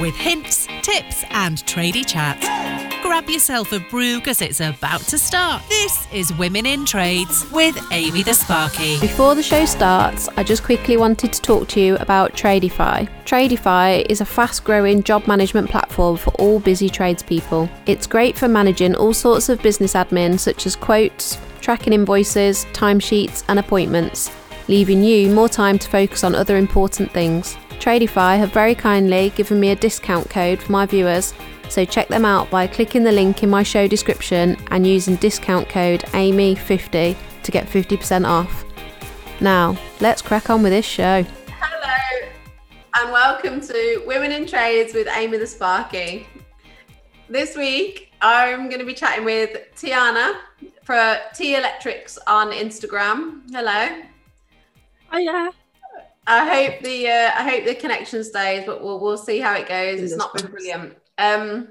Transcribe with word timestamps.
with 0.00 0.14
hints, 0.14 0.66
tips, 0.82 1.24
and 1.30 1.58
tradie 1.58 2.06
chat. 2.06 2.40
Grab 3.02 3.28
yourself 3.28 3.72
a 3.72 3.80
brew 3.90 4.18
because 4.18 4.40
it's 4.40 4.60
about 4.60 5.00
to 5.02 5.18
start. 5.18 5.62
This 5.68 6.08
is 6.12 6.32
Women 6.34 6.66
in 6.66 6.84
Trades 6.84 7.48
with 7.52 7.78
Amy 7.92 8.22
the 8.22 8.34
Sparky. 8.34 8.98
Before 8.98 9.34
the 9.34 9.42
show 9.42 9.64
starts, 9.66 10.28
I 10.36 10.42
just 10.42 10.64
quickly 10.64 10.96
wanted 10.96 11.32
to 11.32 11.42
talk 11.42 11.68
to 11.68 11.80
you 11.80 11.96
about 11.96 12.32
Tradify. 12.32 13.08
Tradify 13.24 14.06
is 14.08 14.20
a 14.20 14.24
fast 14.24 14.64
growing 14.64 15.02
job 15.02 15.26
management 15.26 15.70
platform 15.70 16.16
for 16.16 16.30
all 16.40 16.58
busy 16.60 16.88
tradespeople. 16.88 17.68
It's 17.86 18.06
great 18.06 18.36
for 18.36 18.48
managing 18.48 18.96
all 18.96 19.12
sorts 19.12 19.48
of 19.48 19.62
business 19.62 19.94
admin, 19.94 20.40
such 20.40 20.66
as 20.66 20.74
quotes, 20.74 21.38
tracking 21.60 21.92
invoices, 21.92 22.64
timesheets, 22.72 23.44
and 23.48 23.58
appointments, 23.58 24.30
leaving 24.66 25.04
you 25.04 25.30
more 25.30 25.48
time 25.48 25.78
to 25.78 25.88
focus 25.88 26.24
on 26.24 26.34
other 26.34 26.56
important 26.56 27.12
things. 27.12 27.56
Tradify 27.84 28.38
have 28.38 28.50
very 28.50 28.74
kindly 28.74 29.28
given 29.36 29.60
me 29.60 29.68
a 29.68 29.76
discount 29.76 30.30
code 30.30 30.62
for 30.62 30.72
my 30.72 30.86
viewers, 30.86 31.34
so 31.68 31.84
check 31.84 32.08
them 32.08 32.24
out 32.24 32.48
by 32.48 32.66
clicking 32.66 33.04
the 33.04 33.12
link 33.12 33.42
in 33.42 33.50
my 33.50 33.62
show 33.62 33.86
description 33.86 34.56
and 34.70 34.86
using 34.86 35.16
discount 35.16 35.68
code 35.68 36.00
AMY50 36.14 37.14
to 37.42 37.50
get 37.52 37.66
50% 37.66 38.26
off. 38.26 38.64
Now, 39.42 39.76
let's 40.00 40.22
crack 40.22 40.48
on 40.48 40.62
with 40.62 40.72
this 40.72 40.86
show. 40.86 41.26
Hello, 41.60 42.30
and 42.94 43.12
welcome 43.12 43.60
to 43.60 44.02
Women 44.06 44.32
in 44.32 44.46
Trades 44.46 44.94
with 44.94 45.06
Amy 45.14 45.36
the 45.36 45.46
Sparky. 45.46 46.26
This 47.28 47.54
week, 47.54 48.14
I'm 48.22 48.70
going 48.70 48.80
to 48.80 48.86
be 48.86 48.94
chatting 48.94 49.26
with 49.26 49.58
Tiana 49.76 50.36
for 50.84 51.18
T 51.34 51.54
Electrics 51.54 52.16
on 52.26 52.50
Instagram. 52.50 53.42
Hello. 53.52 54.04
Oh 55.12 55.18
yeah. 55.18 55.50
I 56.26 56.46
hope 56.48 56.82
the 56.82 57.08
uh, 57.08 57.30
I 57.34 57.48
hope 57.48 57.64
the 57.64 57.74
connection 57.74 58.24
stays, 58.24 58.64
but 58.64 58.82
we'll 58.82 58.98
we'll 59.00 59.18
see 59.18 59.40
how 59.40 59.54
it 59.54 59.68
goes. 59.68 60.00
It's 60.00 60.16
not 60.16 60.34
been 60.34 60.46
brilliant. 60.46 60.96
Um, 61.18 61.68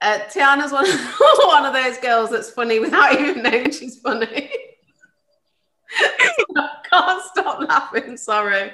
uh, 0.00 0.18
Tiana's 0.30 0.72
one 0.72 0.86
one 1.46 1.66
of 1.66 1.72
those 1.72 1.98
girls 1.98 2.30
that's 2.30 2.50
funny 2.50 2.80
without 2.80 3.18
even 3.20 3.42
knowing 3.42 3.70
she's 3.70 3.98
funny. 4.00 4.50
I 6.56 6.68
can't 6.90 7.22
stop 7.24 7.68
laughing. 7.68 8.16
Sorry. 8.16 8.72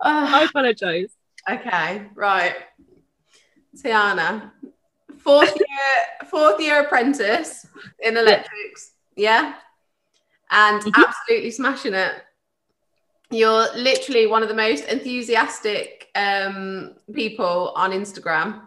I 0.00 0.44
apologize. 0.44 1.10
Okay, 1.48 2.06
right. 2.14 2.54
Tiana, 3.76 4.50
fourth 5.18 5.54
year, 5.56 6.26
fourth 6.30 6.60
year 6.60 6.82
apprentice 6.82 7.66
in 8.00 8.16
electrics, 8.16 8.92
yeah, 9.16 9.54
and 10.50 10.82
absolutely 10.94 11.50
smashing 11.50 11.94
it. 11.94 12.12
You're 13.30 13.66
literally 13.76 14.26
one 14.26 14.42
of 14.42 14.48
the 14.48 14.54
most 14.54 14.84
enthusiastic 14.84 16.08
um, 16.14 16.94
people 17.12 17.72
on 17.76 17.90
Instagram, 17.92 18.62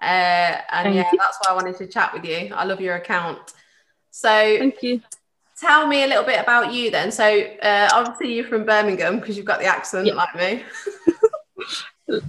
uh, 0.00 0.04
and 0.04 0.84
Thank 0.84 0.94
yeah, 0.96 1.08
you. 1.12 1.18
that's 1.18 1.38
why 1.40 1.50
I 1.50 1.54
wanted 1.54 1.76
to 1.78 1.86
chat 1.88 2.12
with 2.14 2.24
you. 2.24 2.52
I 2.54 2.64
love 2.64 2.80
your 2.80 2.94
account. 2.94 3.52
So, 4.10 4.28
Thank 4.28 4.82
you. 4.84 5.00
tell 5.60 5.88
me 5.88 6.04
a 6.04 6.06
little 6.06 6.22
bit 6.22 6.40
about 6.40 6.72
you 6.72 6.90
then. 6.92 7.10
So, 7.10 7.24
uh, 7.62 7.88
obviously, 7.92 8.34
you're 8.34 8.46
from 8.46 8.64
Birmingham 8.64 9.18
because 9.18 9.36
you've 9.36 9.46
got 9.46 9.58
the 9.58 9.66
accent 9.66 10.06
Yeah. 10.06 10.14
like 10.14 10.34
me. 10.36 10.62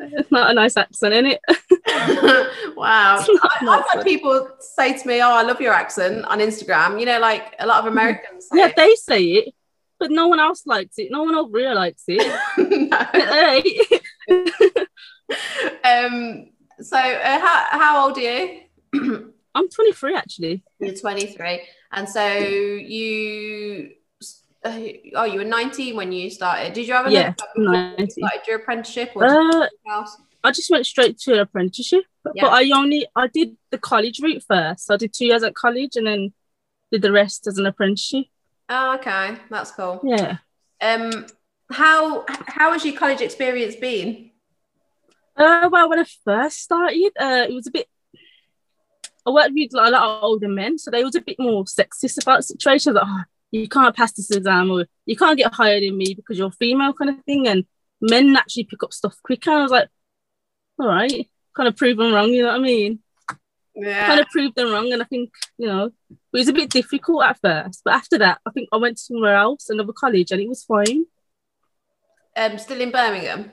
It's 0.00 0.30
not 0.30 0.50
a 0.50 0.54
nice 0.54 0.76
accent, 0.76 1.12
is 1.26 1.34
it? 1.34 2.76
wow. 2.76 3.18
I, 3.18 3.58
I've 3.68 3.84
had 3.92 4.04
people 4.04 4.48
say 4.60 4.96
to 4.96 5.08
me, 5.08 5.20
Oh, 5.20 5.30
I 5.32 5.42
love 5.42 5.60
your 5.60 5.72
accent 5.72 6.24
on 6.26 6.38
Instagram. 6.38 7.00
You 7.00 7.06
know, 7.06 7.18
like 7.18 7.54
a 7.58 7.66
lot 7.66 7.80
of 7.80 7.86
Americans 7.92 8.46
say 8.50 8.58
Yeah, 8.58 8.72
they 8.76 8.94
say 8.94 9.22
it, 9.24 9.54
but 9.98 10.10
no 10.10 10.28
one 10.28 10.40
else 10.40 10.66
likes 10.66 10.98
it. 10.98 11.08
No 11.10 11.24
one 11.24 11.34
over 11.34 11.58
here 11.58 11.74
likes 11.74 12.04
it. 12.08 12.22
Um, 15.84 16.50
so, 16.80 16.96
uh, 16.96 17.38
how, 17.38 17.66
how 17.70 18.06
old 18.06 18.18
are 18.18 18.20
you? 18.20 18.60
I'm 19.54 19.68
23 19.68 20.14
actually. 20.14 20.62
You're 20.78 20.94
23. 20.94 21.62
And 21.92 22.08
so 22.08 22.26
you, 22.28 23.90
uh, 24.64 24.78
oh, 25.14 25.24
you 25.24 25.38
were 25.38 25.44
19 25.44 25.96
when 25.96 26.12
you 26.12 26.30
started. 26.30 26.72
Did 26.72 26.86
you 26.86 26.94
have 26.94 27.06
a 27.06 27.10
Yeah, 27.10 27.32
job 27.32 27.48
you 27.56 28.08
started 28.08 28.46
your 28.46 28.58
apprenticeship 28.58 29.12
or 29.14 29.26
did 29.26 29.32
you 29.32 29.52
do 29.52 29.58
Uh, 29.58 29.68
else? 29.90 30.16
I 30.44 30.52
just 30.52 30.70
went 30.70 30.86
straight 30.86 31.18
to 31.20 31.34
an 31.34 31.40
apprenticeship, 31.40 32.04
but 32.22 32.34
I 32.36 32.70
only 32.70 33.06
I 33.16 33.26
did 33.26 33.56
the 33.70 33.78
college 33.78 34.20
route 34.20 34.44
first. 34.46 34.86
So 34.86 34.94
I 34.94 34.96
did 34.96 35.12
two 35.12 35.26
years 35.26 35.42
at 35.42 35.54
college 35.54 35.96
and 35.96 36.06
then 36.06 36.32
did 36.92 37.02
the 37.02 37.12
rest 37.12 37.46
as 37.46 37.58
an 37.58 37.66
apprenticeship. 37.66 38.26
Oh, 38.68 38.94
okay. 38.96 39.36
That's 39.50 39.70
cool. 39.70 40.00
Yeah. 40.04 40.38
Um, 40.80 41.26
how, 41.70 42.24
how 42.28 42.72
has 42.72 42.84
your 42.84 42.96
college 42.96 43.20
experience 43.20 43.76
been? 43.76 44.30
Uh, 45.36 45.68
well, 45.70 45.88
when 45.88 46.00
I 46.00 46.06
first 46.24 46.58
started, 46.58 47.12
uh, 47.18 47.46
it 47.48 47.54
was 47.54 47.66
a 47.66 47.70
bit. 47.70 47.86
I 49.26 49.30
worked 49.30 49.52
with 49.54 49.72
like, 49.72 49.88
a 49.88 49.90
lot 49.90 50.02
of 50.02 50.22
older 50.22 50.48
men, 50.48 50.78
so 50.78 50.90
they 50.90 51.04
was 51.04 51.14
a 51.14 51.20
bit 51.20 51.36
more 51.38 51.64
sexist 51.64 52.20
about 52.22 52.44
situations. 52.44 52.94
Like, 52.94 53.04
oh, 53.06 53.22
you 53.50 53.68
can't 53.68 53.94
pass 53.94 54.12
this 54.12 54.30
exam, 54.30 54.70
or 54.70 54.86
you 55.06 55.16
can't 55.16 55.38
get 55.38 55.52
higher 55.52 55.80
than 55.80 55.96
me 55.96 56.14
because 56.14 56.38
you're 56.38 56.50
female, 56.50 56.92
kind 56.92 57.10
of 57.10 57.24
thing. 57.24 57.46
And 57.46 57.64
men 58.00 58.36
actually 58.36 58.64
pick 58.64 58.82
up 58.82 58.92
stuff 58.92 59.16
quicker. 59.22 59.50
I 59.50 59.62
was 59.62 59.70
like, 59.70 59.88
all 60.78 60.88
right, 60.88 61.28
kind 61.56 61.68
of 61.68 61.76
prove 61.76 61.98
them 61.98 62.12
wrong. 62.12 62.30
You 62.30 62.42
know 62.42 62.48
what 62.48 62.60
I 62.60 62.62
mean? 62.62 63.00
Yeah. 63.80 64.06
Kind 64.06 64.20
of 64.20 64.26
prove 64.28 64.54
them 64.54 64.72
wrong, 64.72 64.92
and 64.92 65.00
I 65.00 65.04
think 65.04 65.30
you 65.56 65.66
know 65.68 65.84
it 65.86 65.92
was 66.32 66.48
a 66.48 66.52
bit 66.52 66.68
difficult 66.70 67.22
at 67.24 67.38
first, 67.40 67.82
but 67.84 67.94
after 67.94 68.18
that, 68.18 68.40
I 68.44 68.50
think 68.50 68.68
I 68.72 68.76
went 68.76 68.98
somewhere 68.98 69.36
else, 69.36 69.70
another 69.70 69.92
college, 69.92 70.32
and 70.32 70.40
it 70.40 70.48
was 70.48 70.64
fine. 70.64 71.06
Um, 72.36 72.58
still 72.58 72.80
in 72.80 72.90
Birmingham. 72.90 73.52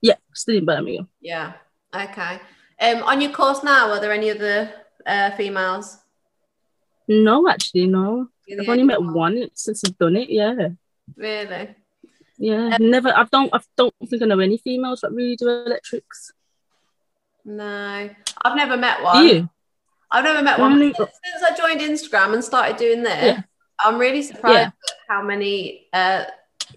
Yeah, 0.00 0.16
still 0.34 0.56
in 0.56 0.64
Birmingham. 0.64 1.08
Yeah. 1.20 1.52
Okay. 1.94 2.40
Um, 2.80 3.02
on 3.02 3.20
your 3.20 3.32
course 3.32 3.62
now, 3.62 3.90
are 3.90 4.00
there 4.00 4.12
any 4.12 4.30
other 4.30 4.72
uh, 5.06 5.30
females? 5.32 5.98
No, 7.06 7.46
actually, 7.48 7.86
no. 7.86 8.28
You're 8.46 8.62
I've 8.62 8.68
only 8.68 8.84
met 8.84 9.00
one. 9.00 9.14
one 9.14 9.48
since 9.54 9.84
I've 9.84 9.98
done 9.98 10.16
it. 10.16 10.30
Yeah. 10.30 10.68
Really? 11.16 11.74
Yeah, 12.38 12.76
Um, 12.76 12.90
never. 12.90 13.10
I 13.10 13.24
don't. 13.30 13.50
I 13.54 13.60
don't 13.76 13.94
think 14.08 14.22
I 14.22 14.26
know 14.26 14.40
any 14.40 14.58
females 14.58 15.00
that 15.02 15.12
really 15.12 15.36
do 15.36 15.48
electrics. 15.48 16.32
No, 17.44 18.10
I've 18.44 18.56
never 18.56 18.76
met 18.76 19.02
one. 19.02 19.26
you? 19.26 19.48
I've 20.10 20.24
never 20.24 20.42
met 20.42 20.58
one. 20.58 20.78
Since 20.80 21.08
I 21.42 21.54
joined 21.56 21.80
Instagram 21.80 22.34
and 22.34 22.44
started 22.44 22.76
doing 22.76 23.02
this, 23.02 23.24
Yeah. 23.24 23.42
I'm 23.84 23.98
really 23.98 24.22
surprised 24.22 24.54
Yeah. 24.56 24.66
at 24.66 24.96
how 25.08 25.22
many 25.22 25.88
uh, 25.92 26.24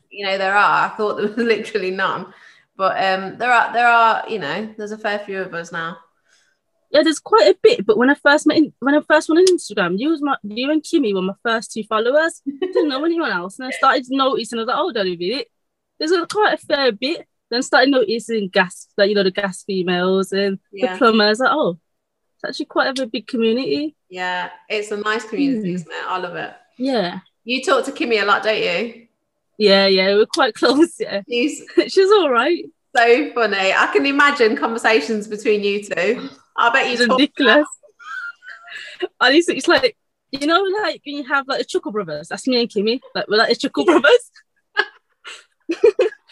you 0.09 0.25
know 0.25 0.37
there 0.37 0.55
are. 0.55 0.85
I 0.85 0.89
thought 0.89 1.15
there 1.17 1.27
was 1.27 1.37
literally 1.37 1.91
none, 1.91 2.33
but 2.75 2.97
um, 3.03 3.37
there 3.37 3.51
are. 3.51 3.71
There 3.73 3.87
are. 3.87 4.23
You 4.27 4.39
know, 4.39 4.73
there's 4.77 4.91
a 4.91 4.97
fair 4.97 5.19
few 5.19 5.39
of 5.41 5.53
us 5.53 5.71
now. 5.71 5.97
Yeah, 6.89 7.03
there's 7.03 7.19
quite 7.19 7.47
a 7.47 7.57
bit. 7.61 7.85
But 7.85 7.97
when 7.97 8.09
I 8.09 8.15
first 8.15 8.47
met, 8.47 8.57
in, 8.57 8.73
when 8.79 8.95
I 8.95 9.01
first 9.01 9.29
went 9.29 9.39
on 9.47 9.55
Instagram, 9.57 9.99
you 9.99 10.09
was 10.09 10.21
my, 10.21 10.35
you 10.43 10.71
and 10.71 10.81
Kimmy 10.81 11.13
were 11.13 11.21
my 11.21 11.33
first 11.43 11.71
two 11.73 11.83
followers. 11.83 12.41
I 12.47 12.51
Didn't 12.65 12.89
know 12.89 13.03
anyone 13.05 13.29
else, 13.31 13.59
and 13.59 13.67
I 13.67 13.71
started 13.71 14.05
noticing. 14.09 14.57
I 14.57 14.61
was 14.61 14.67
like, 14.67 14.75
hold 14.77 14.97
on 14.97 15.07
a 15.07 15.15
minute, 15.15 15.47
there's 15.99 16.11
a, 16.11 16.25
quite 16.25 16.53
a 16.55 16.57
fair 16.57 16.91
bit. 16.91 17.27
Then 17.49 17.61
started 17.61 17.89
noticing 17.91 18.49
gas, 18.49 18.87
like 18.97 19.09
you 19.09 19.15
know, 19.15 19.23
the 19.23 19.31
gas 19.31 19.63
females 19.63 20.31
and 20.33 20.59
Yeah. 20.71 20.93
the 20.93 20.97
plumbers. 20.97 21.39
Like, 21.39 21.51
oh, 21.51 21.79
it's 22.35 22.43
actually 22.49 22.65
quite 22.65 22.99
a 22.99 23.07
big 23.07 23.25
community. 23.27 23.95
Yeah, 24.09 24.49
it's 24.69 24.91
a 24.91 24.97
nice 24.97 25.23
community, 25.23 25.69
Hmm. 25.69 25.75
isn't 25.75 25.91
it? 25.91 26.05
I 26.07 26.17
love 26.17 26.35
it. 26.35 26.53
Yeah, 26.77 27.19
You 27.43 27.63
talk 27.63 27.85
to 27.85 27.91
Kimmy 27.91 28.21
a 28.21 28.25
lot, 28.25 28.43
don't 28.43 28.57
you? 28.61 29.07
yeah, 29.57 29.87
yeah. 29.87 30.13
We're 30.15 30.25
quite 30.27 30.53
close. 30.53 30.99
Yeah, 30.99 31.21
She's 31.29 31.63
she's 31.87 32.11
all 32.11 32.29
right. 32.29 32.65
so 32.95 33.31
funny. 33.33 33.73
I 33.73 33.89
can 33.93 34.05
imagine 34.05 34.55
conversations 34.57 35.27
between 35.27 35.63
you 35.63 35.83
two. 35.83 36.29
I 36.57 36.69
bet 36.71 36.91
you 36.91 37.07
talk. 37.07 37.17
ridiculous. 37.17 37.67
Honestly, 39.21 39.57
it's 39.57 39.67
like 39.67 39.97
you 40.31 40.45
know, 40.45 40.61
like 40.83 41.01
when 41.05 41.15
you 41.15 41.23
have 41.23 41.47
like 41.47 41.59
the 41.59 41.65
Chuckle 41.65 41.91
Brothers. 41.93 42.27
That's 42.27 42.45
me 42.47 42.59
and 42.59 42.69
Kimmy. 42.69 42.99
Like 43.15 43.27
we're 43.29 43.37
like 43.37 43.49
the 43.49 43.55
Chuckle 43.55 43.85
Brothers. 43.85 44.31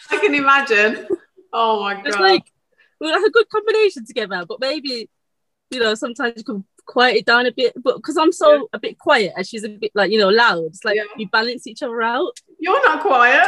I 0.10 0.18
can 0.18 0.34
imagine. 0.34 1.06
Oh 1.52 1.80
my 1.82 1.94
god. 1.94 2.06
It's 2.06 2.18
like 2.18 2.44
we're 3.00 3.12
like 3.12 3.26
a 3.26 3.30
good 3.30 3.48
combination 3.48 4.04
together. 4.06 4.44
But 4.48 4.60
maybe 4.60 5.08
you 5.70 5.80
know 5.80 5.94
sometimes 5.94 6.34
you 6.36 6.44
can 6.44 6.64
quiet 6.86 7.16
it 7.16 7.26
down 7.26 7.46
a 7.46 7.52
bit. 7.52 7.74
But 7.82 7.96
because 7.96 8.16
I'm 8.16 8.32
so 8.32 8.68
a 8.72 8.78
bit 8.78 8.98
quiet 8.98 9.32
and 9.36 9.46
she's 9.46 9.64
a 9.64 9.68
bit 9.68 9.92
like 9.94 10.10
you 10.10 10.18
know 10.18 10.28
loud, 10.28 10.64
it's 10.66 10.84
like 10.84 10.96
Yeah. 10.96 11.04
we 11.16 11.24
balance 11.26 11.66
each 11.66 11.82
other 11.82 12.02
out. 12.02 12.32
You're 12.58 12.82
not 12.82 13.00
quiet. 13.00 13.42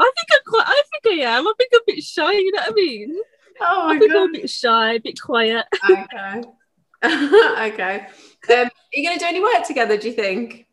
I 0.00 0.12
think 0.14 0.28
I'm 0.32 0.40
quite. 0.46 0.64
I 0.66 0.82
think 1.02 1.20
I 1.20 1.24
am. 1.36 1.46
I 1.46 1.52
think 1.58 1.70
I'm 1.74 1.80
a 1.80 1.92
bit 1.94 2.04
shy. 2.04 2.32
You 2.32 2.52
know 2.52 2.60
what 2.62 2.70
I 2.70 2.74
mean? 2.74 3.16
Oh 3.60 3.82
I 3.82 3.94
my 3.94 3.98
think 3.98 4.12
I'm 4.12 4.28
a 4.28 4.32
bit 4.32 4.50
shy, 4.50 4.92
a 4.94 5.00
bit 5.00 5.20
quiet. 5.20 5.64
Okay. 5.90 6.42
okay. 7.04 8.06
Um, 8.50 8.66
are 8.66 8.70
you 8.92 9.04
going 9.06 9.18
to 9.18 9.24
do 9.24 9.26
any 9.28 9.40
work 9.40 9.64
together? 9.66 9.96
Do 9.96 10.08
you 10.08 10.14
think? 10.14 10.66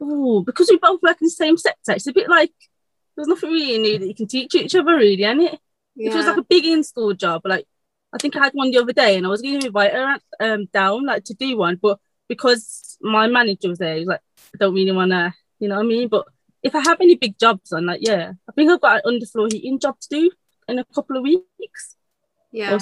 Oh, 0.00 0.42
because 0.42 0.68
we 0.70 0.78
both 0.78 1.02
work 1.02 1.18
in 1.20 1.26
the 1.26 1.30
same 1.30 1.56
sector, 1.56 1.92
it's 1.92 2.06
a 2.06 2.12
bit 2.12 2.28
like 2.28 2.52
there's 3.16 3.28
nothing 3.28 3.50
really 3.50 3.78
new 3.78 3.98
that 3.98 4.06
you 4.06 4.14
can 4.14 4.26
teach 4.26 4.54
each 4.54 4.74
other, 4.74 4.96
really, 4.96 5.22
isn't 5.22 5.40
it? 5.40 5.60
If 5.96 6.12
it 6.12 6.16
was 6.16 6.26
like 6.26 6.38
a 6.38 6.42
big 6.42 6.66
install 6.66 7.12
job, 7.14 7.42
like 7.44 7.66
I 8.12 8.18
think 8.18 8.36
I 8.36 8.44
had 8.44 8.52
one 8.52 8.70
the 8.70 8.78
other 8.78 8.92
day, 8.92 9.16
and 9.16 9.26
I 9.26 9.28
was 9.28 9.42
going 9.42 9.60
to 9.60 9.66
invite 9.66 9.92
her 9.92 10.18
um, 10.40 10.66
down, 10.72 11.06
like 11.06 11.24
to 11.24 11.34
do 11.34 11.56
one, 11.56 11.78
but 11.80 11.98
because 12.28 12.96
my 13.00 13.26
manager 13.26 13.68
was 13.68 13.78
there, 13.78 13.94
he 13.94 14.00
was 14.00 14.08
like, 14.08 14.20
I 14.54 14.58
don't 14.58 14.74
really 14.74 14.92
want 14.92 15.12
to, 15.12 15.32
you 15.58 15.68
know 15.68 15.76
what 15.76 15.84
I 15.84 15.88
mean? 15.88 16.08
But 16.08 16.26
if 16.62 16.74
I 16.74 16.80
have 16.80 17.00
any 17.00 17.14
big 17.14 17.38
jobs 17.38 17.72
on, 17.72 17.86
like 17.86 18.00
yeah, 18.02 18.32
I 18.48 18.52
think 18.52 18.70
I've 18.70 18.80
got 18.80 19.02
an 19.04 19.20
underfloor 19.20 19.52
heating 19.52 19.78
job 19.78 20.00
to 20.00 20.08
do 20.08 20.30
in 20.68 20.78
a 20.78 20.84
couple 20.86 21.16
of 21.16 21.22
weeks. 21.22 21.96
Yeah. 22.50 22.72
I'll 22.72 22.80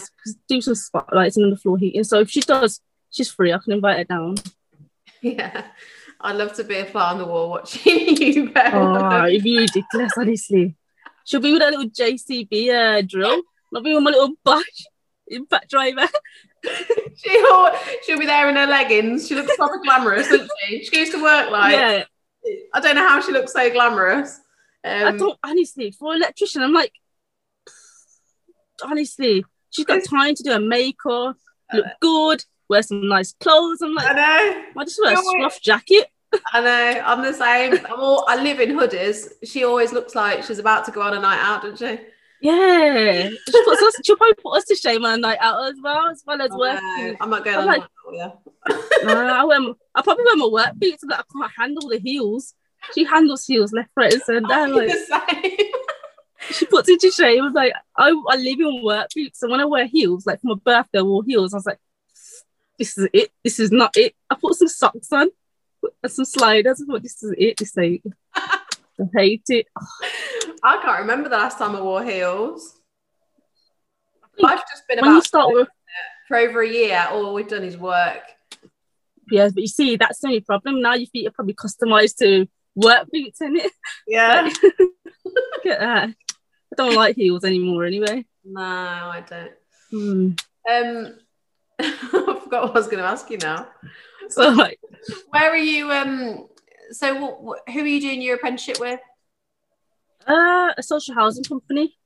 do 0.49 0.61
some 0.61 0.75
spotlights 0.75 1.37
and 1.37 1.53
underfloor 1.53 1.79
heating. 1.79 2.05
So 2.05 2.21
if 2.21 2.31
she 2.31 2.41
does, 2.43 2.81
she's 3.11 3.31
free. 3.31 3.53
I 3.53 3.59
can 3.59 3.73
invite 3.73 3.99
her 3.99 4.05
down. 4.05 4.37
Yeah. 5.21 5.67
I'd 6.23 6.37
love 6.37 6.53
to 6.55 6.65
be 6.65 6.77
a 6.77 6.85
fly 6.85 7.11
on 7.11 7.19
the 7.19 7.25
wall 7.27 7.51
watching 7.51 8.17
you. 8.17 8.53
Oh, 8.57 9.27
it'd 9.27 9.43
be 9.43 9.59
ridiculous, 9.59 10.13
honestly. 10.17 10.77
She'll 11.25 11.41
be 11.41 11.53
with 11.53 11.63
a 11.63 11.71
little 11.71 11.89
JCB 11.91 12.69
uh, 12.71 13.03
drill. 13.03 13.43
I'll 13.75 13.83
be 13.83 13.95
with 13.95 14.03
my 14.05 14.11
little 14.11 14.35
Bosch 14.45 14.65
impact 15.29 15.71
driver. 15.71 16.07
she'll, 17.17 17.71
she'll 18.05 18.19
be 18.19 18.27
there 18.27 18.49
in 18.49 18.57
her 18.57 18.67
leggings. 18.67 19.27
She 19.27 19.35
looks 19.35 19.57
proper 19.57 19.79
glamorous, 19.83 20.29
doesn't 20.29 20.51
she? 20.69 20.85
She 20.85 20.91
goes 20.91 21.11
to 21.11 21.23
work 21.23 21.51
like, 21.51 21.73
yeah, 21.75 22.05
I 22.73 22.81
don't 22.81 22.95
know 22.95 23.07
how 23.09 23.21
she 23.21 23.33
looks 23.33 23.53
so 23.53 23.71
glamorous. 23.71 24.41
I 24.85 25.03
Um, 25.05 25.17
don't 25.19 25.39
honestly 25.45 25.91
for 25.93 26.13
an 26.13 26.19
electrician. 26.23 26.63
I'm 26.63 26.73
like, 26.73 26.93
honestly, 28.85 29.45
she's 29.71 29.85
got 29.85 30.05
time 30.05 30.35
to 30.35 30.43
do 30.43 30.51
her 30.53 30.61
makeup, 30.61 31.37
look 31.73 31.87
good, 32.01 32.45
wear 32.73 32.83
some 32.83 33.09
nice 33.09 33.33
clothes. 33.41 33.81
I'm 33.83 33.95
like, 33.95 34.09
I 34.11 34.13
know. 34.15 34.65
I 34.81 34.85
just 34.85 35.01
wear 35.03 35.15
a 35.15 35.17
scruff 35.17 35.61
jacket. 35.61 36.09
I 36.53 36.61
know. 36.63 37.03
I'm 37.05 37.23
the 37.23 37.33
same. 37.33 37.75
I'm 37.87 38.01
all, 38.01 38.25
I 38.27 38.43
live 38.43 38.59
in 38.61 38.71
hoodies. 38.71 39.29
She 39.45 39.65
always 39.65 39.93
looks 39.93 40.15
like 40.15 40.43
she's 40.45 40.59
about 40.59 40.85
to 40.87 40.91
go 40.91 41.03
on 41.03 41.15
a 41.15 41.21
night 41.21 41.39
out, 41.41 41.63
doesn't 41.63 41.77
she? 41.87 42.03
Yeah, 42.41 43.29
she 43.29 43.65
puts 43.65 43.83
us, 43.83 43.95
she'll 44.05 44.17
probably 44.17 44.35
put 44.43 44.57
us 44.57 44.65
to 44.65 44.75
shame 44.75 45.05
on 45.05 45.15
a 45.15 45.17
night 45.19 45.39
out 45.41 45.65
as 45.71 45.77
well, 45.81 46.09
as 46.09 46.25
well 46.27 46.43
as 46.43 46.51
I 46.51 46.57
working. 46.57 47.17
I'm 47.21 47.31
not 47.31 47.45
going 47.45 47.57
I'm 47.57 47.63
on 47.63 47.67
like- 47.69 47.81
night 47.81 47.89
out 47.89 48.07
with 48.07 48.83
you. 49.05 49.09
I, 49.09 49.45
wear, 49.45 49.61
my- 49.61 49.73
I 49.95 50.03
probably 50.03 50.25
wear 50.25 50.37
my 50.37 50.47
work 50.51 50.75
boots, 50.75 51.05
but 51.07 51.21
I 51.21 51.23
can't 51.33 51.53
handle 51.57 51.89
the 51.89 51.99
heels. 52.01 52.55
She 52.95 53.05
handles 53.05 53.47
heels 53.47 53.73
left, 53.73 53.91
right, 53.97 54.13
and 54.13 54.23
centre. 54.27 54.53
I'm 54.53 54.73
Like, 54.73 54.89
the 54.89 54.99
same. 55.41 55.57
she 56.51 56.67
puts 56.67 56.89
it 56.89 56.99
to 57.01 57.11
shame. 57.13 57.43
I 57.43 57.47
was 57.47 57.55
like, 57.55 57.73
I, 57.97 58.09
I 58.09 58.37
live 58.37 58.59
in 58.59 58.83
work 58.83 59.09
boots, 59.15 59.41
and 59.43 59.51
when 59.53 59.61
I 59.61 59.65
wear 59.67 59.87
heels, 59.87 60.27
like 60.27 60.41
for 60.41 60.49
my 60.49 60.55
birthday, 60.65 60.99
I 60.99 61.03
wore 61.03 61.23
heels. 61.25 61.55
I 61.55 61.59
was 61.59 61.67
like, 61.67 61.79
this 62.83 62.99
is 62.99 63.09
it. 63.13 63.31
This 63.45 63.61
is 63.61 63.71
not 63.71 63.97
it. 63.97 64.13
I 64.29 64.35
put 64.35 64.57
some 64.57 64.67
socks 64.67 65.13
on, 65.13 65.29
and 66.03 66.13
some 66.13 66.25
sliders. 66.25 66.83
I 66.83 66.85
thought, 66.85 67.03
this 67.03 67.23
is 67.23 67.33
it. 67.39 67.57
This 67.57 67.79
ain't. 67.79 68.03
I 68.35 68.59
hate 69.15 69.45
it. 69.49 69.69
I 70.65 70.81
can't 70.83 70.99
remember 70.99 71.29
the 71.29 71.37
last 71.37 71.59
time 71.59 71.77
I 71.77 71.81
wore 71.81 72.03
heels. 72.03 72.75
I've 74.45 74.69
just 74.69 74.89
been 74.89 74.99
When 75.01 75.15
you 75.15 75.23
start 75.23 75.53
with 75.53 75.69
for 76.27 76.37
over 76.37 76.63
a 76.63 76.69
year. 76.69 77.07
All 77.11 77.35
we've 77.35 77.47
done 77.47 77.63
is 77.63 77.77
work. 77.77 78.23
yes, 79.31 79.53
but 79.53 79.61
you 79.61 79.69
see, 79.69 79.95
that's 79.95 80.19
the 80.19 80.27
only 80.27 80.41
problem. 80.41 80.83
Now 80.83 80.95
your 80.95 81.07
feet 81.07 81.29
are 81.29 81.33
probably 81.33 81.55
customized 81.55 82.17
to 82.17 82.49
work 82.75 83.09
boots, 83.13 83.41
in 83.41 83.57
it. 83.57 83.71
Yeah. 84.09 84.51
Look 85.25 85.67
at 85.67 85.79
that. 85.79 86.09
I 86.09 86.75
don't 86.77 86.97
like 86.97 87.15
heels 87.15 87.45
anymore, 87.45 87.85
anyway. 87.85 88.25
no, 88.45 88.61
I 88.61 89.23
don't. 89.29 89.53
Hmm. 89.91 90.31
Um, 90.69 91.19
forgot 92.53 92.69
what 92.69 92.77
I 92.77 92.79
was 92.79 92.87
going 92.89 92.99
to 93.03 93.09
ask 93.09 93.31
you 93.31 93.39
now. 93.39 93.69
So 94.29 94.49
like, 94.51 94.79
Where 95.31 95.51
are 95.51 95.57
you? 95.57 95.91
Um, 95.91 96.47
so 96.93 97.21
what, 97.21 97.43
what, 97.43 97.69
who 97.69 97.81
are 97.81 97.87
you 97.87 98.01
doing 98.01 98.23
your 98.23 98.37
apprenticeship 98.37 98.79
with? 98.81 99.01
uh, 100.27 100.73
a 100.79 100.83
social 100.83 101.15
housing 101.15 101.45
company. 101.45 101.97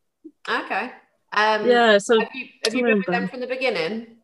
Okay. 0.48 0.90
Um, 1.32 1.69
Yeah, 1.69 1.98
so 1.98 2.19
Have 2.19 2.31
you, 2.34 2.46
have 2.64 2.75
you 2.75 2.82
been 2.84 2.96
with 2.98 3.06
them 3.06 3.28
from 3.28 3.40
the 3.40 3.46
beginning? 3.46 4.16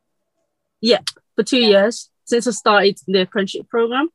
Yeah, 0.81 1.01
for 1.37 1.45
two 1.45 1.59
years 1.59 2.11
since 2.25 2.47
I 2.49 2.51
started 2.53 2.99
the 3.07 3.21
apprenticeship 3.21 3.69
program, 3.69 4.09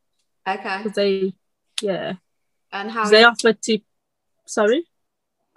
Okay. 0.46 0.78
because 0.80 0.96
they, 0.96 1.34
yeah, 1.82 2.14
And 2.74 2.92
how 2.92 3.08
they 3.08 3.24
offered 3.24 3.62
to. 3.62 3.80
Sorry. 4.48 4.86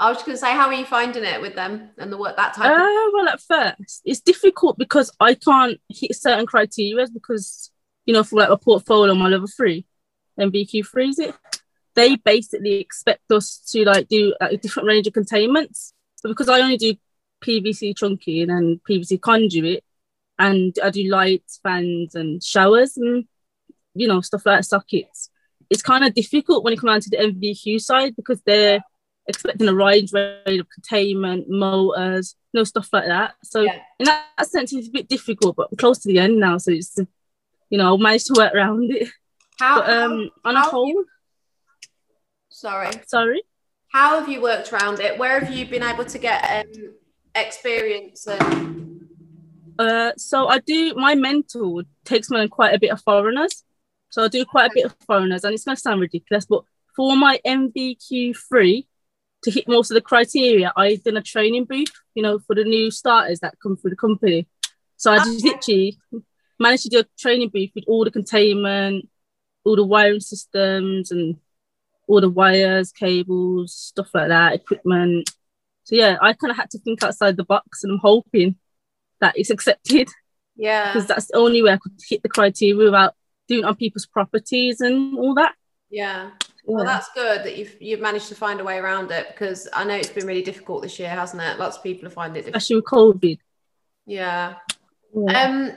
I 0.01 0.09
was 0.09 0.17
just 0.17 0.27
going 0.27 0.35
to 0.35 0.41
say, 0.41 0.53
how 0.53 0.69
are 0.69 0.73
you 0.73 0.87
finding 0.87 1.25
it 1.25 1.43
with 1.43 1.55
them 1.55 1.91
and 1.99 2.11
the 2.11 2.17
work 2.17 2.35
that 2.37 2.55
type? 2.55 2.71
Uh, 2.71 2.75
of, 2.75 3.13
well, 3.13 3.29
at 3.29 3.41
first 3.43 4.01
it's 4.07 4.21
difficult 4.21 4.79
because 4.79 5.13
I 5.21 5.35
can't 5.35 5.79
hit 5.91 6.17
certain 6.17 6.47
criteria 6.47 7.07
because 7.13 7.71
you 8.07 8.15
know 8.15 8.25
for 8.25 8.37
like 8.37 8.49
a 8.49 8.57
portfolio, 8.57 9.15
my 9.15 9.29
level 9.29 9.47
three, 9.47 9.85
NVQ 10.39 10.87
three 10.87 11.11
is 11.11 11.19
it? 11.19 11.35
They 11.95 12.17
basically 12.17 12.81
expect 12.81 13.31
us 13.31 13.59
to 13.73 13.85
like 13.85 14.09
do 14.09 14.35
like, 14.41 14.53
a 14.53 14.57
different 14.57 14.89
range 14.89 15.07
of 15.07 15.13
containments, 15.13 15.93
but 16.23 16.31
because 16.31 16.49
I 16.49 16.61
only 16.61 16.79
do 16.79 16.95
PVC 17.45 17.95
trunking 17.95 18.51
and 18.51 18.81
PVC 18.89 19.21
conduit, 19.21 19.85
and 20.39 20.75
I 20.83 20.89
do 20.89 21.11
lights, 21.11 21.61
fans, 21.63 22.15
and 22.15 22.43
showers, 22.43 22.97
and 22.97 23.27
you 23.95 24.09
know 24.09 24.23
stuff 24.23 24.47
like 24.47 24.65
sockets. 24.65 25.29
It's 25.69 25.83
kind 25.83 26.05
of 26.05 26.15
difficult 26.15 26.65
when 26.65 26.73
it 26.73 26.81
comes 26.81 26.91
down 26.91 27.01
to 27.03 27.11
the 27.11 27.33
NVQ 27.35 27.83
side 27.83 28.17
because 28.17 28.41
they're 28.47 28.81
expecting 29.31 29.69
a 29.69 29.75
range 29.75 30.13
of 30.13 30.69
containment, 30.75 31.49
motors, 31.49 32.37
you 32.53 32.61
know, 32.61 32.65
stuff 32.65 32.89
like 32.93 33.07
that. 33.07 33.35
So 33.45 33.63
Yeah. 33.63 33.81
in 33.99 34.05
that 34.07 34.27
sense, 34.47 34.73
it's 34.73 34.89
a 34.89 34.91
bit 34.91 35.09
difficult, 35.09 35.57
but 35.57 35.71
we're 35.71 35.77
close 35.77 35.99
to 36.01 36.09
the 36.09 36.19
end 36.19 36.39
now, 36.39 36.59
so 36.59 36.71
it's 36.73 36.99
you 37.71 37.79
know, 37.79 37.95
I've 37.95 38.01
managed 38.01 38.27
to 38.27 38.35
work 38.37 38.53
around 38.55 38.91
it. 38.93 39.09
how, 39.61 39.81
But 39.81 39.91
um, 39.91 40.31
on 40.45 40.57
a 40.57 40.61
how- 40.61 40.71
whole, 40.71 41.05
sorry. 42.49 42.91
sorry. 43.07 43.43
How 43.93 44.19
have 44.21 44.29
you 44.29 44.41
worked 44.43 44.73
around 44.73 45.01
it? 45.01 45.19
Where 45.19 45.41
have 45.41 45.53
you 45.57 45.67
been 45.67 45.83
able 45.83 46.05
to 46.05 46.19
get 46.19 46.67
um, 46.67 46.95
experience? 47.35 48.27
And 48.27 49.09
Uh, 49.79 50.13
so 50.17 50.47
I 50.49 50.59
do 50.59 50.95
my 50.95 51.15
mentor 51.15 51.83
takes 52.05 52.29
me 52.31 52.39
on 52.41 52.49
quite 52.49 52.75
a 52.75 52.79
bit 52.79 52.91
of 52.91 53.01
foreigners. 53.03 53.65
So 54.11 54.25
I 54.25 54.29
do 54.29 54.45
quite 54.45 54.71
a 54.71 54.75
bit 54.75 54.85
of 54.87 54.95
foreigners, 55.07 55.45
and 55.45 55.55
it's 55.55 55.65
going 55.65 55.77
to 55.77 55.81
sound 55.81 56.01
ridiculous, 56.01 56.45
but 56.47 56.63
for 56.97 57.17
my 57.17 57.41
NVQ 57.47 58.35
three 58.49 58.87
to 59.45 59.51
hit 59.51 59.69
most 59.69 59.91
of 59.91 59.95
the 59.95 60.01
criteria, 60.01 60.73
I've 60.77 61.03
done 61.03 61.17
a 61.17 61.23
training 61.23 61.65
booth, 61.65 61.93
you 62.15 62.23
know, 62.23 62.39
for 62.41 62.55
the 62.55 62.65
new 62.65 62.91
starters 62.91 63.41
that 63.41 63.55
come 63.63 63.77
through 63.77 63.91
the 63.91 63.97
company. 63.97 64.47
So 64.97 65.13
I 65.13 65.17
just 65.19 65.45
Okay. 65.45 65.49
literally 65.51 65.99
managed 66.59 66.83
to 66.85 66.89
do 66.91 66.99
a 67.01 67.05
training 67.19 67.49
booth 67.49 67.71
with 67.75 67.85
all 67.87 68.05
the 68.05 68.11
containment, 68.11 69.09
all 69.65 69.77
the 69.77 69.85
wiring 69.85 70.21
systems, 70.21 71.11
and 71.11 71.37
all 72.07 72.21
the 72.21 72.29
wires, 72.29 72.93
cables, 72.93 73.73
stuff 73.75 74.09
like 74.13 74.29
that, 74.29 74.55
equipment. 74.55 75.31
So 75.85 75.97
yeah, 75.97 76.19
I 76.21 76.35
kind 76.35 76.51
of 76.51 76.57
had 76.57 76.71
to 76.71 76.79
think 76.79 77.03
outside 77.03 77.37
the 77.37 77.45
box, 77.45 77.83
and 77.83 77.93
I'm 77.93 77.99
hoping 77.99 78.57
that 79.21 79.39
it's 79.39 79.51
accepted 79.51 80.09
yeah, 80.57 80.93
because 80.93 81.07
that's 81.07 81.27
the 81.29 81.37
only 81.39 81.63
way 81.63 81.73
I 81.73 81.79
could 81.79 81.93
hit 82.09 82.23
the 82.23 82.29
criteria 82.29 82.77
without 82.77 83.15
doing 83.49 83.61
it 83.65 83.67
on 83.67 83.77
people's 83.77 84.07
properties 84.07 84.81
and 84.81 85.19
all 85.19 85.35
that. 85.35 85.55
yeah. 85.91 86.31
Well, 86.77 86.85
that's 86.85 87.09
good 87.15 87.45
that 87.45 87.57
you've 87.57 87.75
you've 87.81 88.01
managed 88.01 88.29
to 88.29 88.35
find 88.35 88.61
a 88.61 88.65
way 88.65 88.79
around 88.79 89.11
it 89.11 89.29
because 89.29 89.69
I 89.73 89.85
know 89.85 89.95
it's 89.95 90.09
been 90.11 90.27
really 90.27 90.43
difficult 90.43 90.83
this 90.83 90.99
year, 90.99 91.09
hasn't 91.11 91.43
it? 91.43 91.59
Lots 91.59 91.77
of 91.79 91.83
people 91.83 92.07
are 92.07 92.11
finding 92.11 92.37
it 92.43 92.47
difficult. 92.47 92.63
Especially 92.63 92.77
with 92.77 92.85
COVID. 92.87 93.39
Yeah. 94.07 94.55
Yeah. 95.15 95.43
Um, 95.45 95.73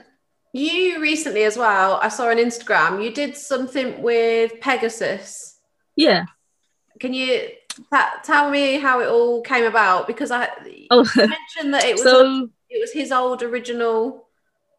you 0.52 1.00
recently 1.00 1.42
as 1.44 1.56
well, 1.56 1.98
I 2.00 2.08
saw 2.08 2.28
on 2.30 2.36
Instagram, 2.36 3.02
you 3.02 3.12
did 3.12 3.36
something 3.36 4.00
with 4.02 4.60
Pegasus. 4.60 5.58
yeah. 5.96 6.24
Can 7.00 7.12
you 7.12 7.48
ta- 7.92 8.20
tell 8.22 8.50
me 8.50 8.78
how 8.78 9.00
it 9.00 9.08
all 9.08 9.42
came 9.42 9.64
about? 9.64 10.06
Because 10.06 10.30
I 10.30 10.48
Oh, 10.92 11.04
mentioned 11.16 11.74
that 11.74 11.84
it 11.84 11.94
was 11.98 12.02
so 12.02 12.48
it 12.70 12.80
was 12.80 12.92
his 12.92 13.10
old 13.10 13.42
original. 13.42 14.28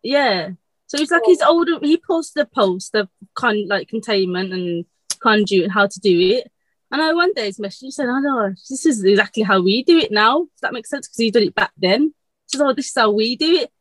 yeah. 0.02 0.52
So 0.88 1.00
it's 1.00 1.12
like 1.12 1.24
his 1.26 1.42
older. 1.42 1.80
He 1.82 1.98
posted 1.98 2.44
a 2.44 2.46
post 2.46 2.94
of 2.96 3.10
con 3.34 3.68
like 3.68 3.90
containment 3.90 4.54
and 4.54 4.86
conduit 5.20 5.64
and 5.64 5.72
how 5.72 5.88
to 5.88 6.00
do 6.00 6.20
it. 6.20 6.52
And 6.92 7.02
I 7.02 7.14
one 7.14 7.34
day 7.34 7.48
his 7.48 7.60
message 7.60 7.82
he 7.82 7.92
said, 7.92 8.08
"Oh 8.10 8.20
no, 8.20 8.50
this 8.70 8.86
is 8.86 9.04
exactly 9.04 9.44
how 9.44 9.62
we 9.62 9.84
do 9.84 9.98
it 9.98 10.12
now." 10.12 10.44
Does 10.44 10.62
that 10.62 10.74
make 10.74 10.86
sense? 10.86 11.08
Because 11.08 11.18
he 11.18 11.32
did 11.32 11.44
it 11.44 11.56
back 11.56 11.72
then. 11.78 12.04
He 12.04 12.58
says, 12.58 12.62
"Oh, 12.62 12.74
this 12.74 12.88
is 12.88 12.96
how 12.96 13.12
we 13.12 13.36
do 13.36 13.52
it." 13.56 13.72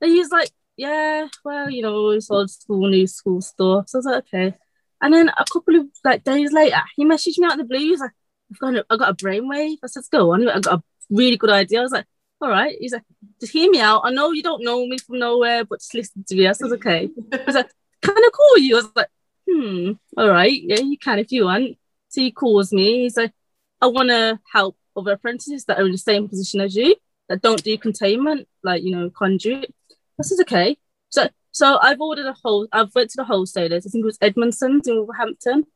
And 0.00 0.10
he 0.10 0.18
was 0.18 0.30
like, 0.30 0.50
"Yeah, 0.76 1.28
well, 1.44 1.70
you 1.70 1.82
know, 1.82 2.10
it's 2.10 2.30
old 2.30 2.50
school, 2.50 2.88
new 2.88 3.06
school 3.06 3.40
stuff." 3.40 3.88
So 3.88 3.98
I 3.98 4.00
was 4.00 4.06
like, 4.06 4.24
"Okay." 4.24 4.56
And 5.00 5.12
then 5.12 5.28
a 5.30 5.44
couple 5.52 5.76
of 5.76 5.86
like 6.04 6.24
days 6.24 6.52
later, 6.52 6.80
he 6.96 7.04
messaged 7.04 7.38
me 7.38 7.46
out 7.46 7.52
of 7.52 7.58
the 7.58 7.64
blue. 7.64 7.78
He 7.78 7.90
was 7.90 8.00
like, 8.00 8.12
"I've 8.52 8.58
got, 8.58 8.76
a, 8.76 8.86
I 8.88 8.96
got 8.96 9.10
a 9.10 9.14
brainwave." 9.14 9.78
I 9.82 9.86
said, 9.88 10.00
Let's 10.00 10.08
"Go 10.08 10.32
on." 10.32 10.48
I 10.48 10.60
got 10.60 10.78
a 10.78 10.82
really 11.10 11.36
good 11.36 11.50
idea. 11.50 11.80
I 11.80 11.82
was 11.82 11.92
like, 11.92 12.06
"All 12.40 12.48
right." 12.48 12.76
He's 12.78 12.92
like, 12.92 13.02
"Just 13.40 13.52
hear 13.52 13.70
me 13.70 13.80
out. 13.80 14.02
I 14.04 14.12
know 14.12 14.30
you 14.30 14.42
don't 14.42 14.64
know 14.64 14.86
me 14.86 14.98
from 14.98 15.18
nowhere, 15.18 15.64
but 15.64 15.80
just 15.80 15.94
listen 15.94 16.24
to 16.28 16.36
me." 16.36 16.46
I 16.46 16.52
said, 16.52 16.72
"Okay." 16.72 17.10
I 17.32 17.44
was 17.44 17.56
like, 17.56 17.70
"Can 18.00 18.16
I 18.16 18.30
call 18.32 18.58
you?" 18.58 18.76
I 18.76 18.80
was 18.80 18.90
like, 18.94 19.08
"Hmm, 19.52 19.92
all 20.16 20.28
right, 20.28 20.62
yeah, 20.62 20.80
you 20.80 20.98
can 20.98 21.18
if 21.18 21.32
you 21.32 21.44
want." 21.44 21.76
So 22.08 22.20
he 22.20 22.30
calls 22.30 22.72
me. 22.72 23.02
He's 23.02 23.16
like, 23.16 23.32
"I 23.80 23.86
want 23.86 24.08
to 24.10 24.40
help 24.52 24.76
other 24.96 25.12
apprentices 25.12 25.64
that 25.66 25.78
are 25.78 25.86
in 25.86 25.92
the 25.92 25.98
same 25.98 26.28
position 26.28 26.60
as 26.60 26.76
you 26.76 26.94
that 27.28 27.42
don't 27.42 27.62
do 27.62 27.76
containment, 27.78 28.48
like 28.62 28.82
you 28.82 28.92
know, 28.94 29.10
conduit." 29.10 29.74
I 30.18 30.22
said, 30.22 30.40
"Okay." 30.42 30.78
So, 31.10 31.28
so 31.50 31.78
I've 31.82 32.00
ordered 32.00 32.26
a 32.26 32.34
whole. 32.42 32.68
I've 32.72 32.94
went 32.94 33.10
to 33.10 33.16
the 33.18 33.24
wholesalers. 33.24 33.86
I 33.86 33.90
think 33.90 34.02
it 34.02 34.06
was 34.06 34.18
Edmondson's 34.20 34.88
in 34.88 34.96
Wolverhampton. 34.96 35.66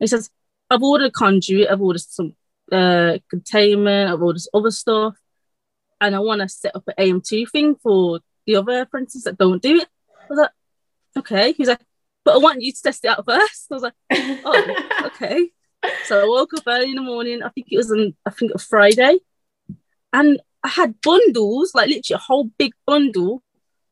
He 0.00 0.06
says, 0.06 0.30
"I've 0.70 0.82
ordered 0.82 1.12
conduit. 1.12 1.70
I've 1.70 1.80
ordered 1.80 2.02
some 2.02 2.34
uh 2.72 3.18
containment. 3.30 4.10
I've 4.10 4.22
ordered 4.22 4.42
other 4.52 4.70
stuff, 4.70 5.16
and 6.00 6.14
I 6.14 6.18
want 6.20 6.40
to 6.42 6.48
set 6.48 6.76
up 6.76 6.84
an 6.88 6.94
AM2 6.98 7.46
thing 7.50 7.76
for 7.76 8.20
the 8.46 8.56
other 8.56 8.80
apprentices 8.82 9.24
that 9.24 9.38
don't 9.38 9.62
do 9.62 9.76
it." 9.76 9.88
I 10.22 10.26
was 10.28 10.38
like, 10.38 10.50
"Okay." 11.18 11.52
He's 11.52 11.68
like, 11.68 11.80
"But 12.24 12.34
I 12.34 12.38
want 12.38 12.62
you 12.62 12.72
to 12.72 12.82
test 12.82 13.04
it 13.04 13.08
out 13.08 13.24
first. 13.26 13.66
I 13.70 13.74
was 13.74 13.82
like, 13.82 13.94
"Oh, 14.12 15.00
okay." 15.06 15.50
So 16.06 16.22
I 16.22 16.24
woke 16.26 16.54
up 16.54 16.62
early 16.66 16.90
in 16.90 16.96
the 16.96 17.02
morning. 17.02 17.42
I 17.42 17.50
think 17.50 17.66
it 17.70 17.76
was 17.76 17.90
on 17.92 18.14
I 18.26 18.30
think 18.30 18.52
a 18.54 18.58
Friday, 18.58 19.18
and 20.12 20.40
I 20.62 20.68
had 20.68 21.00
bundles, 21.02 21.74
like 21.74 21.88
literally 21.88 22.16
a 22.16 22.18
whole 22.18 22.50
big 22.58 22.72
bundle 22.86 23.42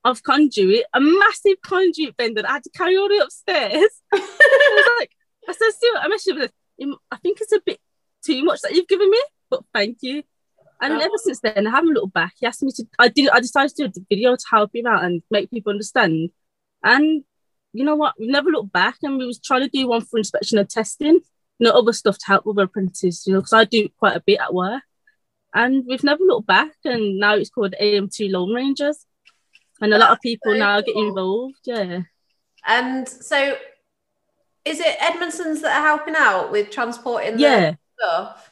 of 0.04 0.22
conduit, 0.22 0.84
a 0.94 1.00
massive 1.00 1.60
conduit 1.64 2.16
bender 2.16 2.42
that 2.42 2.48
I 2.50 2.54
had 2.54 2.64
to 2.64 2.70
carry 2.70 2.96
all 2.96 3.08
the 3.08 3.16
way 3.16 3.20
upstairs. 3.22 3.90
I 4.12 4.18
was 4.18 4.98
like, 5.00 5.10
I 5.48 5.52
said, 5.52 5.70
"See, 5.78 5.90
I 5.96 6.08
messaged 6.08 6.50
him. 6.78 6.96
I 7.10 7.16
think 7.16 7.38
it's 7.40 7.52
a 7.52 7.60
bit 7.64 7.78
too 8.24 8.42
much 8.44 8.60
that 8.62 8.72
you've 8.72 8.88
given 8.88 9.10
me, 9.10 9.20
but 9.50 9.62
thank 9.74 9.98
you." 10.00 10.22
And 10.80 10.94
Oh. 10.94 10.98
ever 10.98 11.14
since 11.18 11.38
then, 11.40 11.66
I 11.66 11.70
haven't 11.70 11.92
looked 11.94 12.12
back. 12.14 12.32
He 12.40 12.46
asked 12.46 12.62
me 12.62 12.72
to. 12.72 12.84
I 12.98 13.08
did. 13.08 13.28
I 13.28 13.38
decided 13.40 13.76
to 13.76 13.88
do 13.88 14.00
a 14.00 14.04
video 14.08 14.34
to 14.34 14.44
help 14.50 14.74
him 14.74 14.86
out 14.86 15.04
and 15.04 15.22
make 15.30 15.50
people 15.50 15.70
understand. 15.70 16.30
And 16.82 17.22
you 17.72 17.84
know 17.84 17.96
what? 17.96 18.14
We've 18.18 18.30
never 18.30 18.50
looked 18.50 18.72
back, 18.72 18.96
and 19.02 19.18
we 19.18 19.26
was 19.26 19.38
trying 19.38 19.62
to 19.62 19.68
do 19.68 19.88
one 19.88 20.02
for 20.02 20.18
inspection 20.18 20.58
and 20.58 20.68
testing. 20.68 21.20
You 21.58 21.68
know, 21.68 21.70
other 21.70 21.92
stuff 21.92 22.18
to 22.18 22.26
help 22.26 22.46
other 22.46 22.64
apprentices. 22.64 23.26
You 23.26 23.34
know, 23.34 23.40
because 23.40 23.52
I 23.52 23.64
do 23.64 23.88
quite 23.98 24.16
a 24.16 24.22
bit 24.24 24.40
at 24.40 24.54
work, 24.54 24.82
and 25.54 25.84
we've 25.86 26.04
never 26.04 26.22
looked 26.22 26.46
back. 26.46 26.72
And 26.84 27.18
now 27.18 27.34
it's 27.34 27.50
called 27.50 27.74
AM2 27.80 28.30
Lone 28.30 28.52
Rangers, 28.52 29.06
and 29.80 29.92
a 29.94 29.98
lot 29.98 30.10
of 30.10 30.20
people 30.20 30.52
so 30.52 30.58
now 30.58 30.82
cool. 30.82 31.08
involved. 31.08 31.58
Yeah, 31.64 32.02
And 32.66 33.08
so, 33.08 33.56
is 34.64 34.80
it 34.80 34.96
Edmondson's 35.00 35.62
that 35.62 35.80
are 35.80 35.86
helping 35.86 36.14
out 36.16 36.52
with 36.52 36.70
transporting 36.70 37.36
the 37.36 37.42
yeah. 37.42 37.74
stuff? 37.98 38.50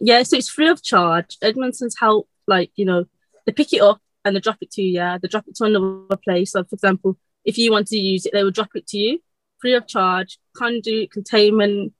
Yeah, 0.00 0.22
so 0.24 0.36
it's 0.36 0.48
free 0.48 0.68
of 0.68 0.82
charge. 0.82 1.36
Edmondson's 1.42 1.96
help, 1.98 2.28
like, 2.48 2.72
you 2.74 2.84
know, 2.84 3.04
they 3.46 3.52
pick 3.52 3.72
it 3.72 3.80
up 3.80 4.00
and 4.24 4.34
they 4.34 4.40
drop 4.40 4.58
it 4.60 4.70
to 4.72 4.82
you. 4.82 4.94
Yeah, 4.94 5.18
they 5.18 5.28
drop 5.28 5.46
it 5.46 5.54
to 5.56 5.64
another 5.64 6.16
place. 6.16 6.52
So, 6.52 6.64
for 6.64 6.74
example, 6.74 7.16
if 7.44 7.58
you 7.58 7.72
want 7.72 7.88
to 7.88 7.96
use 7.96 8.26
it, 8.26 8.32
they 8.32 8.44
will 8.44 8.50
drop 8.50 8.70
it 8.74 8.86
to 8.88 8.98
you 8.98 9.18
free 9.62 9.72
of 9.74 9.86
charge. 9.86 10.38
Conduit, 10.54 11.10
containment, 11.10 11.94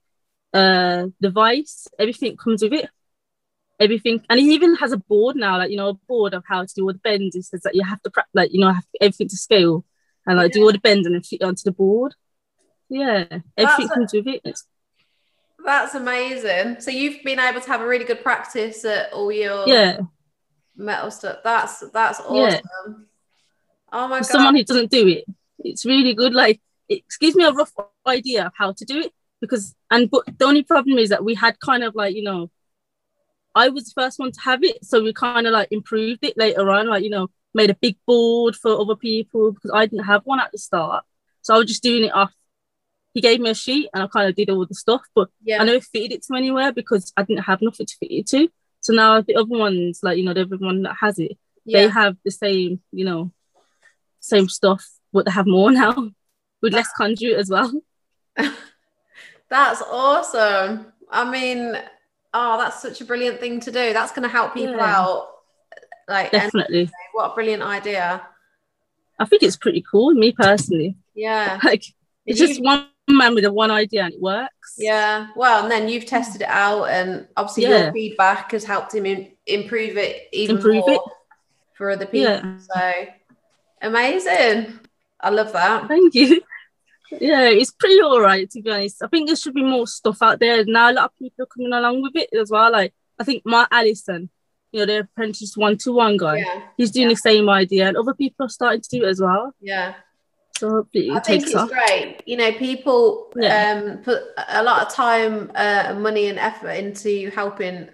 uh, 0.53 1.07
device, 1.19 1.87
everything 1.97 2.37
comes 2.37 2.61
with 2.61 2.73
it. 2.73 2.89
Everything, 3.79 4.23
and 4.29 4.39
he 4.39 4.53
even 4.53 4.75
has 4.75 4.91
a 4.91 4.97
board 4.97 5.35
now, 5.35 5.57
like 5.57 5.71
you 5.71 5.77
know, 5.77 5.89
a 5.89 5.93
board 5.93 6.35
of 6.35 6.43
how 6.47 6.63
to 6.63 6.73
do 6.75 6.83
all 6.83 6.93
the 6.93 6.99
bends. 6.99 7.35
It 7.35 7.45
says 7.45 7.61
that 7.61 7.73
you 7.73 7.83
have 7.83 8.01
to, 8.03 8.11
pra- 8.11 8.25
like 8.33 8.53
you 8.53 8.59
know, 8.59 8.71
have 8.71 8.85
everything 9.01 9.29
to 9.29 9.35
scale 9.35 9.83
and 10.27 10.37
like 10.37 10.51
do 10.51 10.61
all 10.61 10.71
the 10.71 10.77
bends 10.77 11.07
and 11.07 11.15
then 11.15 11.23
fit 11.23 11.41
it 11.41 11.43
onto 11.43 11.63
the 11.63 11.71
board. 11.71 12.13
Yeah, 12.87 13.25
everything 13.57 13.89
a- 13.91 13.93
comes 13.95 14.13
with 14.13 14.27
it. 14.27 14.59
That's 15.65 15.95
amazing. 15.95 16.81
So 16.81 16.91
you've 16.91 17.23
been 17.23 17.39
able 17.39 17.61
to 17.61 17.67
have 17.67 17.81
a 17.81 17.87
really 17.87 18.05
good 18.05 18.21
practice 18.21 18.85
at 18.85 19.11
all 19.11 19.31
your 19.31 19.67
yeah, 19.67 20.01
metal 20.75 21.09
stuff. 21.09 21.39
That's 21.43 21.79
that's 21.91 22.21
Yeah. 22.29 22.59
Oh 23.93 24.07
my 24.07 24.17
for 24.17 24.23
god. 24.23 24.31
someone 24.31 24.55
who 24.55 24.63
doesn't 24.63 24.91
do 24.91 25.07
it. 25.07 25.25
It's 25.59 25.85
really 25.85 26.13
good. 26.13 26.33
Like 26.33 26.59
it 26.89 27.03
gives 27.19 27.35
me 27.35 27.45
a 27.45 27.51
rough 27.51 27.71
idea 28.05 28.47
of 28.47 28.53
how 28.57 28.73
to 28.73 28.85
do 28.85 28.99
it 28.99 29.13
because 29.39 29.75
and 29.91 30.09
but 30.09 30.23
the 30.37 30.45
only 30.45 30.63
problem 30.63 30.97
is 30.97 31.09
that 31.09 31.23
we 31.23 31.35
had 31.35 31.59
kind 31.59 31.83
of 31.83 31.95
like 31.95 32.15
you 32.15 32.23
know, 32.23 32.49
I 33.55 33.69
was 33.69 33.85
the 33.85 34.01
first 34.01 34.19
one 34.19 34.31
to 34.31 34.41
have 34.41 34.63
it, 34.63 34.83
so 34.83 35.03
we 35.03 35.13
kind 35.13 35.45
of 35.45 35.53
like 35.53 35.67
improved 35.71 36.23
it 36.23 36.37
later 36.37 36.69
on. 36.69 36.87
Like 36.87 37.03
you 37.03 37.09
know, 37.09 37.29
made 37.53 37.69
a 37.69 37.75
big 37.75 37.97
board 38.07 38.55
for 38.55 38.79
other 38.79 38.95
people 38.95 39.51
because 39.51 39.71
I 39.73 39.85
didn't 39.85 40.05
have 40.05 40.23
one 40.25 40.39
at 40.39 40.51
the 40.51 40.57
start, 40.57 41.05
so 41.41 41.53
I 41.53 41.57
was 41.59 41.67
just 41.67 41.83
doing 41.83 42.05
it 42.05 42.15
off. 42.15 42.33
He 43.13 43.21
gave 43.21 43.39
me 43.39 43.51
a 43.51 43.53
sheet 43.53 43.89
and 43.93 44.01
I 44.01 44.07
kind 44.07 44.27
of 44.27 44.35
did 44.35 44.49
all 44.49 44.65
the 44.65 44.73
stuff, 44.73 45.01
but 45.13 45.29
yeah. 45.43 45.61
I 45.61 45.65
never 45.65 45.81
fitted 45.81 46.13
it 46.13 46.23
to 46.23 46.35
anywhere 46.35 46.71
because 46.73 47.13
I 47.15 47.21
didn't 47.21 47.43
have 47.43 47.61
nothing 47.61 47.85
to 47.85 47.95
fit 47.99 48.11
it 48.11 48.27
to. 48.29 48.49
So 48.79 48.91
now 48.91 49.21
the 49.21 49.35
other 49.35 49.55
ones, 49.55 49.99
like 50.01 50.17
you 50.17 50.23
know, 50.23 50.33
the 50.33 50.41
other 50.41 50.57
one 50.57 50.81
that 50.81 50.95
has 50.99 51.19
it, 51.19 51.37
they 51.65 51.87
have 51.89 52.17
the 52.25 52.31
same, 52.31 52.81
you 52.91 53.05
know, 53.05 53.31
same 54.23 54.47
stuff, 54.49 54.89
but 55.11 55.25
they 55.25 55.31
have 55.31 55.45
more 55.47 55.71
now 55.71 55.93
with 56.61 56.73
less 56.73 56.87
ah. 56.93 56.97
conduit 56.97 57.37
as 57.37 57.49
well. 57.49 57.71
That's 59.49 59.81
awesome. 59.83 60.87
I 61.11 61.29
mean, 61.29 61.75
oh, 62.33 62.57
that's 62.57 62.81
such 62.81 63.01
a 63.01 63.05
brilliant 63.05 63.39
thing 63.39 63.59
to 63.59 63.71
do. 63.71 63.93
That's 63.93 64.11
going 64.11 64.23
to 64.23 64.29
help 64.29 64.53
people 64.55 64.77
Yeah. 64.77 64.97
out. 64.99 65.27
Like, 66.07 66.31
Definitely. 66.31 66.89
what 67.11 67.31
a 67.31 67.35
brilliant 67.35 67.61
idea. 67.61 68.25
I 69.19 69.25
think 69.25 69.43
it's 69.43 69.55
pretty 69.57 69.83
cool, 69.89 70.13
me 70.15 70.31
personally. 70.31 70.95
Yeah. 71.13 71.59
Like 71.63 71.83
it's 72.25 72.39
You- 72.39 72.47
just 72.47 72.63
one 72.63 72.87
man 73.07 73.35
with 73.35 73.45
a 73.45 73.51
one 73.53 73.69
idea 73.69 74.05
and 74.05 74.13
it 74.13 74.21
works. 74.21 74.73
Yeah. 74.77 75.27
Well, 75.35 75.61
and 75.61 75.71
then 75.71 75.87
you've 75.87 76.05
tested 76.07 76.41
it 76.41 76.47
out, 76.49 76.85
and 76.85 77.27
obviously 77.37 77.63
Yeah. 77.63 77.83
your 77.83 77.93
feedback 77.93 78.51
has 78.53 78.63
helped 78.63 78.95
him 78.95 79.05
in, 79.05 79.31
improve 79.45 79.97
it 79.97 80.29
even 80.31 80.55
Improve 80.55 80.75
more 80.87 80.91
it. 80.93 81.01
for 81.75 81.91
other 81.91 82.05
people. 82.07 82.31
Yeah. 82.33 82.57
So 82.57 83.05
amazing. 83.83 84.79
I 85.19 85.29
love 85.29 85.53
that. 85.53 85.87
Thank 85.87 86.13
you. 86.15 86.41
Yeah, 87.21 87.47
it's 87.47 87.69
pretty 87.69 88.01
all 88.01 88.19
right 88.19 88.49
to 88.49 88.59
be 88.59 88.71
honest. 88.71 89.03
I 89.03 89.07
think 89.07 89.27
there 89.27 89.35
should 89.35 89.53
be 89.53 89.61
more 89.61 89.85
stuff 89.85 90.17
out 90.23 90.39
there. 90.39 90.65
Now 90.65 90.89
a 90.89 90.93
lot 90.93 91.05
of 91.05 91.15
people 91.19 91.43
are 91.43 91.45
coming 91.45 91.71
along 91.71 92.01
with 92.01 92.15
it 92.15 92.29
as 92.35 92.49
well. 92.49 92.71
Like 92.71 92.91
I 93.19 93.23
think 93.23 93.43
Mark 93.45 93.67
Allison, 93.71 94.31
you 94.71 94.79
know, 94.79 94.85
the 94.87 94.99
apprentice 95.01 95.55
one 95.55 95.77
to 95.79 95.91
one 95.93 96.17
guy, 96.17 96.37
Yeah. 96.37 96.61
he's 96.75 96.89
doing 96.89 97.09
the 97.09 97.15
same 97.15 97.47
idea 97.49 97.87
and 97.87 97.97
other 97.97 98.15
people 98.15 98.47
are 98.47 98.49
starting 98.49 98.81
to 98.81 98.89
do 98.89 99.05
it 99.05 99.09
as 99.09 99.21
well. 99.21 99.53
Yeah. 99.61 99.93
So 100.57 100.69
hopefully 100.71 101.11
I 101.11 101.17
it 101.17 101.25
think 101.27 101.43
it's 101.43 101.53
off. 101.53 101.69
great. 101.69 102.23
You 102.25 102.37
know, 102.37 102.51
people 102.53 103.31
Yeah. 103.35 103.83
um, 103.85 103.97
put 103.99 104.23
a 104.49 104.63
lot 104.63 104.81
of 104.87 104.91
time, 104.91 105.51
uh, 105.53 105.93
money, 105.95 106.29
and 106.29 106.39
effort 106.39 106.71
into 106.71 107.29
helping 107.29 107.89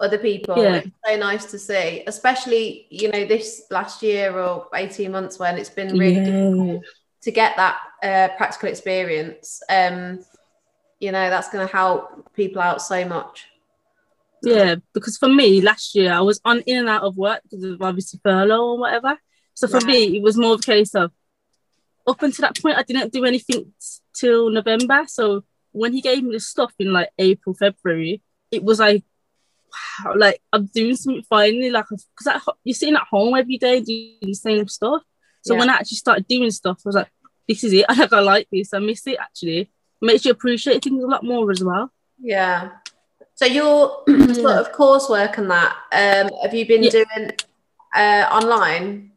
other 0.00 0.18
people. 0.18 0.56
Yeah. 0.62 0.76
It's 0.76 0.90
so 1.06 1.16
nice 1.16 1.44
to 1.46 1.58
see, 1.58 2.04
especially 2.06 2.86
you 2.90 3.10
know 3.10 3.24
this 3.24 3.64
last 3.70 4.02
year 4.02 4.38
or 4.38 4.66
eighteen 4.74 5.12
months 5.12 5.38
when 5.38 5.58
it's 5.58 5.70
been 5.70 5.98
really 5.98 6.24
difficult 6.24 6.84
to 7.22 7.30
get 7.32 7.56
that 7.56 7.78
uh, 8.02 8.28
practical 8.36 8.68
experience. 8.68 9.60
Um, 9.68 10.20
you 11.00 11.12
know, 11.12 11.30
that's 11.30 11.48
going 11.50 11.66
to 11.66 11.72
help 11.72 12.32
people 12.34 12.60
out 12.60 12.80
so 12.82 13.04
much. 13.04 13.46
Yeah, 14.42 14.76
because 14.94 15.16
for 15.16 15.28
me 15.28 15.60
last 15.60 15.94
year 15.96 16.12
I 16.12 16.20
was 16.20 16.40
on 16.44 16.60
in 16.60 16.78
and 16.78 16.88
out 16.88 17.02
of 17.02 17.16
work 17.16 17.42
because 17.42 17.64
of 17.64 17.82
obviously 17.82 18.20
furlough 18.22 18.66
or 18.72 18.78
whatever. 18.78 19.18
So 19.54 19.66
for 19.66 19.78
Right. 19.78 19.86
me 19.86 20.16
it 20.16 20.22
was 20.22 20.36
more 20.36 20.54
of 20.54 20.60
a 20.60 20.62
case 20.62 20.94
of 20.94 21.10
up 22.06 22.22
until 22.22 22.42
that 22.42 22.60
point 22.62 22.78
I 22.78 22.84
didn't 22.84 23.12
do 23.12 23.24
anything 23.24 23.72
till 24.14 24.50
November. 24.50 25.04
So 25.08 25.44
when 25.72 25.92
he 25.92 26.00
gave 26.00 26.22
me 26.22 26.32
the 26.32 26.40
stuff 26.40 26.72
in 26.78 26.92
like 26.92 27.10
April, 27.18 27.54
February, 27.54 28.22
it 28.52 28.62
was 28.62 28.78
like 28.78 29.02
wow, 30.04 30.14
like 30.16 30.40
I'm 30.52 30.66
doing 30.66 30.96
something 30.96 31.22
finally. 31.28 31.70
Like 31.70 31.86
because 31.88 32.42
you're 32.64 32.74
sitting 32.74 32.96
at 32.96 33.06
home 33.10 33.34
every 33.36 33.58
day 33.58 33.80
doing 33.80 34.16
the 34.22 34.34
same 34.34 34.66
stuff. 34.68 35.02
So 35.42 35.54
Yeah. 35.54 35.60
when 35.60 35.70
I 35.70 35.74
actually 35.74 35.96
started 35.98 36.26
doing 36.26 36.50
stuff, 36.50 36.78
I 36.84 36.88
was 36.88 36.96
like, 36.96 37.10
this 37.46 37.64
is 37.64 37.72
it. 37.72 37.86
I 37.88 37.94
like 37.94 38.12
I 38.12 38.20
like 38.20 38.48
this. 38.52 38.74
I 38.74 38.78
miss 38.78 39.06
it 39.06 39.18
actually. 39.20 39.70
Makes 40.00 40.24
you 40.24 40.30
appreciate 40.32 40.82
things 40.84 41.02
a 41.02 41.06
lot 41.06 41.24
more 41.24 41.50
as 41.50 41.62
well. 41.62 41.92
Yeah. 42.20 42.70
So 43.34 43.46
your 43.46 44.02
sort 44.34 44.56
of 44.58 44.72
coursework 44.72 45.38
and 45.38 45.50
that, 45.50 45.76
um, 45.92 46.30
have 46.42 46.54
you 46.54 46.66
been 46.66 46.82
Yeah. 46.84 46.90
doing 46.90 47.30
uh, 47.94 48.28
online 48.32 49.12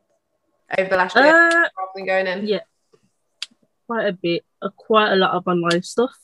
over 0.78 0.90
the 0.90 0.96
last 0.98 1.16
year 1.16 1.26
Uh, 1.26 1.50
rather 1.50 1.70
than 1.96 2.06
going 2.06 2.28
in? 2.28 2.48
yeah. 2.48 2.60
quite 3.88 4.08
a 4.08 4.14
bit, 4.14 4.44
uh, 4.62 4.70
quite 4.78 5.12
a 5.12 5.16
lot 5.16 5.32
of 5.32 5.48
online 5.48 5.82
stuff. 5.84 6.16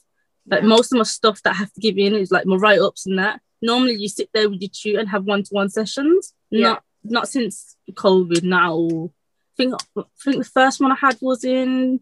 Like 0.50 0.62
Yeah. 0.62 0.68
most 0.68 0.94
of 0.94 0.98
my 0.98 1.04
stuff 1.04 1.42
that 1.44 1.52
I 1.52 1.58
have 1.58 1.74
to 1.74 1.82
give 1.82 1.98
in 1.98 2.16
is 2.16 2.32
like 2.32 2.46
my 2.46 2.56
write 2.56 2.80
ups 2.80 3.06
and 3.06 3.20
that. 3.20 3.42
Normally 3.62 3.96
you 3.96 4.10
sit 4.10 4.30
there 4.34 4.50
with 4.50 4.62
your 4.62 4.70
tutor 4.72 5.00
and 5.00 5.10
have 5.10 5.26
one 5.26 5.44
to 5.44 5.50
one 5.54 5.70
sessions. 5.70 6.34
Yeah. 6.50 6.68
Not 6.70 6.84
not 7.04 7.30
since 7.30 7.76
COVID 7.92 8.44
now. 8.44 9.10
I 9.10 9.56
think 9.56 9.74
I 9.98 10.04
think 10.24 10.38
the 10.38 10.52
first 10.54 10.80
one 10.80 10.92
I 10.92 10.96
had 10.96 11.18
was 11.22 11.44
in 11.44 12.02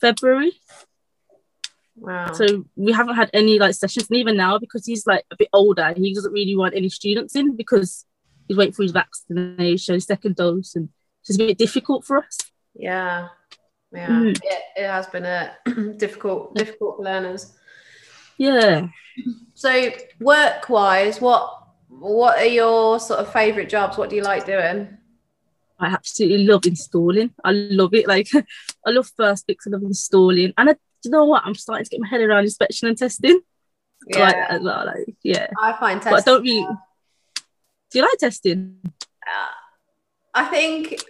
February. 0.00 0.52
Wow. 1.96 2.32
So 2.32 2.64
we 2.76 2.92
haven't 2.92 3.16
had 3.16 3.30
any 3.32 3.58
like 3.58 3.74
sessions, 3.74 4.08
and 4.08 4.18
even 4.18 4.36
now 4.36 4.58
because 4.58 4.86
he's 4.86 5.06
like 5.06 5.24
a 5.30 5.36
bit 5.36 5.48
older, 5.52 5.92
he 5.96 6.14
doesn't 6.14 6.32
really 6.32 6.56
want 6.56 6.76
any 6.76 6.88
students 6.88 7.34
in 7.34 7.56
because 7.56 8.04
he's 8.46 8.56
waiting 8.56 8.74
for 8.74 8.84
his 8.84 8.92
vaccination, 8.92 9.94
his 9.94 10.04
second 10.04 10.36
dose, 10.36 10.76
and 10.76 10.90
it's 11.22 11.34
a 11.34 11.38
bit 11.38 11.58
difficult 11.58 12.04
for 12.04 12.18
us. 12.18 12.38
yeah. 12.74 13.28
Yeah. 13.92 14.08
Mm. 14.08 14.36
It, 14.36 14.62
it 14.76 14.86
has 14.86 15.06
been 15.06 15.24
a 15.24 15.56
difficult, 15.96 16.54
difficult 16.54 16.96
for 16.96 17.04
learners. 17.04 17.54
Yeah. 18.38 18.88
So 19.54 19.90
work 20.20 20.68
wise, 20.68 21.20
what 21.20 21.54
what 21.88 22.38
are 22.38 22.46
your 22.46 23.00
sort 23.00 23.20
of 23.20 23.32
favourite 23.32 23.68
jobs? 23.68 23.98
What 23.98 24.10
do 24.10 24.16
you 24.16 24.22
like 24.22 24.46
doing? 24.46 24.96
I 25.80 25.86
absolutely 25.86 26.46
love 26.46 26.66
installing. 26.66 27.32
I 27.44 27.52
love 27.52 27.94
it. 27.94 28.06
Like 28.06 28.28
I 28.86 28.90
love 28.90 29.10
first 29.16 29.46
fix, 29.46 29.66
I 29.66 29.70
love 29.70 29.82
installing. 29.82 30.52
And 30.56 30.70
I, 30.70 30.76
you 31.04 31.10
know 31.10 31.24
what? 31.24 31.42
I'm 31.44 31.54
starting 31.54 31.84
to 31.84 31.90
get 31.90 32.00
my 32.00 32.08
head 32.08 32.20
around 32.20 32.44
inspection 32.44 32.88
and 32.88 32.96
testing. 32.96 33.40
I 34.14 34.18
Like 34.18 34.36
as 34.36 34.62
well. 34.62 34.86
Like, 34.86 35.16
yeah. 35.22 35.48
I 35.60 35.72
find 35.74 36.00
testing. 36.00 36.12
But 36.12 36.28
I 36.28 36.32
don't 36.32 36.42
really 36.42 36.66
do 37.90 37.98
you 37.98 38.04
like 38.04 38.18
testing? 38.18 38.78
Uh, 38.84 39.52
I 40.34 40.44
think 40.44 41.02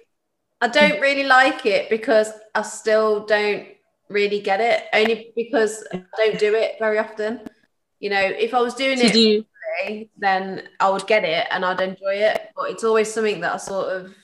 I 0.61 0.69
don't 0.69 1.01
really 1.01 1.25
like 1.25 1.67
it 1.67 1.91
because 1.91 2.31
I 2.55 2.63
still 2.63 3.27
don't 3.27 3.67
really 4.09 4.41
get 4.41 4.61
it. 4.61 4.85
Only 4.93 5.33
because 5.37 5.87
I 5.93 6.03
don't 6.17 6.39
do 6.39 6.55
it 6.55 6.77
very 6.79 6.99
often. 6.99 7.41
You 8.01 8.11
know, 8.11 8.21
if 8.21 8.55
I 8.55 8.61
was 8.61 8.75
doing 8.75 8.99
it, 9.01 9.13
do 9.13 9.45
every 9.83 10.05
day, 10.05 10.11
then 10.17 10.69
I 10.81 10.89
would 10.91 11.07
get 11.07 11.25
it 11.25 11.47
and 11.51 11.65
I'd 11.65 11.81
enjoy 11.81 12.15
it. 12.15 12.51
But 12.57 12.71
it's 12.71 12.85
always 12.85 13.13
something 13.13 13.41
that 13.41 13.55
I 13.55 13.57
sort 13.57 13.89
of, 13.89 14.15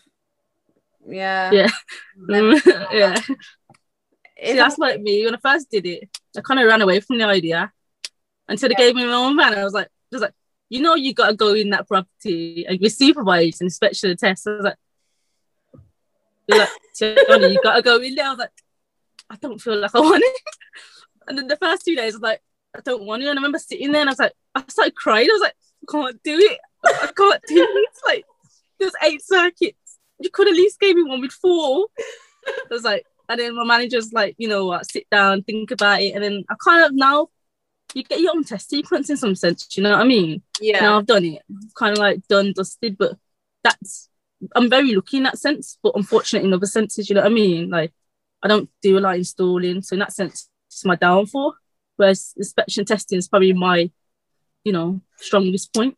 yeah, 1.07 1.51
Yeah. 1.53 1.69
yeah. 2.93 3.17
See, 3.17 4.55
that's 4.55 4.79
like 4.79 5.01
me. 5.01 5.25
When 5.25 5.35
I 5.35 5.39
first 5.39 5.71
did 5.71 5.87
it, 5.87 6.09
I 6.37 6.41
kind 6.41 6.61
of 6.61 6.67
ran 6.67 6.83
away 6.83 7.01
from 7.01 7.19
the 7.19 7.25
idea. 7.25 7.73
until 8.49 8.69
they 8.69 8.75
gave 8.75 8.95
me 8.95 9.05
my 9.07 9.13
own 9.13 9.37
van. 9.37 9.55
I 9.55 9.65
was 9.65 9.73
like, 9.73 9.89
just 10.13 10.23
like, 10.23 10.35
you 10.69 10.83
know, 10.83 10.95
you 10.95 11.15
got 11.15 11.29
to 11.29 11.35
go 11.35 11.55
in 11.55 11.71
that 11.71 11.87
property 11.89 12.67
and 12.67 12.79
be 12.79 12.89
supervised 12.89 13.61
and 13.61 13.67
inspection 13.67 14.11
the 14.11 14.17
test. 14.17 14.47
I 14.47 14.51
was 14.51 14.65
like, 14.65 14.77
like, 16.49 16.69
you 17.01 17.61
got 17.63 17.77
to 17.77 17.83
go 17.83 17.99
in 17.99 18.15
there. 18.15 18.27
I 18.27 18.31
was 18.31 18.39
like, 18.39 18.51
I 19.35 19.37
don't 19.41 19.61
feel 19.61 19.81
like 19.81 19.95
I 19.95 20.01
want 20.01 20.23
it. 20.25 20.43
And 21.27 21.39
then 21.39 21.49
the 21.49 21.57
first 21.57 21.87
two 21.87 21.97
days, 21.97 22.13
I 22.13 22.17
was 22.17 22.23
like, 22.23 22.43
I 22.77 22.81
don't 22.81 23.07
want 23.07 23.23
it. 23.23 23.29
And 23.29 23.39
I 23.39 23.41
remember 23.41 23.59
sitting 23.59 23.93
there 23.93 24.03
and 24.03 24.11
I 24.11 24.13
was 24.13 24.19
like, 24.19 24.35
I 24.55 24.63
started 24.69 24.95
crying. 24.95 25.27
I 25.31 25.33
was 25.33 25.41
like, 25.41 25.55
I 25.83 25.91
can't 25.91 26.23
do 26.23 26.39
it. 26.39 26.59
I 26.85 27.11
can't 27.17 27.43
do 27.49 27.67
it. 27.67 27.91
Like, 28.07 28.25
there's 28.79 28.93
eight 29.03 29.25
circuits. 29.25 29.99
You 30.21 30.29
could 30.29 30.49
at 30.49 30.55
least 30.55 30.79
give 30.79 30.95
me 30.95 31.03
one 31.03 31.23
with 31.23 31.33
four. 31.33 31.87
I 32.47 32.53
was 32.71 32.85
like, 32.85 33.07
and 33.31 33.41
then 33.41 33.57
my 33.57 33.65
manager's 33.65 34.13
like, 34.13 34.35
you 34.37 34.49
know 34.49 34.67
what, 34.67 34.91
sit 34.91 35.09
down, 35.11 35.43
think 35.45 35.71
about 35.71 36.03
it. 36.03 36.15
And 36.15 36.23
then 36.23 36.45
I 36.51 36.57
kind 36.63 36.85
of 36.85 36.93
now, 36.93 37.29
you 37.95 38.03
get 38.03 38.21
your 38.21 38.33
own 38.33 38.45
test 38.45 38.69
sequence 38.69 39.09
in 39.09 39.17
some 39.17 39.35
sense, 39.35 39.67
you 39.79 39.83
know 39.83 39.93
what 39.93 40.01
I 40.01 40.05
mean? 40.05 40.43
Yeah. 40.61 40.81
Now 40.81 40.99
I've 40.99 41.07
done 41.07 41.25
it, 41.25 41.43
kind 41.75 41.93
of 41.93 41.99
like 41.99 42.27
done, 42.29 42.53
dusted, 42.55 42.99
but 42.99 43.17
that's, 43.63 44.11
I'm 44.55 44.69
very 44.69 44.95
lucky 44.95 45.17
in 45.17 45.23
that 45.23 45.39
sense, 45.39 45.79
but 45.83 45.97
unfortunate 45.97 46.45
in 46.45 46.53
other 46.53 46.67
senses, 46.67 47.09
you 47.09 47.15
know 47.15 47.23
what 47.23 47.31
I 47.31 47.35
mean? 47.35 47.71
Like, 47.71 47.93
I 48.45 48.49
don't 48.49 48.69
do 48.83 48.99
a 48.99 49.01
lot 49.01 49.15
of 49.15 49.19
installing. 49.19 49.81
So 49.83 49.95
in 49.95 50.01
that 50.01 50.13
sense, 50.13 50.51
it's 50.69 50.85
my 50.85 50.97
downfall. 50.97 51.55
Whereas 51.97 52.35
inspection 52.37 52.85
testing 52.85 53.19
is 53.19 53.29
probably 53.29 53.55
my, 53.55 53.91
you 54.65 54.73
know, 54.73 55.01
strongest 55.17 55.73
point. 55.73 55.97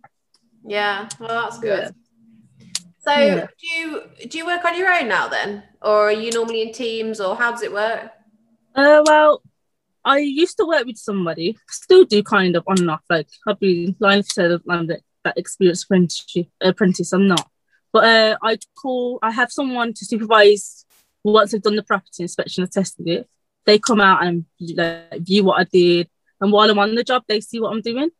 Yeah. 0.65 1.09
Well, 1.19 1.43
that's 1.43 1.59
good. 1.59 1.93
Yeah. 2.59 2.67
So 3.01 3.13
Yeah. 3.13 3.47
do 3.61 3.67
you 3.67 4.03
do 4.29 4.39
you 4.39 4.47
work 4.47 4.65
on 4.65 4.77
your 4.79 4.93
own 4.93 5.09
now 5.09 5.29
then, 5.29 5.63
or 5.83 6.09
are 6.09 6.13
you 6.13 6.31
normally 6.33 6.63
in 6.63 6.73
teams, 6.73 7.21
or 7.21 7.37
how 7.37 7.51
does 7.51 7.63
it 7.63 7.73
work? 7.73 8.11
Uh, 8.75 9.03
well, 9.07 9.43
I 10.05 10.19
used 10.19 10.57
to 10.59 10.67
work 10.67 10.87
with 10.87 10.99
somebody, 10.99 11.57
still 11.69 12.05
do 12.05 12.23
kind 12.23 12.57
of 12.57 12.65
on 12.67 12.79
and 12.79 12.91
off. 12.91 13.03
Like 13.11 13.29
I've 13.47 13.59
been 13.61 13.97
lying 14.01 14.23
to 14.23 14.29
say 14.29 14.49
that 14.49 14.65
that, 14.67 15.01
that 15.25 15.39
experienced 15.39 15.85
apprentice. 15.85 16.47
Apprentice, 16.61 17.13
I'm 17.13 17.27
not. 17.27 17.49
But 17.93 18.05
uh, 18.05 18.37
I 18.43 18.59
call. 18.81 19.19
I 19.23 19.31
have 19.33 19.51
someone 19.51 19.95
to 19.95 20.05
supervise 20.05 20.85
once 21.33 21.55
I've 21.55 21.63
done 21.63 21.77
the 21.77 21.83
property 21.83 22.23
inspection 22.23 22.63
and 22.63 22.73
tested 22.73 23.09
it. 23.09 23.29
They 23.65 23.79
come 23.79 24.01
out 24.01 24.25
and 24.25 24.45
like, 24.61 25.21
view 25.21 25.45
what 25.45 25.61
I 25.61 25.65
did, 25.65 26.09
and 26.41 26.53
while 26.53 26.71
I'm 26.71 26.79
on 26.79 26.95
the 26.95 27.03
job, 27.03 27.25
they 27.27 27.41
see 27.41 27.59
what 27.61 27.73
I'm 27.73 27.81
doing. 27.81 28.11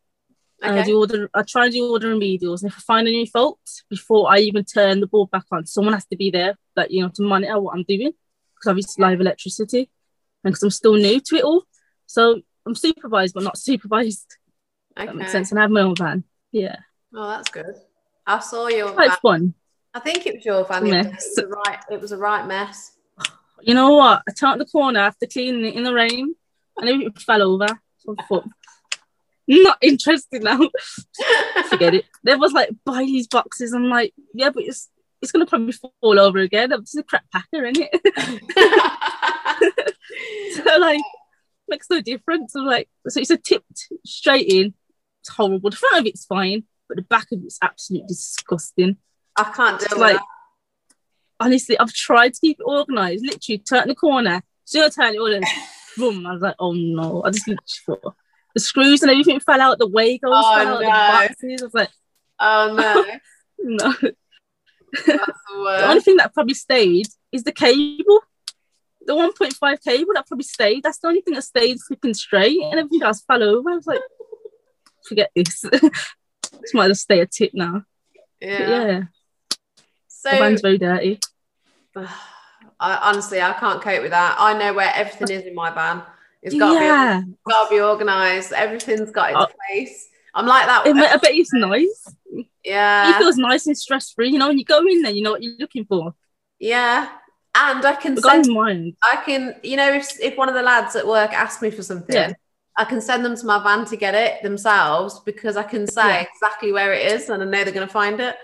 And 0.61 0.79
I 0.79 0.83
do 0.83 0.97
all 0.97 1.07
the. 1.07 1.29
I 1.33 1.43
try 1.43 1.65
and 1.65 1.73
do 1.73 1.83
all 1.85 1.99
the 1.99 2.07
remedials. 2.07 2.63
And 2.63 2.71
if 2.71 2.77
I 2.77 2.81
find 2.81 3.07
any 3.07 3.27
faults 3.27 3.83
before 3.89 4.29
I 4.31 4.39
even 4.39 4.65
turn 4.65 4.99
the 4.99 5.07
board 5.07 5.29
back 5.29 5.45
on, 5.51 5.65
someone 5.67 5.93
has 5.93 6.05
to 6.07 6.17
be 6.17 6.31
there, 6.31 6.57
like 6.75 6.89
you 6.91 7.03
know, 7.03 7.09
to 7.09 7.21
monitor 7.23 7.59
what 7.59 7.75
I'm 7.75 7.83
doing 7.83 8.11
because 8.55 8.69
obviously 8.71 9.01
live 9.03 9.21
electricity, 9.21 9.89
and 10.43 10.51
because 10.51 10.63
I'm 10.63 10.71
still 10.71 10.95
new 10.95 11.19
to 11.19 11.35
it 11.35 11.43
all, 11.43 11.63
so 12.07 12.41
I'm 12.65 12.75
supervised 12.75 13.35
but 13.35 13.43
not 13.43 13.57
supervised. 13.69 14.25
If 14.97 15.05
That 15.05 15.15
makes 15.15 15.31
sense. 15.31 15.51
And 15.51 15.59
I 15.59 15.61
have 15.61 15.71
my 15.71 15.81
own 15.81 15.95
van. 15.95 16.23
Yeah, 16.51 16.77
Oh, 17.13 17.29
that's 17.29 17.49
good. 17.49 17.75
I 18.25 18.39
saw 18.39 18.67
your 18.67 18.93
van. 18.93 19.11
fun. 19.21 19.53
I 19.93 19.99
think 19.99 20.25
it 20.25 20.35
was 20.35 20.45
your 20.45 20.65
van. 20.65 20.83
the 20.83 20.89
other 20.89 21.03
day. 21.03 21.09
Mess. 21.11 21.25
It 21.25 21.29
was 21.29 21.37
a 21.37 21.47
right. 21.47 21.79
It 21.91 22.01
was 22.01 22.11
a 22.11 22.17
right 22.17 22.47
mess. 22.47 22.91
You 23.61 23.73
know 23.73 23.91
what? 23.91 24.23
I 24.27 24.31
turned 24.31 24.61
the 24.61 24.65
corner 24.65 24.99
after 24.99 25.25
cleaning 25.25 25.65
it 25.65 25.75
in 25.75 25.83
the 25.83 25.93
rain, 25.93 26.35
and 26.77 26.89
it 26.89 27.19
fell 27.19 27.41
over. 27.41 27.67
So 27.97 28.15
I 28.17 28.23
thought, 28.23 28.45
not 29.47 29.77
interested 29.81 30.43
now. 30.43 30.59
Forget 31.69 31.95
it. 31.95 32.05
There 32.23 32.37
was 32.37 32.53
like 32.53 32.69
buy 32.85 33.03
these 33.03 33.27
boxes. 33.27 33.73
I'm 33.73 33.89
like, 33.89 34.13
yeah, 34.33 34.49
but 34.49 34.63
it's 34.63 34.89
it's 35.21 35.31
gonna 35.31 35.45
probably 35.45 35.71
fall 35.71 35.91
over 36.19 36.39
again. 36.39 36.69
Just 36.69 36.97
a 36.97 37.03
crap 37.03 37.25
packer, 37.31 37.65
isn't 37.65 37.87
it? 37.91 38.53
so 40.63 40.77
like 40.79 41.01
makes 41.67 41.89
no 41.89 42.01
difference. 42.01 42.55
I'm 42.55 42.65
like, 42.65 42.89
so 43.07 43.19
it's 43.19 43.29
a 43.29 43.37
tipped 43.37 43.87
straight 44.05 44.47
in. 44.47 44.73
It's 45.21 45.29
horrible. 45.29 45.69
The 45.69 45.75
front 45.75 45.99
of 45.99 46.05
it's 46.05 46.25
fine, 46.25 46.63
but 46.87 46.97
the 46.97 47.03
back 47.03 47.27
of 47.31 47.39
it's 47.43 47.59
absolutely 47.61 48.07
disgusting. 48.07 48.97
I 49.35 49.43
can't 49.45 49.81
It's 49.81 49.93
deal 49.93 49.99
like 49.99 50.15
with 50.15 50.23
honestly, 51.39 51.77
I've 51.79 51.93
tried 51.93 52.33
to 52.33 52.39
keep 52.41 52.59
it 52.59 52.63
organized. 52.63 53.25
Literally, 53.25 53.59
turn 53.59 53.87
the 53.87 53.95
corner, 53.95 54.41
I 54.75 54.89
turn 54.89 55.15
it 55.15 55.19
all 55.19 55.31
in, 55.31 55.43
boom. 55.97 56.25
I 56.25 56.33
was 56.33 56.41
like, 56.41 56.55
oh 56.59 56.73
no. 56.73 57.23
I 57.23 57.31
just 57.31 57.47
literally 57.47 57.99
thought 58.03 58.15
the 58.53 58.59
screws 58.59 59.01
and 59.03 59.11
everything 59.11 59.39
fell 59.39 59.61
out, 59.61 59.77
the 59.79 59.87
Wagos 59.87 60.19
Oh, 60.25 60.55
fell 60.55 60.67
out, 60.75 60.81
no. 60.81 60.87
the 60.87 60.87
boxes. 60.87 61.61
I 61.61 61.65
was 61.65 61.73
like. 61.73 61.89
Oh 62.39 62.73
no, 62.75 63.05
no. 63.87 63.93
that's 63.93 64.01
the 65.07 65.63
The 65.63 65.87
only 65.87 66.01
thing 66.01 66.17
that 66.17 66.33
probably 66.33 66.53
stayed 66.53 67.07
is 67.31 67.43
the 67.43 67.51
cable. 67.51 68.21
The 69.05 69.13
1.5 69.13 69.83
cable 69.83 70.11
that 70.15 70.27
probably 70.27 70.43
stayed. 70.43 70.83
That's 70.83 70.99
the 70.99 71.07
only 71.07 71.21
thing 71.21 71.33
that 71.35 71.43
stayed 71.43 71.77
flipping 71.79 72.13
straight, 72.13 72.59
and 72.61 72.73
everything 72.79 73.01
else 73.03 73.21
fell 73.23 73.41
over. 73.41 73.69
I 73.71 73.75
was 73.75 73.87
like, 73.87 74.01
forget 75.07 75.31
this. 75.35 75.61
this 75.71 76.73
might 76.73 76.89
just 76.89 77.01
stay 77.03 77.21
a 77.21 77.25
tip 77.25 77.51
now. 77.53 77.83
But 78.41 78.47
Yeah. 78.49 79.01
So 80.19 80.31
the 80.31 80.37
van's 80.37 80.61
very 80.61 80.77
dirty. 80.79 81.19
I, 82.79 82.95
honestly, 83.09 83.41
I 83.41 83.53
can't 83.53 83.81
cope 83.81 84.01
with 84.01 84.11
that. 84.11 84.35
I 84.39 84.57
know 84.57 84.73
where 84.73 84.91
everything 84.95 85.29
is 85.35 85.43
in 85.45 85.55
my 85.55 85.71
van. 85.71 86.03
It's 86.41 86.55
got 86.55 86.77
to 86.77 86.85
yeah, 86.85 87.21
to 87.49 87.65
be 87.69 87.79
organized. 87.79 88.53
Everything's 88.53 89.11
got 89.11 89.31
its 89.31 89.39
Oh. 89.39 89.47
place. 89.67 90.07
I'm 90.35 90.45
like 90.45 90.67
that. 90.67 90.85
it, 90.85 90.95
I 90.95 91.17
bet 91.17 91.31
it's 91.33 91.51
nice. 91.53 92.15
yeah, 92.63 93.09
it 93.09 93.17
feels 93.17 93.37
nice 93.37 93.65
and 93.65 93.75
stress 93.77 94.11
free. 94.11 94.29
You 94.29 94.37
know, 94.37 94.47
when 94.47 94.59
you 94.59 94.65
go 94.65 94.79
in 94.85 95.01
there, 95.01 95.11
you 95.11 95.23
know 95.23 95.31
what 95.31 95.41
you're 95.43 95.57
looking 95.59 95.85
for. 95.85 96.13
yeah. 96.59 97.09
And 97.59 97.83
I 97.83 97.95
can 97.95 98.15
send. 98.15 98.45
I 99.01 99.15
can, 99.25 99.55
you 99.63 99.77
know, 99.77 99.91
if 99.91 100.19
if 100.21 100.37
one 100.37 100.47
of 100.47 100.53
the 100.53 100.61
lads 100.61 100.95
at 100.95 101.07
work 101.07 101.33
asks 101.33 101.59
me 101.59 101.71
for 101.71 101.81
something, 101.81 102.15
Yeah. 102.15 102.33
I 102.77 102.85
can 102.85 103.01
send 103.01 103.25
them 103.25 103.35
to 103.35 103.45
my 103.47 103.57
van 103.63 103.83
to 103.85 103.97
get 103.97 104.13
it 104.13 104.43
themselves 104.43 105.19
because 105.25 105.57
I 105.57 105.63
can 105.63 105.87
say 105.87 106.07
Yeah. 106.07 106.25
exactly 106.31 106.71
where 106.71 106.93
it 106.93 107.11
is 107.13 107.29
and 107.31 107.41
I 107.41 107.45
know 107.47 107.63
they're 107.63 107.73
going 107.73 107.87
to 107.87 107.91
find 107.91 108.19
it. 108.19 108.35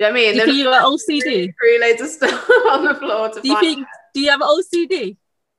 You 0.00 0.06
know 0.06 0.12
what 0.12 0.18
I 0.18 0.22
mean? 0.22 0.32
Do 0.32 0.38
you 0.38 0.44
think 0.46 0.56
you 0.56 0.64
got 0.64 0.84
OCD? 0.84 1.52
three 1.60 1.78
loads 1.78 2.00
of 2.00 2.08
stuff 2.08 2.50
on 2.70 2.84
the 2.84 2.94
floor 2.94 3.28
to 3.28 3.40
Do 3.40 3.46
you 3.48 3.54
find. 3.54 3.66
think? 3.66 3.86
Do 4.14 4.20
you 4.22 4.30
have 4.30 4.40
OCD? 4.40 5.16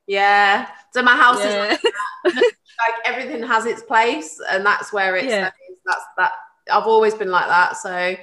Yeah. 0.08 0.68
So 0.94 1.04
my 1.04 1.16
house 1.16 1.38
is 1.40 1.46
Yeah. 1.46 1.78
like 2.26 2.96
everything 3.06 3.44
has 3.44 3.66
its 3.68 3.84
place 3.84 4.40
and 4.50 4.66
that's 4.66 4.92
where 4.92 5.16
it's 5.16 5.28
Yeah. 5.28 5.52
that's 5.86 6.02
that 6.18 6.32
I've 6.72 6.86
always 6.88 7.14
been 7.14 7.30
like 7.30 7.48
that 7.48 7.78
so 7.78 8.16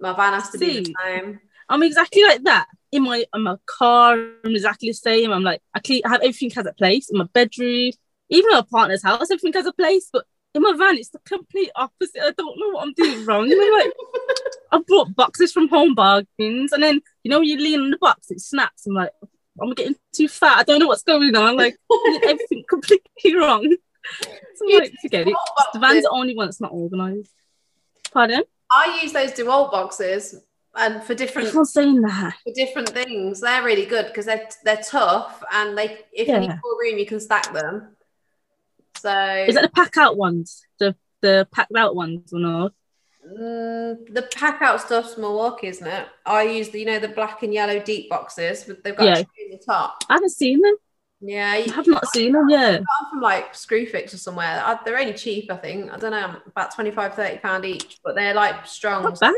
my 0.00 0.12
van 0.14 0.32
has 0.32 0.50
to 0.50 0.58
be 0.58 0.80
the 0.80 0.94
same 1.04 1.40
I'm 1.68 1.82
exactly 1.84 2.22
like 2.24 2.42
that. 2.42 2.66
In 2.90 3.04
my 3.04 3.24
in 3.32 3.42
my 3.42 3.56
car, 3.66 4.14
I'm 4.44 4.54
exactly 4.54 4.88
the 4.90 4.94
same. 4.94 5.32
I'm 5.32 5.42
like 5.44 5.62
I 5.74 5.78
clean, 5.78 6.02
I 6.04 6.08
have 6.10 6.20
everything 6.22 6.50
has 6.50 6.66
a 6.66 6.72
place 6.74 7.08
in 7.08 7.16
my 7.18 7.24
bedroom, 7.32 7.92
even 8.28 8.50
my 8.50 8.62
partner's 8.68 9.02
house, 9.04 9.30
everything 9.30 9.52
has 9.54 9.66
a 9.66 9.72
place. 9.72 10.10
But 10.12 10.26
in 10.54 10.62
my 10.62 10.74
van, 10.76 10.98
it's 10.98 11.10
the 11.10 11.18
complete 11.20 11.70
opposite. 11.74 12.22
I 12.22 12.32
don't 12.32 12.58
know 12.58 12.70
what 12.70 12.86
I'm 12.86 12.92
doing 12.92 13.24
wrong. 13.24 13.50
I'm 13.50 13.72
like, 13.72 13.92
I 14.70 14.80
brought 14.86 15.14
boxes 15.14 15.52
from 15.52 15.68
home 15.68 15.94
bargains, 15.94 16.72
and 16.72 16.82
then 16.82 17.00
you 17.22 17.30
know 17.30 17.40
you 17.40 17.58
lean 17.58 17.80
on 17.80 17.90
the 17.90 17.98
box, 17.98 18.30
it 18.30 18.40
snaps. 18.40 18.86
I'm 18.86 18.94
like, 18.94 19.10
I'm 19.60 19.72
getting 19.72 19.96
too 20.14 20.28
fat. 20.28 20.58
I 20.58 20.62
don't 20.64 20.80
know 20.80 20.88
what's 20.88 21.02
going 21.02 21.34
on. 21.34 21.56
Like 21.56 21.76
I 21.92 22.18
did 22.20 22.30
everything 22.30 22.64
completely 22.68 23.34
wrong. 23.36 23.76
So 24.56 24.66
I'm 24.68 24.80
like, 24.80 24.94
forget 25.00 25.28
it. 25.28 25.36
The 25.72 25.78
van's 25.78 26.02
the 26.02 26.10
only 26.10 26.34
one 26.34 26.48
that's 26.48 26.60
not 26.60 26.72
organised. 26.72 27.30
Pardon? 28.12 28.42
I 28.68 28.98
use 29.00 29.12
those 29.12 29.30
DeWalt 29.30 29.70
boxes 29.70 30.42
and 30.74 31.02
for 31.02 31.14
different 31.14 31.54
I'm 31.54 31.64
saying 31.64 32.00
that. 32.02 32.34
for 32.42 32.52
different 32.54 32.88
things 32.88 33.40
they're 33.40 33.62
really 33.62 33.86
good 33.86 34.06
because 34.06 34.26
they're 34.26 34.48
they're 34.64 34.82
tough 34.82 35.42
and 35.52 35.76
they 35.76 36.00
if 36.12 36.28
you 36.28 36.38
need 36.38 36.48
more 36.48 36.78
room 36.80 36.98
you 36.98 37.06
can 37.06 37.20
stack 37.20 37.52
them 37.52 37.94
so 38.96 39.44
Is 39.48 39.54
that 39.54 39.62
the 39.62 39.80
Packout 39.80 40.16
ones? 40.16 40.64
The 40.78 40.94
the 41.20 41.46
packed 41.52 41.74
out 41.76 41.94
ones 41.94 42.32
or 42.32 42.40
no? 42.40 42.70
mm, 43.26 44.14
the 44.14 44.22
Packout 44.22 44.80
stuff's 44.80 45.16
Milwaukee 45.16 45.68
isn't 45.68 45.86
it 45.86 46.08
I 46.26 46.42
use 46.42 46.70
the 46.70 46.80
you 46.80 46.86
know 46.86 46.98
the 46.98 47.08
black 47.08 47.42
and 47.44 47.54
yellow 47.54 47.78
deep 47.80 48.10
boxes 48.10 48.64
but 48.64 48.82
they've 48.82 48.96
got 48.96 49.04
Yeah. 49.06 49.18
in 49.18 49.50
the 49.52 49.58
top 49.64 50.02
I 50.10 50.14
haven't 50.14 50.30
seen 50.30 50.60
them. 50.60 50.74
yeah 51.20 51.52
I 51.52 51.56
you, 51.58 51.72
have 51.72 51.86
not 51.86 52.06
seen 52.08 52.32
them. 52.32 52.48
Yeah. 52.50 52.80
From 53.10 53.20
like 53.20 53.52
Screwfix 53.54 54.12
or 54.12 54.16
somewhere. 54.16 54.60
I, 54.64 54.76
they're 54.84 54.98
only 54.98 55.12
cheap, 55.14 55.50
I 55.52 55.56
think. 55.56 55.92
I 55.92 55.96
don't 55.96 56.10
know, 56.10 56.36
about 56.46 56.74
25, 56.74 57.14
30 57.14 57.38
pound 57.38 57.64
each, 57.64 57.98
but 58.04 58.16
they're 58.16 58.34
like 58.34 58.66
strong. 58.66 59.04
Not 59.04 59.20
bad. 59.20 59.34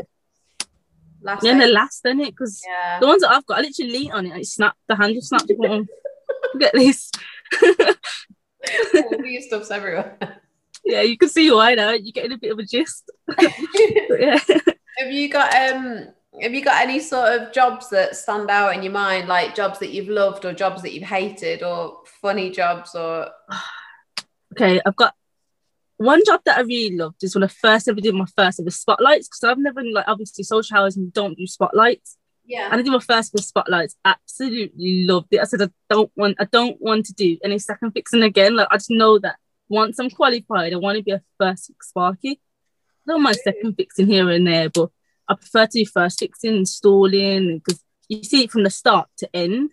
Last 1.21 1.43
Yeah, 1.43 1.57
they 1.59 1.71
last, 1.71 2.01
then 2.03 2.19
it? 2.21 2.31
Because 2.31 2.61
yeah. 2.67 2.99
the 2.99 3.07
ones 3.07 3.21
that 3.21 3.31
I've 3.31 3.45
got, 3.45 3.59
I 3.59 3.61
literally 3.61 3.91
lean 3.91 4.11
on 4.11 4.25
it 4.25 4.31
and 4.31 4.41
it 4.41 4.47
snapped. 4.47 4.79
The 4.87 4.95
handle 4.95 5.21
snapped. 5.21 5.51
I 5.63 5.83
Look 6.53 6.63
at 6.63 6.73
this. 6.73 7.11
These 9.23 9.47
stuff's 9.47 9.71
everywhere. 9.71 10.17
Yeah, 10.83 11.01
you 11.01 11.17
can 11.17 11.29
see 11.29 11.51
why 11.51 11.75
now. 11.75 11.91
You're 11.91 12.11
getting 12.11 12.33
a 12.33 12.37
bit 12.37 12.51
of 12.51 12.59
a 12.59 12.63
gist. 12.63 13.09
Yeah. 14.17 14.39
have 14.97 15.11
you 15.11 15.29
got 15.29 15.53
um 15.53 16.07
have 16.41 16.53
you 16.53 16.63
got 16.63 16.81
any 16.81 16.99
sort 16.99 17.33
of 17.33 17.51
jobs 17.51 17.89
that 17.89 18.15
stand 18.15 18.49
out 18.49 18.73
in 18.75 18.83
your 18.83 18.93
mind, 18.93 19.27
like 19.27 19.55
jobs 19.55 19.79
that 19.79 19.89
you've 19.89 20.07
loved 20.09 20.45
or 20.45 20.53
jobs 20.53 20.81
that 20.83 20.93
you've 20.93 21.03
hated 21.03 21.63
or 21.63 22.01
funny 22.21 22.49
jobs 22.49 22.95
or 22.95 23.29
okay, 24.53 24.79
I've 24.85 24.95
got 24.95 25.13
one 25.97 26.21
job 26.25 26.41
that 26.45 26.57
I 26.57 26.61
really 26.61 26.95
loved 26.95 27.23
is 27.23 27.35
when 27.35 27.43
I 27.43 27.47
first 27.47 27.87
ever 27.87 28.01
did 28.01 28.15
my 28.15 28.25
first 28.35 28.59
ever 28.59 28.69
spotlights 28.69 29.27
because 29.27 29.43
I've 29.43 29.57
never 29.57 29.83
like 29.83 30.05
obviously 30.07 30.43
social 30.43 30.77
housing 30.77 31.09
don't 31.09 31.37
do 31.37 31.47
spotlights. 31.47 32.17
Yeah. 32.45 32.69
And 32.71 32.79
I 32.79 32.81
did 32.81 32.91
my 32.91 32.99
first 32.99 33.33
with 33.33 33.43
spotlights. 33.43 33.95
Absolutely 34.05 35.05
loved 35.05 35.27
it. 35.31 35.39
I 35.39 35.45
said 35.45 35.61
I 35.61 35.69
don't 35.89 36.11
want 36.15 36.37
I 36.39 36.45
don't 36.45 36.79
want 36.79 37.05
to 37.07 37.13
do 37.13 37.37
any 37.43 37.59
second 37.59 37.91
fixing 37.91 38.23
again. 38.23 38.55
Like 38.55 38.67
I 38.71 38.77
just 38.77 38.91
know 38.91 39.19
that 39.19 39.37
once 39.67 39.99
I'm 39.99 40.09
qualified, 40.09 40.73
I 40.73 40.77
want 40.77 40.97
to 40.97 41.03
be 41.03 41.11
a 41.11 41.21
first 41.39 41.67
fix 41.67 41.89
sparky. 41.89 42.39
I 43.07 43.11
don't 43.11 43.23
mind 43.23 43.37
second 43.37 43.75
fixing 43.75 44.07
here 44.07 44.29
and 44.29 44.47
there, 44.47 44.69
but 44.69 44.89
I 45.27 45.35
prefer 45.35 45.65
to 45.65 45.71
do 45.71 45.85
first 45.85 46.19
fixing, 46.19 46.55
installing, 46.55 47.59
because 47.59 47.81
you 48.07 48.23
see 48.23 48.43
it 48.43 48.51
from 48.51 48.63
the 48.63 48.69
start 48.69 49.09
to 49.17 49.35
end. 49.35 49.71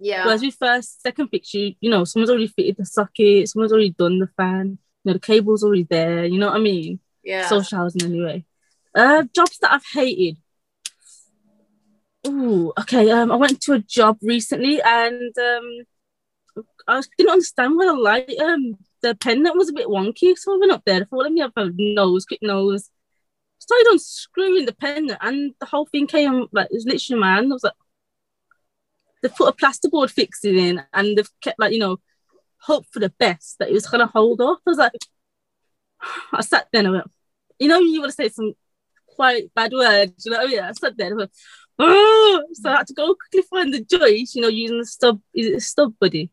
Yeah. 0.00 0.24
Whereas 0.24 0.42
with 0.42 0.54
first, 0.54 1.02
second 1.02 1.28
fix, 1.28 1.54
you 1.54 1.74
you 1.80 1.90
know, 1.90 2.04
someone's 2.04 2.30
already 2.30 2.48
fitted 2.48 2.76
the 2.76 2.84
socket, 2.84 3.48
someone's 3.48 3.72
already 3.72 3.90
done 3.90 4.18
the 4.18 4.28
fan, 4.36 4.78
you 5.04 5.10
know, 5.10 5.12
the 5.12 5.20
cable's 5.20 5.62
already 5.62 5.84
there. 5.84 6.24
You 6.24 6.38
know 6.38 6.48
what 6.48 6.56
I 6.56 6.60
mean? 6.60 7.00
yeah. 7.22 7.46
Social 7.48 7.78
housing 7.78 8.02
anyway. 8.02 8.44
Uh, 8.94 9.24
jobs 9.34 9.58
that 9.58 9.72
I've 9.72 9.84
hated. 9.92 10.38
Oh, 12.30 12.72
okay. 12.78 13.10
Um, 13.10 13.32
I 13.32 13.36
went 13.36 13.60
to 13.62 13.72
a 13.72 13.78
job 13.78 14.18
recently 14.22 14.82
and 14.82 15.32
um, 15.38 15.64
I 16.86 17.00
didn't 17.16 17.32
understand 17.32 17.76
what 17.76 17.88
I 17.88 17.92
like. 17.92 18.38
Um, 18.40 18.76
the 19.02 19.14
pendant 19.14 19.56
was 19.56 19.70
a 19.70 19.72
bit 19.72 19.86
wonky, 19.86 20.36
so 20.36 20.54
I 20.54 20.58
went 20.58 20.72
up 20.72 20.82
there. 20.84 21.02
I 21.02 21.04
thought, 21.04 21.22
let 21.22 21.32
me 21.32 21.40
have 21.40 21.52
a 21.56 21.70
nose, 21.74 22.26
quick 22.26 22.40
nose. 22.42 22.90
Started 23.58 23.88
unscrewing 23.92 24.66
the 24.66 24.74
pendant, 24.74 25.18
and 25.22 25.54
the 25.60 25.66
whole 25.66 25.86
thing 25.86 26.06
came 26.06 26.46
like 26.52 26.66
it 26.70 26.74
was 26.74 26.86
literally 26.86 27.20
my 27.20 27.34
hand. 27.36 27.52
I 27.52 27.54
was 27.54 27.64
like, 27.64 27.74
they 29.22 29.28
put 29.28 29.48
a 29.48 29.52
plasterboard 29.56 30.10
fixing 30.10 30.58
in, 30.58 30.82
and 30.92 31.16
they've 31.16 31.30
kept 31.40 31.58
like 31.58 31.72
you 31.72 31.78
know, 31.78 31.98
hope 32.60 32.86
for 32.92 33.00
the 33.00 33.10
best 33.18 33.58
that 33.58 33.70
it 33.70 33.74
was 33.74 33.86
gonna 33.86 34.06
hold 34.06 34.40
off. 34.40 34.58
I 34.66 34.70
was 34.70 34.78
like, 34.78 34.92
I 36.32 36.40
sat 36.42 36.68
there 36.72 36.80
and 36.80 36.88
I 36.88 36.90
went, 36.92 37.10
you 37.58 37.68
know, 37.68 37.78
you 37.80 38.00
want 38.00 38.10
to 38.12 38.16
say 38.16 38.28
some 38.28 38.54
quite 39.16 39.52
bad 39.54 39.72
words, 39.72 40.26
you 40.26 40.32
know? 40.32 40.42
Yeah, 40.42 40.68
I 40.68 40.72
sat 40.72 40.96
there 40.96 41.12
I 41.12 41.16
went, 41.16 41.30
oh, 41.78 42.44
so 42.52 42.70
I 42.70 42.78
had 42.78 42.86
to 42.88 42.94
go 42.94 43.14
quickly 43.14 43.46
find 43.48 43.72
the 43.72 43.84
joist, 43.84 44.34
you 44.34 44.42
know, 44.42 44.48
using 44.48 44.78
the 44.78 44.86
stub, 44.86 45.20
is 45.34 45.46
it 45.46 45.56
a 45.56 45.60
Stud 45.60 45.98
Buddy? 45.98 46.30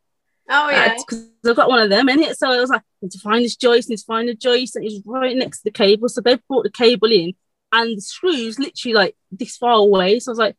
Oh 0.49 0.69
yeah. 0.69 0.95
because 0.95 1.27
I've 1.45 1.55
got 1.55 1.69
one 1.69 1.81
of 1.81 1.89
them 1.89 2.07
in 2.07 2.21
it. 2.21 2.37
So 2.37 2.51
I 2.51 2.59
was 2.59 2.69
like, 2.69 2.83
need 3.01 3.11
to 3.11 3.19
find 3.19 3.43
this 3.43 3.55
joist, 3.55 3.89
need 3.89 3.97
to 3.97 4.05
find 4.05 4.29
the 4.29 4.35
joist, 4.35 4.75
and 4.75 4.85
it's 4.85 5.01
right 5.05 5.35
next 5.35 5.59
to 5.59 5.63
the 5.65 5.71
cable. 5.71 6.07
So 6.09 6.21
they 6.21 6.37
brought 6.47 6.63
the 6.63 6.71
cable 6.71 7.11
in, 7.11 7.33
and 7.71 7.97
the 7.97 8.01
screws 8.01 8.59
literally 8.59 8.93
like 8.93 9.15
this 9.31 9.57
far 9.57 9.73
away. 9.73 10.19
So 10.19 10.29
I 10.29 10.33
was 10.33 10.39
like, 10.39 10.57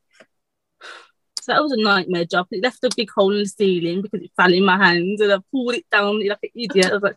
so 1.40 1.52
that 1.52 1.62
was 1.62 1.72
a 1.72 1.76
nightmare 1.76 2.24
job. 2.24 2.48
It 2.50 2.62
left 2.62 2.84
a 2.84 2.90
big 2.96 3.10
hole 3.10 3.32
in 3.32 3.40
the 3.40 3.46
ceiling 3.46 4.02
because 4.02 4.22
it 4.22 4.32
fell 4.36 4.52
in 4.52 4.64
my 4.64 4.76
hands, 4.76 5.20
and 5.20 5.32
I 5.32 5.38
pulled 5.52 5.74
it 5.74 5.86
down 5.90 6.26
like 6.26 6.38
an 6.42 6.50
idiot. 6.54 6.86
I 6.86 6.94
was 6.94 7.02
like, 7.02 7.16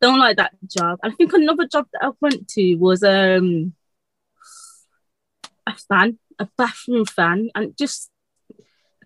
don't 0.00 0.20
like 0.20 0.36
that 0.36 0.54
job. 0.68 1.00
And 1.02 1.12
I 1.12 1.16
think 1.16 1.32
another 1.32 1.66
job 1.66 1.86
that 1.92 2.04
I 2.04 2.10
went 2.20 2.46
to 2.48 2.74
was 2.76 3.02
um 3.02 3.74
a 5.66 5.74
fan, 5.88 6.18
a 6.38 6.48
bathroom 6.56 7.04
fan, 7.04 7.50
and 7.54 7.76
just 7.76 8.10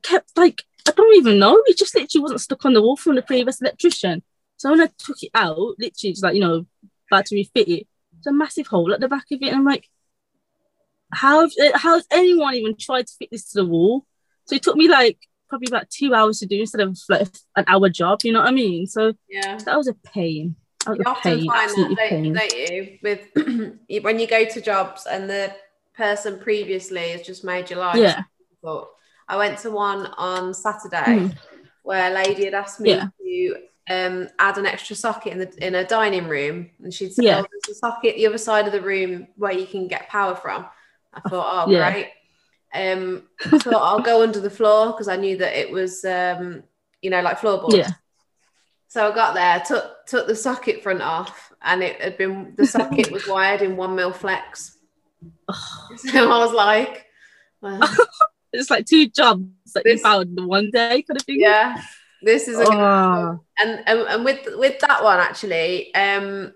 kept 0.02 0.36
like 0.36 0.62
I 0.86 0.92
don't 0.92 1.16
even 1.16 1.38
know. 1.38 1.60
It 1.66 1.76
just 1.76 1.94
literally 1.94 2.22
wasn't 2.22 2.40
stuck 2.40 2.64
on 2.64 2.72
the 2.72 2.82
wall 2.82 2.96
from 2.96 3.16
the 3.16 3.22
previous 3.22 3.60
electrician. 3.60 4.22
So 4.56 4.70
when 4.70 4.80
I 4.80 4.88
took 4.98 5.22
it 5.22 5.30
out, 5.34 5.56
literally 5.78 6.10
it's 6.10 6.22
like, 6.22 6.34
you 6.34 6.40
know, 6.40 6.66
about 7.10 7.26
to 7.26 7.36
refit 7.36 7.68
it, 7.68 7.86
it's 8.16 8.26
a 8.26 8.32
massive 8.32 8.66
hole 8.66 8.92
at 8.92 9.00
the 9.00 9.08
back 9.08 9.26
of 9.30 9.40
it. 9.42 9.48
And 9.48 9.56
I'm 9.56 9.64
like, 9.64 9.88
how 11.12 11.48
how's 11.74 12.04
anyone 12.10 12.54
even 12.54 12.76
tried 12.78 13.06
to 13.06 13.12
fit 13.18 13.28
this 13.30 13.50
to 13.52 13.60
the 13.62 13.66
wall? 13.66 14.04
So 14.46 14.56
it 14.56 14.62
took 14.62 14.76
me 14.76 14.88
like 14.88 15.18
probably 15.48 15.68
about 15.68 15.90
two 15.90 16.14
hours 16.14 16.40
to 16.40 16.46
do 16.46 16.60
instead 16.60 16.80
of 16.80 16.98
like 17.08 17.28
an 17.56 17.64
hour 17.66 17.88
job, 17.88 18.20
you 18.24 18.32
know 18.32 18.40
what 18.40 18.48
I 18.48 18.52
mean? 18.52 18.86
So 18.86 19.14
Yeah. 19.28 19.58
that 19.64 19.76
was 19.76 19.88
a 19.88 19.94
pain. 19.94 20.56
That 20.84 20.90
was 20.90 20.98
You 20.98 21.04
a 21.06 21.08
often 21.10 21.38
pain, 21.38 21.46
find 21.46 21.70
that, 21.70 21.76
don't, 21.76 21.96
pain. 21.96 22.32
don't 22.34 22.54
you? 22.56 22.98
With 23.02 23.84
when 24.04 24.18
you 24.18 24.26
go 24.26 24.44
to 24.44 24.60
jobs 24.60 25.06
and 25.06 25.28
the 25.30 25.54
person 25.98 26.38
previously 26.38 27.10
has 27.10 27.22
just 27.22 27.44
made 27.44 27.68
your 27.68 27.80
life 27.80 27.96
Yeah. 27.96 28.22
difficult. 28.38 28.90
I 29.28 29.36
went 29.36 29.58
to 29.58 29.70
one 29.70 30.06
on 30.16 30.54
Saturday 30.54 31.18
Mm. 31.18 31.36
where 31.82 32.10
a 32.10 32.14
lady 32.14 32.44
had 32.44 32.54
asked 32.54 32.80
me 32.80 32.90
Yeah. 32.92 33.08
to 33.20 33.56
um, 33.90 34.28
add 34.38 34.58
an 34.58 34.66
extra 34.66 34.94
socket 34.94 35.32
in 35.32 35.38
the 35.38 35.66
in 35.66 35.74
a 35.74 35.82
dining 35.82 36.28
room, 36.28 36.70
and 36.82 36.92
she'd 36.92 37.14
said, 37.14 37.24
Yeah. 37.24 37.40
"Oh, 37.40 37.46
there's 37.50 37.74
a 37.76 37.78
socket 37.78 38.16
the 38.16 38.26
other 38.26 38.36
side 38.36 38.66
of 38.66 38.72
the 38.72 38.82
room 38.82 39.28
where 39.36 39.52
you 39.52 39.66
can 39.66 39.88
get 39.88 40.10
power 40.10 40.34
from." 40.34 40.66
I 41.14 41.20
thought, 41.20 41.66
"Oh, 41.66 41.70
Yeah. 41.70 41.90
great." 41.90 42.12
Um, 42.74 43.26
I 43.50 43.56
thought 43.58 43.82
I'll 43.88 44.00
go 44.00 44.20
under 44.22 44.40
the 44.40 44.50
floor 44.50 44.88
because 44.88 45.08
I 45.08 45.16
knew 45.16 45.38
that 45.38 45.58
it 45.58 45.70
was, 45.70 46.04
um, 46.04 46.64
you 47.00 47.08
know, 47.08 47.22
like 47.22 47.38
floorboards. 47.38 47.76
Yeah. 47.78 47.92
So 48.88 49.10
I 49.10 49.14
got 49.14 49.32
there, 49.34 49.60
took 49.66 50.04
took 50.06 50.26
the 50.26 50.36
socket 50.36 50.82
front 50.82 51.00
off, 51.00 51.50
and 51.62 51.82
it 51.82 51.98
had 52.02 52.18
been 52.18 52.54
the 52.56 52.66
socket 52.66 53.10
was 53.10 53.26
wired 53.26 53.62
in 53.62 53.74
one 53.78 53.94
mil 53.96 54.12
flex. 54.12 54.76
so 55.96 56.30
I 56.30 56.38
was 56.44 56.52
like, 56.52 57.06
well, 57.60 57.80
It's 58.52 58.70
like 58.70 58.86
two 58.86 59.08
jobs 59.08 59.44
that 59.74 59.84
This- 59.84 59.98
you 59.98 60.02
found 60.02 60.38
in 60.38 60.46
one 60.46 60.70
day 60.70 61.02
kind 61.02 61.16
of 61.18 61.22
thing. 61.22 61.40
yeah, 61.40 61.80
this 62.22 62.48
is 62.48 62.58
a 62.58 62.64
Oh, 62.66 63.40
and, 63.58 63.82
and 63.86 64.00
and 64.00 64.24
with 64.24 64.40
with 64.56 64.78
that 64.80 65.04
one 65.04 65.18
actually, 65.20 65.94
um, 65.94 66.54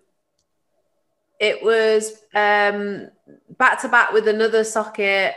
it 1.39 1.63
was 1.63 2.13
um 2.35 3.11
back 3.59 3.81
to 3.83 3.89
back 3.89 4.13
with 4.13 4.27
another 4.29 4.65
socket. 4.65 5.35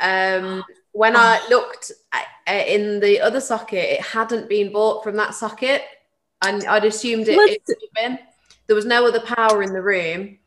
Um, 0.00 0.64
when 0.92 1.14
I 1.14 1.40
looked 1.50 1.92
at, 2.12 2.26
in 2.66 2.98
the 3.00 3.20
other 3.20 3.40
socket, 3.40 3.84
it 3.84 4.00
hadn't 4.00 4.48
been 4.48 4.72
bought 4.72 5.04
from 5.04 5.16
that 5.16 5.34
socket, 5.34 5.82
and 6.42 6.64
I'd 6.64 6.84
assumed 6.84 7.28
it, 7.28 7.62
it 7.68 7.78
been. 7.94 8.18
There 8.66 8.74
was 8.76 8.86
no 8.86 9.06
other 9.06 9.20
power 9.20 9.62
in 9.62 9.72
the 9.72 9.82
room. 9.82 10.38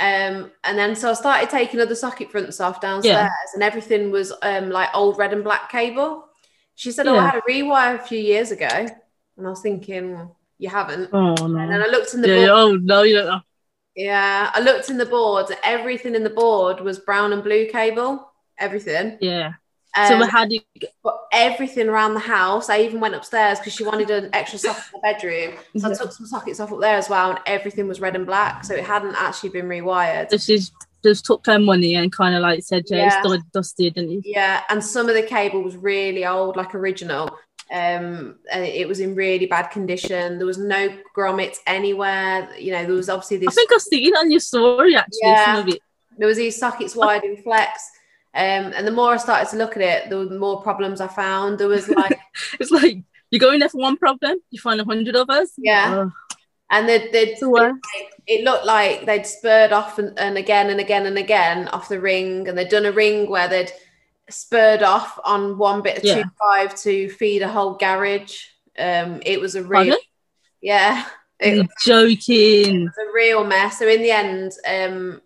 Um, 0.00 0.50
and 0.64 0.78
then 0.78 0.96
so 0.96 1.10
I 1.10 1.14
started 1.14 1.50
taking 1.50 1.80
other 1.80 1.94
socket 1.94 2.30
fronts 2.30 2.60
off 2.60 2.80
downstairs, 2.80 3.30
and 3.54 3.62
everything 3.62 4.10
was 4.10 4.32
um 4.42 4.70
like 4.70 4.88
old 4.94 5.18
red 5.18 5.32
and 5.32 5.44
black 5.44 5.70
cable. 5.70 6.26
She 6.74 6.92
said, 6.92 7.06
"Oh, 7.06 7.16
I 7.18 7.22
had 7.26 7.36
a 7.36 7.42
rewire 7.42 7.96
a 8.00 8.02
few 8.02 8.18
years 8.18 8.50
ago," 8.50 8.66
and 8.68 9.46
I 9.46 9.50
was 9.50 9.60
thinking, 9.62 10.12
well, 10.14 10.38
"You 10.58 10.70
haven't." 10.70 11.10
oh 11.12 11.34
And 11.44 11.56
then. 11.56 11.82
I 11.82 11.86
looked 11.88 12.14
in 12.14 12.22
the 12.22 12.28
Yeah, 12.28 12.34
board. 12.46 12.50
oh 12.50 12.76
no, 12.76 13.02
you 13.02 13.14
don't 13.16 13.26
know. 13.26 13.40
Yeah, 13.96 14.50
I 14.54 14.60
looked 14.60 14.88
in 14.90 14.98
the 14.98 15.06
board. 15.06 15.46
Everything 15.64 16.14
in 16.14 16.22
the 16.24 16.30
board 16.30 16.80
was 16.80 16.98
brown 16.98 17.32
and 17.32 17.42
blue 17.42 17.66
cable. 17.70 18.30
Everything. 18.58 19.18
Yeah. 19.20 19.59
Um, 19.96 20.20
so 20.20 20.26
how 20.26 20.46
do 20.46 20.54
you 20.54 20.60
but 21.02 21.20
everything 21.32 21.88
around 21.88 22.14
the 22.14 22.20
house. 22.20 22.68
I 22.70 22.80
even 22.80 23.00
went 23.00 23.14
upstairs 23.14 23.58
because 23.58 23.74
she 23.74 23.84
wanted 23.84 24.10
an 24.10 24.30
extra 24.32 24.58
socket 24.58 24.84
in 24.94 25.00
the 25.00 25.12
bedroom. 25.12 25.54
So 25.78 25.90
I 25.90 25.94
took 25.94 26.12
some 26.12 26.26
sockets 26.26 26.60
off 26.60 26.72
up 26.72 26.80
there 26.80 26.96
as 26.96 27.08
well, 27.08 27.30
and 27.30 27.40
everything 27.46 27.88
was 27.88 28.00
red 28.00 28.16
and 28.16 28.26
black. 28.26 28.64
So 28.64 28.74
it 28.74 28.84
hadn't 28.84 29.16
actually 29.16 29.50
been 29.50 29.66
rewired. 29.66 30.30
just 30.30 30.46
just, 30.46 30.72
just 31.02 31.24
took 31.24 31.44
her 31.46 31.58
money 31.58 31.94
and 31.96 32.12
kind 32.12 32.34
of 32.34 32.42
like 32.42 32.62
said, 32.62 32.84
yeah, 32.88 33.20
Yeah. 33.24 33.34
it's 33.34 33.44
dusted, 33.52 33.96
and 33.96 34.12
you? 34.12 34.22
Yeah, 34.24 34.62
and 34.68 34.84
some 34.84 35.08
of 35.08 35.14
the 35.14 35.22
cable 35.22 35.62
was 35.62 35.76
really 35.76 36.24
old, 36.26 36.56
like 36.56 36.74
original. 36.74 37.36
Um, 37.72 38.36
and 38.50 38.64
it 38.64 38.88
was 38.88 38.98
in 38.98 39.14
really 39.14 39.46
bad 39.46 39.70
condition. 39.70 40.38
There 40.38 40.46
was 40.46 40.58
no 40.58 40.88
grommets 41.16 41.58
anywhere. 41.68 42.48
You 42.58 42.72
know, 42.72 42.84
there 42.84 42.94
was 42.94 43.08
obviously 43.08 43.36
this. 43.36 43.48
I 43.48 43.52
think 43.52 43.72
I've 43.72 43.80
seen 43.80 44.08
it 44.08 44.18
on 44.18 44.30
your 44.30 44.40
story 44.40 44.96
actually. 44.96 45.18
Yeah. 45.22 45.44
Some 45.54 45.68
of 45.68 45.74
it. 45.74 45.80
there 46.18 46.26
was 46.26 46.36
these 46.36 46.58
sockets 46.58 46.96
wired 46.96 47.22
in 47.22 47.36
flex. 47.36 47.88
Um, 48.32 48.72
and 48.76 48.86
the 48.86 48.92
more 48.92 49.12
I 49.14 49.16
started 49.16 49.50
to 49.50 49.56
look 49.56 49.76
at 49.76 49.82
it, 49.82 50.10
the 50.10 50.24
more 50.38 50.62
problems 50.62 51.00
I 51.00 51.08
found. 51.08 51.58
There 51.58 51.68
was 51.68 51.88
like, 51.88 52.18
It's 52.60 52.70
like 52.70 52.98
you 53.30 53.38
go 53.40 53.52
in 53.52 53.58
there 53.60 53.68
for 53.68 53.78
one 53.80 53.96
problem, 53.96 54.38
you 54.50 54.60
find 54.60 54.80
a 54.80 54.84
hundred 54.84 55.16
of 55.16 55.28
us. 55.30 55.50
Yeah. 55.58 56.06
Oh, 56.06 56.12
and 56.70 56.88
they'd, 56.88 57.10
they'd, 57.12 57.36
the 57.40 57.50
worst. 57.50 57.80
it 58.28 58.44
looked 58.44 58.64
like 58.64 59.04
they'd 59.04 59.26
spurred 59.26 59.72
off 59.72 59.98
and, 59.98 60.16
and 60.18 60.38
again 60.38 60.70
and 60.70 60.78
again 60.78 61.06
and 61.06 61.18
again 61.18 61.66
off 61.68 61.88
the 61.88 62.00
ring, 62.00 62.46
and 62.48 62.56
they'd 62.56 62.68
done 62.68 62.86
a 62.86 62.92
ring 62.92 63.28
where 63.28 63.48
they'd 63.48 63.72
spurred 64.28 64.82
off 64.84 65.18
on 65.24 65.58
one 65.58 65.82
bit 65.82 65.98
of 65.98 66.04
Yeah. 66.04 66.22
two 66.22 66.28
five 66.40 66.74
to 66.82 67.08
feed 67.10 67.42
a 67.42 67.48
whole 67.48 67.74
garage. 67.74 68.44
Um, 68.78 69.20
it 69.26 69.40
was 69.40 69.56
a 69.56 69.62
real, 69.64 69.70
Pardon? 69.82 69.98
yeah, 70.62 71.04
it 71.40 71.68
joking. 71.84 72.84
was 72.84 72.94
a 73.08 73.12
real 73.12 73.42
mess. 73.44 73.80
So 73.80 73.88
in 73.88 74.02
the 74.02 74.12
end, 74.12 74.52
um, 74.68 75.20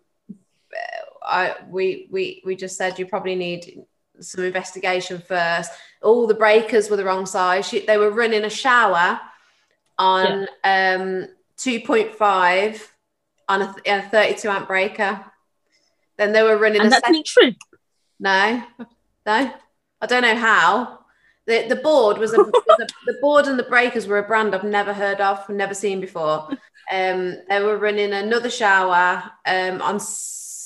I 1.35 1.55
we 1.69 2.09
we 2.11 2.43
we 2.45 2.55
just 2.57 2.77
said 2.77 2.99
you 2.99 3.07
probably 3.07 3.35
need 3.35 3.85
some 4.21 4.45
investigation 4.45 5.19
first. 5.19 5.71
All 6.03 6.27
the 6.27 6.35
breakers 6.35 6.89
were 6.89 6.97
the 6.97 7.05
wrong 7.05 7.27
size. 7.27 7.67
She, 7.67 7.81
they 7.81 7.99
were 7.99 8.11
running 8.11 8.45
a 8.45 8.51
shower 8.51 9.21
on 9.99 10.43
um 10.65 11.29
2.5 11.59 12.89
on 13.49 13.63
a, 13.63 13.75
a 13.87 14.03
32 14.03 14.49
amp 14.49 14.69
breaker. 14.69 15.25
Then 16.17 16.33
they 16.33 16.43
were 16.43 16.57
running 16.57 16.81
And 16.81 16.89
a 16.89 16.91
that's 16.91 17.11
not 17.11 17.25
true. 17.25 17.53
No, 18.21 18.63
no, 19.27 19.53
I 20.01 20.07
don't 20.07 20.23
know 20.23 20.37
how. 20.37 21.01
The, 21.47 21.67
the 21.69 21.77
board 21.77 22.17
was 22.17 22.33
a, 22.33 22.39
was 22.39 22.81
a 22.81 22.87
the 23.07 23.19
board 23.21 23.47
and 23.47 23.59
the 23.59 23.65
breakers 23.65 24.07
were 24.07 24.19
a 24.19 24.23
brand 24.23 24.55
I've 24.55 24.65
never 24.65 24.95
heard 24.95 25.21
of, 25.21 25.47
never 25.49 25.75
seen 25.75 26.01
before. 26.01 26.49
Um, 26.93 27.39
they 27.49 27.63
were 27.63 27.79
running 27.79 28.13
another 28.13 28.51
shower 28.51 29.23
um, 29.47 29.81
on 29.81 29.99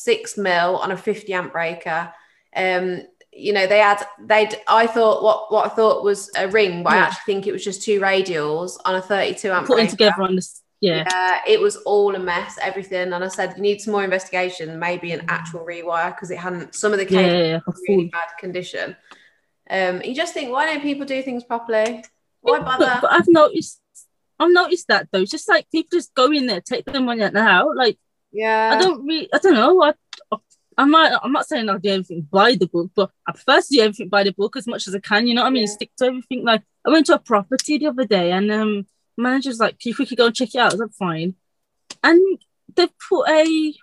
six 0.08 0.36
mil 0.38 0.76
on 0.84 0.90
a 0.90 0.96
50 0.96 1.32
amp 1.32 1.52
breaker. 1.52 2.12
Um, 2.54 3.02
you 3.32 3.52
know, 3.52 3.66
they 3.66 3.78
had 3.78 4.00
they'd 4.30 4.54
I 4.66 4.86
thought 4.86 5.22
what 5.22 5.52
what 5.52 5.66
I 5.66 5.74
thought 5.74 6.02
was 6.02 6.30
a 6.36 6.48
ring, 6.48 6.82
but 6.82 6.92
I 6.94 6.96
actually 6.98 7.26
think 7.32 7.46
it 7.46 7.52
was 7.52 7.64
just 7.64 7.82
two 7.82 8.00
radials 8.00 8.70
on 8.84 8.94
a 8.96 9.02
32 9.02 9.50
amp 9.50 9.66
Putting 9.66 9.84
breaker. 9.84 9.90
together 9.90 10.22
on 10.22 10.34
this. 10.36 10.62
Yeah. 10.80 11.04
Yeah, 11.10 11.40
it 11.46 11.60
was 11.60 11.76
all 11.92 12.14
a 12.14 12.18
mess, 12.20 12.56
everything. 12.62 13.12
And 13.12 13.22
I 13.24 13.28
said, 13.28 13.54
you 13.56 13.62
need 13.62 13.80
some 13.80 13.92
more 13.92 14.04
investigation, 14.04 14.78
maybe 14.78 15.10
an 15.12 15.24
actual 15.28 15.66
rewire, 15.66 16.14
because 16.14 16.30
it 16.30 16.38
hadn't, 16.38 16.74
some 16.74 16.92
of 16.92 16.98
the 17.00 17.04
Yeah, 17.04 17.22
cables 17.22 17.32
yeah, 17.34 17.60
yeah. 17.66 17.72
really 17.88 18.08
bad 18.18 18.28
condition. 18.38 18.96
Um, 19.68 20.00
you 20.02 20.14
just 20.14 20.34
think, 20.34 20.52
why 20.52 20.66
don't 20.66 20.80
people 20.82 21.04
do 21.04 21.20
things 21.22 21.42
properly? 21.42 22.04
Why 22.42 22.60
bother? 22.60 22.98
but 23.02 23.12
I've 23.12 23.28
noticed 23.28 23.80
I've 24.40 24.52
noticed 24.52 24.86
that 24.88 25.08
though. 25.12 25.24
Just 25.24 25.48
like 25.48 25.68
people 25.70 25.98
just 25.98 26.14
go 26.14 26.26
in 26.30 26.46
there, 26.46 26.60
take 26.60 26.84
the 26.86 27.00
money 27.00 27.22
out 27.24 27.32
now. 27.32 27.72
Like 27.74 27.98
Yeah. 28.32 28.70
I 28.74 28.80
don't 28.80 29.04
really, 29.04 29.28
I 29.32 29.38
don't 29.38 29.54
know. 29.54 29.82
I, 29.82 29.94
I'm 30.78 30.92
not, 30.92 31.20
I'm 31.24 31.32
not 31.32 31.48
saying 31.48 31.68
I'll 31.68 31.78
do 31.80 31.90
everything 31.90 32.28
by 32.30 32.54
the 32.54 32.68
book, 32.68 32.92
but 32.94 33.10
I 33.26 33.32
prefer 33.32 33.60
to 33.60 33.66
do 33.68 33.80
everything 33.80 34.08
by 34.08 34.22
the 34.22 34.32
book 34.32 34.56
as 34.56 34.68
much 34.68 34.86
as 34.86 34.94
I 34.94 35.00
can. 35.00 35.26
You 35.26 35.34
know 35.34 35.42
what 35.42 35.48
I 35.48 35.50
mean? 35.50 35.64
Yeah. 35.64 35.72
Stick 35.72 35.90
to 35.98 36.06
everything. 36.06 36.44
Like 36.44 36.62
I 36.86 36.90
went 36.90 37.06
to 37.06 37.14
a 37.14 37.18
property 37.18 37.78
the 37.78 37.88
other 37.88 38.06
day, 38.06 38.30
and 38.30 38.50
um, 38.52 38.86
manager's 39.16 39.58
like, 39.58 39.80
"Can 39.80 39.90
you 39.90 39.96
quickly 39.96 40.16
go 40.16 40.26
and 40.26 40.34
check 40.36 40.54
it 40.54 40.58
out?" 40.58 40.70
I 40.70 40.74
was 40.74 40.80
like, 40.80 40.92
"Fine," 40.92 41.34
and 42.04 42.38
they 42.76 42.86
put 43.08 43.28
a. 43.28 43.74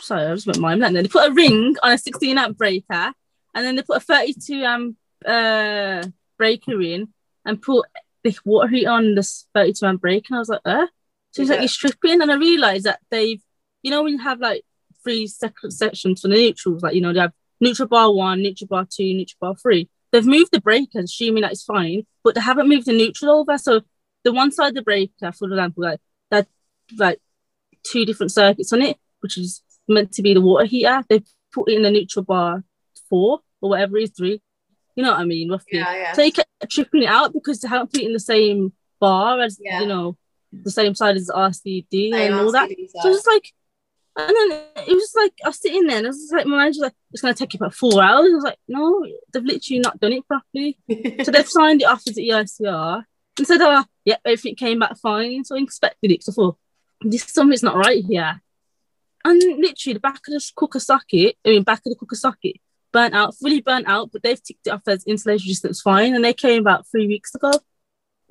Sorry, 0.00 0.24
I 0.24 0.34
just 0.34 0.46
went 0.46 0.58
mime. 0.58 0.80
Then 0.80 0.94
they 0.94 1.06
put 1.06 1.28
a 1.28 1.34
ring 1.34 1.76
on 1.82 1.92
a 1.92 1.98
16 1.98 2.38
amp 2.38 2.56
breaker, 2.56 3.12
and 3.54 3.66
then 3.66 3.76
they 3.76 3.82
put 3.82 3.98
a 3.98 4.00
32 4.00 4.64
amp 4.64 4.96
uh 5.26 6.02
breaker 6.38 6.80
in, 6.80 7.08
and 7.44 7.60
put 7.60 7.86
the 8.24 8.34
water 8.46 8.68
heat 8.68 8.86
on 8.86 9.14
this 9.16 9.46
32 9.54 9.84
amp 9.84 10.00
breaker. 10.00 10.28
And 10.30 10.36
I 10.36 10.38
was 10.38 10.48
like, 10.48 10.62
"Uh." 10.64 10.86
So 11.32 11.42
he's 11.42 11.48
like, 11.50 11.56
Yeah. 11.58 11.62
you're 11.62 11.68
stripping, 11.68 12.20
and 12.22 12.30
I 12.30 12.34
realised 12.36 12.84
that 12.84 13.00
they've, 13.10 13.40
you 13.82 13.90
know, 13.90 14.02
when 14.02 14.14
you 14.14 14.18
have 14.22 14.40
like 14.40 14.62
three 15.02 15.26
separate 15.26 15.72
sections 15.72 16.20
for 16.20 16.28
the 16.28 16.34
neutrals, 16.34 16.82
like 16.82 16.94
you 16.94 17.00
know, 17.00 17.12
they 17.12 17.20
have 17.20 17.32
neutral 17.60 17.88
bar 17.88 18.12
one, 18.12 18.42
neutral 18.42 18.68
bar 18.68 18.86
two, 18.90 19.14
neutral 19.14 19.36
bar 19.40 19.54
three. 19.56 19.88
They've 20.12 20.26
moved 20.26 20.50
the 20.52 20.60
breaker, 20.60 20.98
assuming 21.00 21.42
that 21.42 21.52
it's 21.52 21.62
fine, 21.64 22.04
but 22.24 22.34
they 22.34 22.40
haven't 22.40 22.68
moved 22.68 22.86
the 22.86 22.92
neutral 22.92 23.30
over. 23.38 23.56
So 23.58 23.82
the 24.24 24.32
one 24.32 24.50
side 24.50 24.68
of 24.70 24.74
the 24.74 24.82
breaker, 24.82 25.30
for 25.32 25.46
example, 25.48 25.84
like 25.84 26.00
that, 26.30 26.48
like 26.98 27.20
two 27.84 28.04
different 28.04 28.32
circuits 28.32 28.72
on 28.72 28.82
it, 28.82 28.96
which 29.20 29.38
is 29.38 29.62
meant 29.88 30.12
to 30.12 30.22
be 30.22 30.34
the 30.34 30.40
water 30.40 30.64
heater. 30.66 31.02
They 31.08 31.22
put 31.52 31.68
it 31.70 31.76
in 31.76 31.82
the 31.82 31.90
neutral 31.90 32.24
bar 32.24 32.64
four 33.08 33.40
or 33.60 33.70
whatever 33.70 33.96
it 33.98 34.04
is, 34.04 34.10
three. 34.10 34.42
You 34.96 35.04
know 35.04 35.12
what 35.12 35.20
I 35.20 35.24
mean, 35.24 35.48
roughly. 35.50 35.78
Yeah, 35.78 35.94
yeah. 35.94 36.12
So 36.12 36.22
you 36.22 36.32
kept 36.32 36.48
tripping 36.68 37.04
it 37.04 37.08
out 37.08 37.32
because 37.32 37.60
they 37.60 37.68
haven't 37.68 37.92
put 37.92 38.00
it 38.02 38.06
in 38.06 38.12
the 38.12 38.20
same 38.20 38.72
bar 38.98 39.40
as 39.40 39.58
Yeah. 39.60 39.80
you 39.80 39.86
know 39.86 40.16
the 40.52 40.70
same 40.70 40.94
side 40.94 41.16
as 41.16 41.28
RCD 41.28 42.12
and 42.14 42.34
all 42.34 42.52
that. 42.52 42.70
So 43.02 43.10
it's 43.10 43.26
like, 43.26 43.52
and 44.16 44.28
then 44.28 44.60
it 44.88 44.94
was 44.94 45.12
like 45.16 45.32
I 45.44 45.48
was 45.48 45.60
sitting 45.60 45.86
there 45.86 45.98
and 45.98 46.06
I 46.06 46.10
was 46.10 46.30
like, 46.32 46.46
my 46.46 46.56
manager's 46.58 46.82
like, 46.82 46.94
it's 47.12 47.22
gonna 47.22 47.34
take 47.34 47.54
you 47.54 47.58
about 47.58 47.74
four 47.74 48.02
hours. 48.02 48.30
I 48.30 48.34
was 48.34 48.44
like, 48.44 48.58
no, 48.68 49.06
they've 49.32 49.42
literally 49.42 49.80
not 49.80 50.00
done 50.00 50.12
it 50.12 50.26
properly. 50.26 50.78
So 51.24 51.30
they've 51.30 51.48
signed 51.48 51.82
it 51.82 51.88
off 51.88 52.02
as 52.08 52.14
the 52.14 52.28
EICR 52.28 53.04
and 53.38 53.46
said, 53.46 53.60
oh, 53.60 53.84
yeah, 54.04 54.16
everything 54.24 54.56
came 54.56 54.80
back 54.80 54.96
fine. 54.98 55.44
So 55.44 55.54
I 55.54 55.58
inspected 55.58 56.10
it. 56.10 56.22
So 56.22 56.32
I 56.32 56.34
thought, 56.34 56.58
this 57.02 57.24
something's 57.24 57.62
not 57.62 57.76
right 57.76 58.04
here. 58.04 58.40
And 59.24 59.40
literally, 59.58 59.94
the 59.94 60.00
back 60.00 60.20
of 60.28 60.34
the 60.34 60.50
cooker 60.56 60.80
socket, 60.80 61.36
I 61.44 61.50
mean, 61.50 61.62
back 61.62 61.80
of 61.80 61.90
the 61.90 61.96
cooker 61.96 62.16
socket, 62.16 62.56
burnt 62.92 63.14
out, 63.14 63.36
fully 63.36 63.60
burnt 63.60 63.86
out, 63.86 64.10
but 64.12 64.22
they've 64.22 64.42
ticked 64.42 64.66
it 64.66 64.70
off 64.70 64.82
as 64.86 65.04
insulation 65.04 65.48
resistance 65.48 65.82
fine. 65.82 66.14
And 66.14 66.24
they 66.24 66.32
came 66.32 66.60
about 66.60 66.86
three 66.90 67.06
weeks 67.06 67.34
ago. 67.34 67.52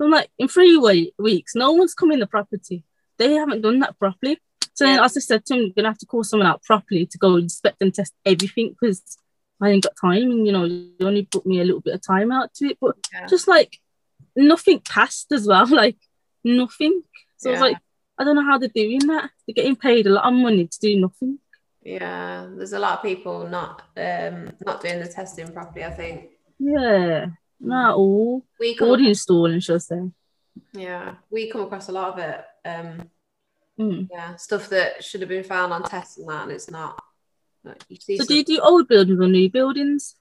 So 0.00 0.06
I'm 0.06 0.12
like, 0.12 0.30
in 0.38 0.48
three 0.48 0.78
we- 0.78 1.12
weeks, 1.18 1.54
no 1.54 1.72
one's 1.72 1.92
come 1.92 2.10
in 2.10 2.20
the 2.20 2.26
property. 2.26 2.84
They 3.18 3.34
haven't 3.34 3.60
done 3.60 3.80
that 3.80 3.98
properly. 3.98 4.38
So 4.72 4.86
then, 4.86 4.96
Yeah. 4.96 5.04
as 5.04 5.14
I 5.14 5.20
said 5.20 5.44
to 5.44 5.54
him, 5.54 5.60
you're 5.60 5.74
gonna 5.76 5.88
have 5.90 5.98
to 5.98 6.06
call 6.06 6.24
someone 6.24 6.46
out 6.46 6.62
properly 6.62 7.04
to 7.04 7.18
go 7.18 7.36
inspect 7.36 7.82
and 7.82 7.92
test 7.94 8.14
everything 8.24 8.70
because 8.80 9.02
I 9.60 9.68
ain't 9.68 9.84
got 9.84 9.92
time. 10.00 10.30
And 10.30 10.46
you 10.46 10.52
know, 10.52 10.64
you 10.64 10.94
only 11.02 11.26
put 11.26 11.44
me 11.44 11.60
a 11.60 11.64
little 11.64 11.82
bit 11.82 11.92
of 11.92 12.00
time 12.00 12.32
out 12.32 12.54
to 12.54 12.66
it. 12.70 12.78
But 12.80 12.96
Yeah. 13.12 13.26
just 13.26 13.46
like 13.46 13.76
nothing 14.34 14.80
passed 14.80 15.30
as 15.32 15.46
well, 15.46 15.66
like 15.84 15.98
nothing. 16.44 17.02
So 17.36 17.50
I 17.50 17.52
was 17.52 17.60
like, 17.60 17.76
I 18.18 18.24
don't 18.24 18.36
know 18.36 18.44
how 18.44 18.56
they're 18.56 18.70
doing 18.70 19.00
that. 19.08 19.30
They're 19.46 19.54
getting 19.54 19.76
paid 19.76 20.06
a 20.06 20.10
lot 20.10 20.24
of 20.24 20.32
money 20.32 20.66
to 20.66 20.78
do 20.80 20.98
nothing. 20.98 21.40
Yeah, 21.82 22.46
there's 22.56 22.72
a 22.72 22.78
lot 22.78 22.98
of 22.98 23.02
people 23.02 23.46
not 23.48 23.82
um 23.98 24.52
not 24.64 24.80
doing 24.80 25.00
the 25.00 25.08
testing 25.08 25.52
properly. 25.52 25.84
I 25.84 25.90
think 25.90 26.30
Yeah, 26.58 27.26
not 27.60 27.96
all. 27.96 28.44
we 28.58 28.76
the 28.76 29.08
installing, 29.08 29.60
should 29.60 29.76
I 29.76 29.78
say. 29.78 30.10
yeah 30.72 31.14
we 31.30 31.50
come 31.50 31.62
across 31.62 31.88
a 31.88 31.92
lot 31.92 32.12
of 32.12 32.18
it. 32.18 32.44
Um, 32.68 33.08
Mm. 33.78 34.08
yeah, 34.10 34.36
stuff 34.36 34.68
that 34.68 35.02
should 35.02 35.22
have 35.22 35.30
been 35.30 35.42
found 35.44 35.72
on 35.72 35.82
tests 35.82 36.18
and 36.18 36.28
that, 36.28 36.42
and 36.42 36.52
it's 36.52 36.70
not. 36.70 37.02
Like, 37.64 37.82
you 37.88 37.96
see 37.96 38.18
So 38.18 38.26
do 38.26 38.34
you 38.34 38.44
do 38.44 38.60
old 38.60 38.88
buildings 38.88 39.18
or 39.18 39.26
new 39.26 39.48
buildings? 39.48 40.16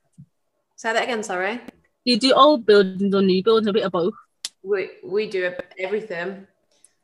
Say 0.78 0.94
that 0.94 1.04
again. 1.04 1.24
Sorry. 1.24 1.58
Do 1.58 2.12
you 2.14 2.18
do 2.18 2.32
old 2.32 2.66
buildings 2.66 3.14
or 3.14 3.22
new 3.22 3.44
buildings? 3.44 3.68
A 3.68 3.74
bit 3.74 3.84
of 3.84 3.92
both. 3.92 4.14
We 4.64 4.92
we 5.04 5.30
do 5.30 5.52
everything. 5.78 6.48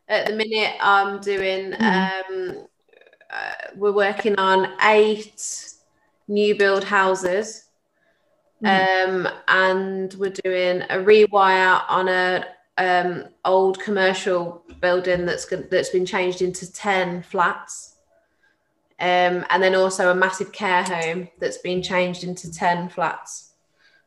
At 0.08 0.28
the 0.28 0.34
minute, 0.34 0.76
I'm 0.80 1.20
doing. 1.20 1.74
Um, 1.74 2.68
uh, 3.30 3.54
we're 3.76 3.92
working 3.92 4.38
on 4.38 4.72
eight 4.84 5.74
new 6.30 6.56
build 6.56 6.86
houses, 6.86 7.65
um, 8.66 9.28
and 9.48 10.14
we're 10.16 10.32
doing 10.32 10.82
a 10.84 10.98
rewire 10.98 11.84
on 11.88 12.08
a 12.08 12.46
um, 12.78 13.26
old 13.44 13.80
commercial 13.80 14.64
building 14.82 15.26
that's 15.26 15.46
that's 15.46 15.90
been 15.90 16.06
changed 16.06 16.42
into 16.42 16.72
ten 16.72 17.22
flats, 17.24 17.96
um, 19.00 19.46
and 19.50 19.62
then 19.62 19.76
also 19.76 20.12
a 20.12 20.16
massive 20.16 20.52
care 20.52 20.84
home 20.84 21.30
that's 21.40 21.58
been 21.58 21.82
changed 21.82 22.24
into 22.24 22.52
ten 22.52 22.90
flats. 22.90 23.52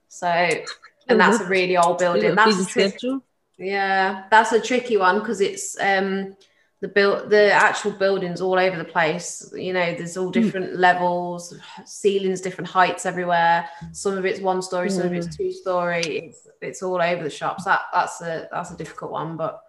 So, 0.08 0.28
and 0.28 1.20
that's 1.20 1.40
a 1.40 1.46
really 1.46 1.76
old 1.76 1.98
building. 1.98 2.34
That's 2.34 2.76
a 2.76 3.20
yeah, 3.58 4.24
that's 4.30 4.52
a 4.52 4.60
tricky 4.60 4.96
one 4.96 5.18
because 5.18 5.40
it's 5.40 5.78
um 5.80 6.36
the 6.80 6.88
build 6.88 7.30
the 7.30 7.50
actual 7.52 7.90
buildings 7.90 8.40
all 8.40 8.58
over 8.58 8.76
the 8.76 8.84
place. 8.84 9.50
You 9.54 9.72
know, 9.72 9.94
there's 9.94 10.16
all 10.16 10.26
hmm. 10.26 10.32
different 10.32 10.76
levels, 10.76 11.54
ceilings, 11.84 12.40
different 12.40 12.70
heights 12.70 13.06
everywhere. 13.06 13.68
Some 13.92 14.16
of 14.16 14.24
it's 14.24 14.40
one 14.40 14.62
story, 14.62 14.90
some 14.90 15.06
of 15.06 15.12
it's 15.12 15.26
hmm. 15.26 15.42
two 15.42 15.52
story. 15.52 16.02
It's 16.02 16.48
it's 16.60 16.82
all 16.82 17.00
over 17.00 17.22
the 17.22 17.30
shops. 17.30 17.64
That 17.64 17.80
that's 17.92 18.20
a 18.20 18.48
that's 18.52 18.70
a 18.70 18.76
difficult 18.76 19.10
one, 19.10 19.36
but 19.36 19.60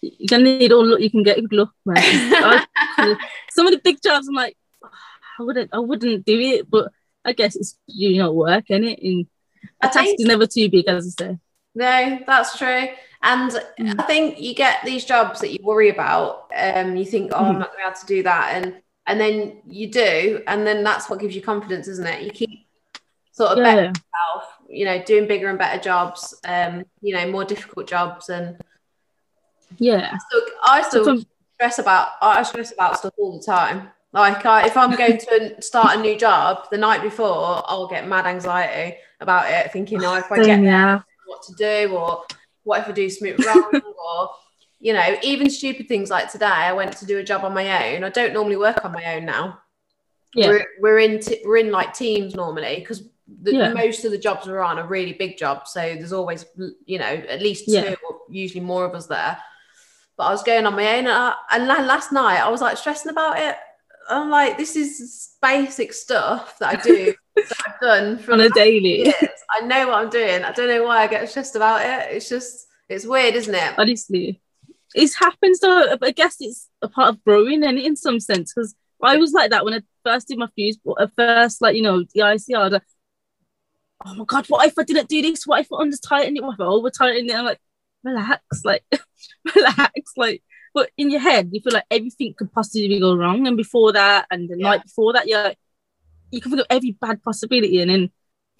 You're 0.00 0.28
gonna 0.28 0.44
need 0.44 0.72
all 0.72 0.84
look 0.84 1.00
you 1.00 1.10
can 1.10 1.22
get. 1.22 1.40
Good 1.40 1.52
luck, 1.52 1.72
man. 1.84 1.98
I- 1.98 2.66
some 3.50 3.66
of 3.66 3.72
the 3.72 3.80
big 3.82 4.02
jobs, 4.02 4.28
I'm 4.28 4.34
like, 4.34 4.56
oh, 4.82 4.88
I 5.38 5.42
wouldn't, 5.42 5.70
I 5.72 5.78
wouldn't 5.78 6.24
do 6.24 6.38
it, 6.38 6.70
but 6.70 6.90
I 7.24 7.32
guess 7.32 7.56
it's 7.56 7.76
you 7.86 8.18
know 8.18 8.32
work, 8.32 8.64
is 8.68 8.84
it? 8.84 8.98
And 9.02 9.26
a 9.82 9.88
task 9.88 10.14
is 10.18 10.26
never 10.26 10.46
too 10.46 10.70
big, 10.70 10.88
as 10.88 11.16
I 11.18 11.24
say. 11.24 11.38
No, 11.74 12.18
that's 12.26 12.58
true. 12.58 12.88
And 13.22 13.52
Mm. 13.78 14.00
I 14.00 14.02
think 14.04 14.40
you 14.40 14.54
get 14.54 14.84
these 14.84 15.04
jobs 15.04 15.40
that 15.40 15.52
you 15.52 15.58
worry 15.62 15.90
about. 15.90 16.50
Um, 16.56 16.96
you 16.96 17.04
think, 17.04 17.32
oh, 17.34 17.44
I'm 17.44 17.56
Mhm. 17.56 17.58
not 17.58 17.72
going 17.72 17.72
to 17.72 17.76
be 17.76 17.82
able 17.90 18.00
to 18.00 18.06
do 18.06 18.22
that, 18.24 18.54
and 18.54 18.82
and 19.06 19.20
then 19.20 19.60
you 19.66 19.90
do, 19.90 20.42
and 20.46 20.66
then 20.66 20.82
that's 20.84 21.10
what 21.10 21.20
gives 21.20 21.34
you 21.34 21.42
confidence, 21.42 21.88
isn't 21.88 22.06
it? 22.06 22.22
You 22.22 22.30
keep 22.30 22.66
sort 23.32 23.52
of 23.52 23.58
Yeah, 23.58 23.74
yourself, 23.74 24.58
you 24.68 24.84
know, 24.84 25.02
doing 25.02 25.26
bigger 25.26 25.48
and 25.48 25.58
better 25.58 25.80
jobs, 25.80 26.34
um, 26.44 26.84
you 27.02 27.14
know, 27.14 27.30
more 27.30 27.44
difficult 27.44 27.86
jobs, 27.88 28.28
and 28.28 28.56
yeah. 29.78 30.16
so 30.30 30.40
I 30.64 30.82
still 30.82 31.18
stress 31.54 31.78
about 31.78 32.08
I 32.22 32.42
stress 32.42 32.72
about 32.72 32.98
stuff 32.98 33.14
all 33.18 33.38
the 33.38 33.44
time. 33.44 33.90
Like 34.12 34.44
I, 34.46 34.66
if 34.66 34.76
I'm 34.76 34.96
going 34.96 35.18
to 35.18 35.60
start 35.62 35.96
a 35.98 36.00
new 36.00 36.16
job 36.16 36.68
the 36.70 36.78
night 36.78 37.02
before, 37.02 37.62
I'll 37.66 37.86
get 37.88 38.08
mad 38.08 38.26
anxiety 38.26 38.96
about 39.20 39.50
it, 39.50 39.72
thinking, 39.72 40.04
oh, 40.04 40.14
if 40.14 40.30
I 40.32 40.38
get 40.38 40.62
yeah, 40.62 41.02
what 41.26 41.42
to 41.44 41.54
do 41.54 41.94
or 41.96 42.24
what 42.64 42.80
if 42.80 42.88
I 42.88 42.92
do 42.92 43.08
something 43.10 43.36
wrong 43.46 43.70
or 43.74 44.30
you 44.78 44.92
know 44.92 45.16
even 45.22 45.50
stupid 45.50 45.88
things 45.88 46.10
like 46.10 46.30
today 46.30 46.46
I 46.46 46.72
went 46.72 46.96
to 46.98 47.06
do 47.06 47.18
a 47.18 47.22
job 47.24 47.44
on 47.44 47.54
my 47.54 47.94
own. 47.94 48.04
I 48.04 48.08
don't 48.10 48.32
normally 48.32 48.56
work 48.56 48.84
on 48.84 48.92
my 48.92 49.16
own 49.16 49.24
now. 49.26 49.60
Yeah, 50.34 50.48
we're, 50.48 50.66
we're 50.80 50.98
in 51.00 51.18
t- 51.20 51.42
we're 51.44 51.56
in 51.58 51.72
like 51.72 51.92
teams 51.94 52.34
normally 52.34 52.76
because 52.80 53.02
the, 53.42 53.52
Yeah. 53.52 53.72
most 53.72 54.04
of 54.04 54.10
the 54.12 54.18
jobs 54.18 54.46
we're 54.46 54.60
on 54.60 54.78
are 54.78 54.86
really 54.86 55.12
big 55.12 55.36
jobs 55.36 55.72
so 55.72 55.80
there's 55.80 56.12
always 56.12 56.44
you 56.84 56.98
know 56.98 57.04
at 57.04 57.42
least 57.42 57.66
two 57.66 57.72
Yeah. 57.72 57.94
or 58.08 58.20
usually 58.28 58.60
more 58.60 58.84
of 58.84 58.94
us 58.94 59.06
there. 59.06 59.38
But 60.16 60.24
I 60.24 60.30
was 60.32 60.42
going 60.42 60.66
on 60.66 60.76
my 60.76 60.98
own 60.98 61.06
and, 61.06 61.08
I, 61.08 61.34
and 61.52 61.66
last 61.66 62.12
night 62.12 62.40
I 62.40 62.48
was 62.50 62.60
like 62.60 62.76
stressing 62.76 63.10
about 63.10 63.38
it. 63.38 63.56
I'm 64.08 64.30
like 64.30 64.56
this 64.58 64.76
is 64.76 65.30
basic 65.42 65.92
stuff 65.92 66.58
that 66.58 66.78
I 66.78 66.82
do 66.82 67.14
I've 67.66 67.80
done 67.80 68.18
for 68.18 68.32
on 68.32 68.40
a 68.40 68.48
daily. 68.50 69.04
years. 69.06 69.14
I 69.50 69.60
know 69.66 69.88
what 69.88 69.96
I'm 69.96 70.10
doing. 70.10 70.44
I 70.44 70.52
don't 70.52 70.68
know 70.68 70.84
why 70.84 70.98
I 71.02 71.06
get 71.06 71.28
stressed 71.28 71.56
about 71.56 71.80
it. 71.82 72.14
It's 72.14 72.28
just, 72.28 72.66
it's 72.88 73.04
weird, 73.06 73.34
isn't 73.34 73.54
it? 73.54 73.74
honestly. 73.78 74.40
It 74.94 75.12
happens 75.14 75.60
though, 75.60 75.96
I 76.02 76.10
guess 76.10 76.36
it's 76.40 76.68
a 76.82 76.88
part 76.88 77.08
of 77.10 77.22
growing 77.24 77.62
and 77.64 77.78
in 77.78 77.94
some 77.96 78.18
sense 78.18 78.52
because 78.52 78.74
I 79.02 79.16
was 79.16 79.32
like 79.32 79.50
that 79.50 79.64
when 79.64 79.74
I 79.74 79.80
first 80.04 80.28
did 80.28 80.38
my 80.38 80.48
fuse, 80.56 80.78
but 80.84 81.00
at 81.00 81.12
first, 81.16 81.62
like, 81.62 81.76
you 81.76 81.82
know, 81.82 82.00
the 82.12 82.20
EICR, 82.20 82.70
like, 82.72 82.82
oh 84.04 84.14
my 84.14 84.24
God, 84.24 84.46
what 84.48 84.66
if 84.66 84.74
I 84.78 84.82
didn't 84.82 85.08
do 85.08 85.22
this? 85.22 85.46
What 85.46 85.60
if 85.60 85.68
I 85.72 85.76
under 85.82 85.96
tightened 85.96 86.36
it? 86.36 86.42
What 86.42 86.54
if 86.54 86.60
I 86.60 86.64
over 86.64 86.90
tightened 86.90 87.30
it? 87.30 87.36
I'm 87.36 87.44
like, 87.44 87.60
relax, 88.02 88.42
like, 88.64 88.84
relax, 89.54 89.92
like, 90.16 90.42
but 90.74 90.90
in 90.96 91.10
your 91.10 91.20
head, 91.20 91.50
you 91.52 91.60
feel 91.60 91.72
like 91.72 91.84
everything 91.90 92.34
could 92.36 92.52
possibly 92.52 92.98
go 93.00 93.14
wrong. 93.14 93.46
And 93.46 93.56
before 93.56 93.92
that, 93.92 94.26
and 94.30 94.48
the 94.48 94.56
Yeah. 94.58 94.68
night 94.70 94.82
before 94.84 95.12
that, 95.14 95.26
you're 95.28 95.42
like, 95.42 95.58
you 96.30 96.40
can 96.40 96.50
think 96.50 96.60
of 96.62 96.66
every 96.70 96.92
bad 96.92 97.22
possibility. 97.22 97.80
And 97.80 97.90
then 97.90 98.10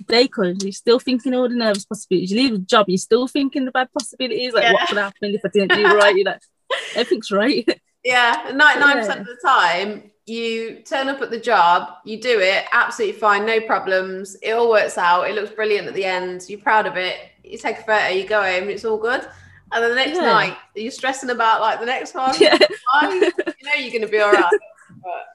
day 0.09 0.28
comes, 0.28 0.64
you're 0.64 0.72
still 0.72 0.98
thinking 0.98 1.35
all 1.35 1.48
the 1.48 1.54
nervous 1.54 1.85
possibilities. 1.85 2.33
You 2.33 2.40
leave 2.42 2.52
the 2.52 2.59
job, 2.59 2.88
you're 2.88 2.98
still 2.98 3.26
thinking 3.28 3.64
the 3.64 3.70
bad 3.70 3.88
possibilities. 3.98 4.52
Like, 4.52 4.64
Yeah. 4.64 4.72
what 4.72 4.88
could 4.88 4.98
happen 4.98 5.35
if 5.35 5.40
I 5.44 5.48
didn't 5.52 5.72
do 5.76 5.87
it 5.87 5.94
right? 5.94 6.14
You're 6.16 6.26
like, 6.26 6.40
everything's 6.94 7.30
right. 7.30 7.66
Yeah. 8.04 8.50
99% 8.52 8.59
Yeah. 9.06 9.20
of 9.20 9.26
the 9.26 9.38
time, 9.44 10.11
you 10.26 10.83
turn 10.85 11.09
up 11.09 11.20
at 11.20 11.30
the 11.30 11.40
job, 11.40 11.88
you 12.04 12.20
do 12.20 12.38
it 12.40 12.64
absolutely 12.72 13.18
fine, 13.18 13.44
no 13.44 13.61
problems. 13.61 14.37
It 14.42 14.52
all 14.52 14.70
works 14.70 14.96
out. 14.96 15.28
It 15.28 15.35
looks 15.35 15.50
brilliant 15.50 15.88
at 15.88 15.94
the 15.94 16.04
end. 16.04 16.44
You're 16.48 16.61
proud 16.61 16.87
of 16.87 16.96
it. 16.96 17.16
You 17.42 17.59
take 17.59 17.78
a 17.80 17.83
photo, 17.83 18.09
you 18.09 18.26
go 18.26 18.40
home, 18.42 18.68
it's 18.70 18.85
all 18.85 18.96
good. 18.98 19.26
And 19.72 19.83
then 19.85 19.90
the 19.90 19.96
next 19.96 20.16
Yeah. 20.16 20.22
night, 20.22 20.56
you're 20.74 20.90
stressing 20.92 21.30
about 21.30 21.61
like 21.61 21.78
the 21.80 21.87
next 21.87 22.14
one. 22.14 22.35
Yeah. 22.40 22.56
You 23.02 23.20
know 23.20 23.74
you're 23.78 23.90
going 23.90 24.02
to 24.02 24.09
be 24.09 24.18
all 24.20 24.33
right. 24.33 24.52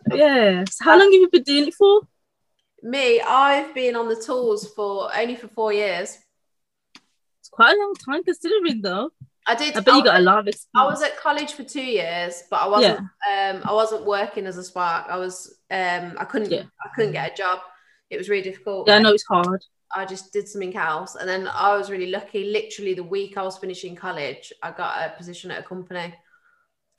But 0.08 0.17
Yeah. 0.17 0.63
So 0.69 0.84
how 0.86 0.98
long 0.98 1.12
have 1.12 1.13
you 1.13 1.30
been 1.32 1.43
doing 1.43 1.67
it 1.67 1.74
for? 1.76 2.02
Me, 2.86 3.19
I've 3.19 3.74
been 3.74 3.95
on 3.95 4.08
the 4.08 4.15
tours 4.15 4.67
for 4.76 5.10
only 5.15 5.36
for 5.36 5.48
four 5.48 5.74
years. 5.74 6.17
It's 7.39 7.50
quite 7.50 7.76
a 7.76 7.80
long 7.80 7.95
time 7.95 8.24
considering 8.24 8.82
though. 8.82 9.10
I 9.48 9.56
did. 9.56 9.76
I 9.76 9.80
bet 9.80 9.95
you 9.95 10.04
got 10.04 10.19
a 10.19 10.24
lot 10.24 10.39
of 10.39 10.48
experience. 10.48 10.69
I 10.76 10.86
was 10.86 11.04
at 11.04 11.19
college 11.19 11.54
for 11.54 11.63
two 11.63 11.84
years, 11.86 12.43
but 12.50 12.58
I 12.58 12.67
wasn't. 12.67 13.00
Um, 13.00 13.62
I 13.63 13.74
wasn't 13.74 14.06
working 14.06 14.48
as 14.48 14.58
a 14.58 14.63
spark. 14.63 15.08
I 15.10 15.17
was. 15.17 15.56
Um, 15.69 16.15
I 16.17 16.26
couldn't. 16.26 16.52
Yeah. 16.52 16.63
I 16.84 16.89
couldn't 16.95 17.12
get 17.12 17.34
a 17.34 17.36
job. 17.36 17.60
It 18.10 18.17
was 18.17 18.30
really 18.30 18.43
difficult. 18.43 18.88
Yeah, 18.88 18.95
I 18.95 19.00
know 19.00 19.13
it's 19.13 19.26
hard. 19.26 19.63
I 19.95 20.06
just 20.06 20.34
did 20.34 20.48
something 20.48 20.76
else, 20.76 21.15
and 21.15 21.30
then 21.30 21.48
I 21.48 21.78
was 21.78 21.89
really 21.91 22.10
lucky. 22.10 22.45
Literally, 22.52 22.95
the 22.95 23.04
week 23.04 23.38
I 23.38 23.43
was 23.43 23.58
finishing 23.58 23.95
college, 23.95 24.52
I 24.63 24.71
got 24.71 25.06
a 25.06 25.15
position 25.15 25.52
at 25.52 25.60
a 25.60 25.63
company. 25.63 26.13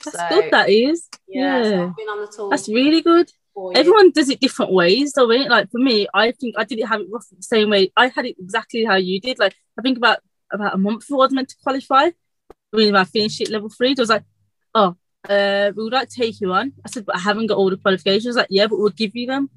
That's 0.05 0.17
So, 0.17 0.29
good, 0.29 0.51
that 0.51 0.69
is. 0.69 1.09
Yeah, 1.27 1.63
so 1.63 1.69
Yeah. 1.69 1.83
I've 1.83 1.95
been 1.97 2.07
on 2.07 2.21
the 2.21 2.31
tools. 2.33 2.49
That's 2.51 2.69
really 2.69 3.01
good. 3.01 3.31
For 3.57 3.71
years. 3.71 3.79
Everyone 3.79 4.11
does 4.11 4.29
it 4.29 4.39
different 4.39 4.71
ways, 4.71 5.13
though, 5.13 5.27
innit? 5.29 5.49
Like 5.49 5.71
for 5.71 5.79
me, 5.79 6.07
I 6.13 6.31
think 6.31 6.55
I 6.57 6.63
didn't 6.63 6.87
have 6.87 7.01
it 7.01 7.07
roughly 7.11 7.37
the 7.37 7.43
same 7.55 7.69
way. 7.71 7.91
I 7.97 8.07
had 8.07 8.25
it 8.25 8.35
exactly 8.39 8.85
how 8.85 8.95
you 8.95 9.19
did. 9.19 9.39
Like 9.39 9.55
I 9.77 9.81
think 9.81 9.97
about 9.97 10.19
about 10.51 10.75
a 10.75 10.77
month 10.77 10.99
before 11.01 11.17
I 11.23 11.25
was 11.25 11.33
meant 11.33 11.49
to 11.49 11.55
qualify. 11.63 12.11
When 12.71 12.95
I 12.95 13.03
finished 13.05 13.41
it 13.41 13.49
level 13.49 13.69
three, 13.69 13.91
it 13.93 13.99
was 13.99 14.09
like, 14.09 14.23
oh, 14.75 14.95
uh, 15.27 15.71
we 15.75 15.83
would 15.83 15.93
like 15.93 16.09
to 16.09 16.15
take 16.21 16.39
you 16.41 16.53
on. 16.53 16.73
I 16.85 16.89
said, 16.89 17.05
but 17.05 17.15
I 17.15 17.19
haven't 17.19 17.47
got 17.47 17.57
all 17.57 17.69
the 17.69 17.77
qualifications. 17.77 18.35
Like, 18.35 18.47
yeah, 18.49 18.67
but 18.67 18.77
we'll 18.79 18.89
give 18.89 19.15
you 19.15 19.25
them. 19.27 19.49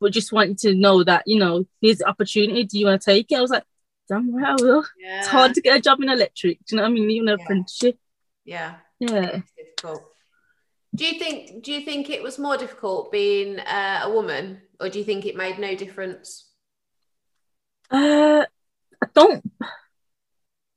We 0.00 0.10
just 0.10 0.32
want 0.32 0.48
you 0.50 0.54
to 0.70 0.74
know 0.74 1.04
that, 1.04 1.24
you 1.26 1.38
know, 1.38 1.66
here's 1.82 1.98
the 1.98 2.08
opportunity. 2.08 2.64
Do 2.64 2.78
you 2.78 2.86
want 2.86 3.02
to 3.02 3.10
take 3.12 3.30
it? 3.30 3.36
I 3.36 3.40
was 3.42 3.50
like, 3.50 3.64
damn 4.08 4.34
right, 4.34 4.48
I 4.58 4.62
will. 4.62 4.84
yeah. 4.98 5.18
It's 5.18 5.28
hard 5.28 5.54
to 5.54 5.60
get 5.60 5.76
a 5.76 5.80
job 5.80 6.00
in 6.00 6.08
electric. 6.08 6.58
Do 6.64 6.64
you 6.70 6.76
know 6.76 6.82
what 6.84 6.88
I 6.90 6.92
mean? 6.94 7.10
Even 7.10 7.28
an 7.28 7.36
Yeah. 7.38 7.44
apprenticeship. 7.44 7.98
Yeah, 8.44 8.74
Yeah. 8.98 9.26
it's 9.42 9.52
difficult. 9.52 10.04
Do 10.94 11.04
you 11.04 11.18
think? 11.18 11.62
Do 11.62 11.72
you 11.72 11.84
think 11.84 12.10
it 12.10 12.22
was 12.22 12.38
more 12.38 12.56
difficult 12.56 13.12
being 13.12 13.60
uh, 13.60 14.00
a 14.04 14.10
woman, 14.10 14.62
or 14.80 14.88
do 14.88 14.98
you 14.98 15.04
think 15.04 15.24
it 15.24 15.36
made 15.36 15.58
no 15.58 15.74
difference? 15.76 16.50
Uh, 17.90 18.44
I 19.02 19.06
don't. 19.14 19.44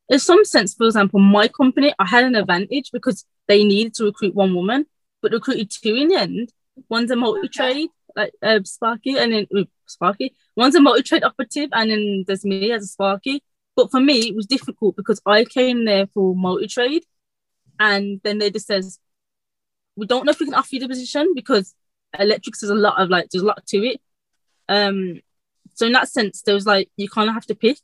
In 0.09 0.19
some 0.19 0.45
sense, 0.45 0.75
for 0.75 0.85
example, 0.85 1.19
my 1.19 1.47
company, 1.47 1.93
I 1.97 2.05
had 2.05 2.25
an 2.25 2.35
advantage 2.35 2.91
because 2.91 3.25
they 3.47 3.63
needed 3.63 3.95
to 3.95 4.05
recruit 4.05 4.35
one 4.35 4.53
woman, 4.53 4.85
but 5.21 5.31
recruited 5.31 5.71
two 5.71 5.95
in 5.95 6.09
the 6.09 6.15
end. 6.15 6.51
One's 6.89 7.11
a 7.11 7.15
multi 7.15 7.47
trade, 7.47 7.89
like 8.15 8.33
uh, 8.41 8.59
Sparky, 8.63 9.17
and 9.17 9.33
then 9.33 9.47
uh, 9.55 9.63
Sparky. 9.87 10.35
One's 10.55 10.75
a 10.75 10.81
multi 10.81 11.01
trade 11.01 11.23
operative, 11.23 11.69
and 11.73 11.89
then 11.89 12.23
there's 12.27 12.45
me 12.45 12.71
as 12.71 12.83
a 12.83 12.87
Sparky. 12.87 13.43
But 13.75 13.89
for 13.89 13.99
me, 13.99 14.29
it 14.29 14.35
was 14.35 14.45
difficult 14.45 14.95
because 14.95 15.19
I 15.25 15.45
came 15.45 15.85
there 15.85 16.05
for 16.13 16.35
multi 16.35 16.67
trade, 16.67 17.05
and 17.79 18.21
then 18.23 18.37
they 18.37 18.51
just 18.51 18.67
says, 18.67 18.99
"We 19.95 20.07
don't 20.07 20.25
know 20.25 20.31
if 20.31 20.39
we 20.39 20.45
can 20.45 20.55
offer 20.55 20.69
you 20.75 20.79
the 20.79 20.87
position 20.87 21.33
because 21.35 21.73
electrics 22.17 22.63
is 22.63 22.69
a 22.69 22.75
lot 22.75 23.01
of 23.01 23.09
like 23.09 23.29
there's 23.29 23.43
a 23.43 23.47
lot 23.47 23.65
to 23.67 23.77
it." 23.85 24.01
Um, 24.69 25.21
so 25.75 25.85
in 25.85 25.93
that 25.93 26.09
sense, 26.09 26.41
there 26.41 26.55
was 26.55 26.65
like 26.65 26.89
you 26.97 27.09
kind 27.09 27.29
of 27.29 27.35
have 27.35 27.45
to 27.47 27.55
pick, 27.55 27.77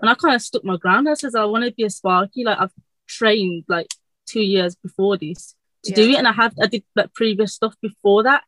and 0.00 0.10
I 0.10 0.14
kind 0.14 0.34
of 0.34 0.42
stuck 0.42 0.64
my 0.64 0.76
ground. 0.76 1.08
I 1.08 1.14
says 1.14 1.34
I 1.34 1.44
want 1.44 1.64
to 1.64 1.72
be 1.72 1.84
a 1.84 1.90
Sparky. 1.90 2.44
Like 2.44 2.58
I've 2.58 2.72
trained 3.06 3.64
like 3.68 3.88
two 4.26 4.42
years 4.42 4.74
before 4.76 5.16
this 5.16 5.54
to 5.84 5.92
do 5.92 6.10
it, 6.10 6.16
and 6.16 6.28
I 6.28 6.32
have 6.32 6.54
I 6.60 6.66
did 6.66 6.84
like 6.94 7.12
previous 7.12 7.54
stuff 7.54 7.74
before 7.80 8.22
that. 8.24 8.44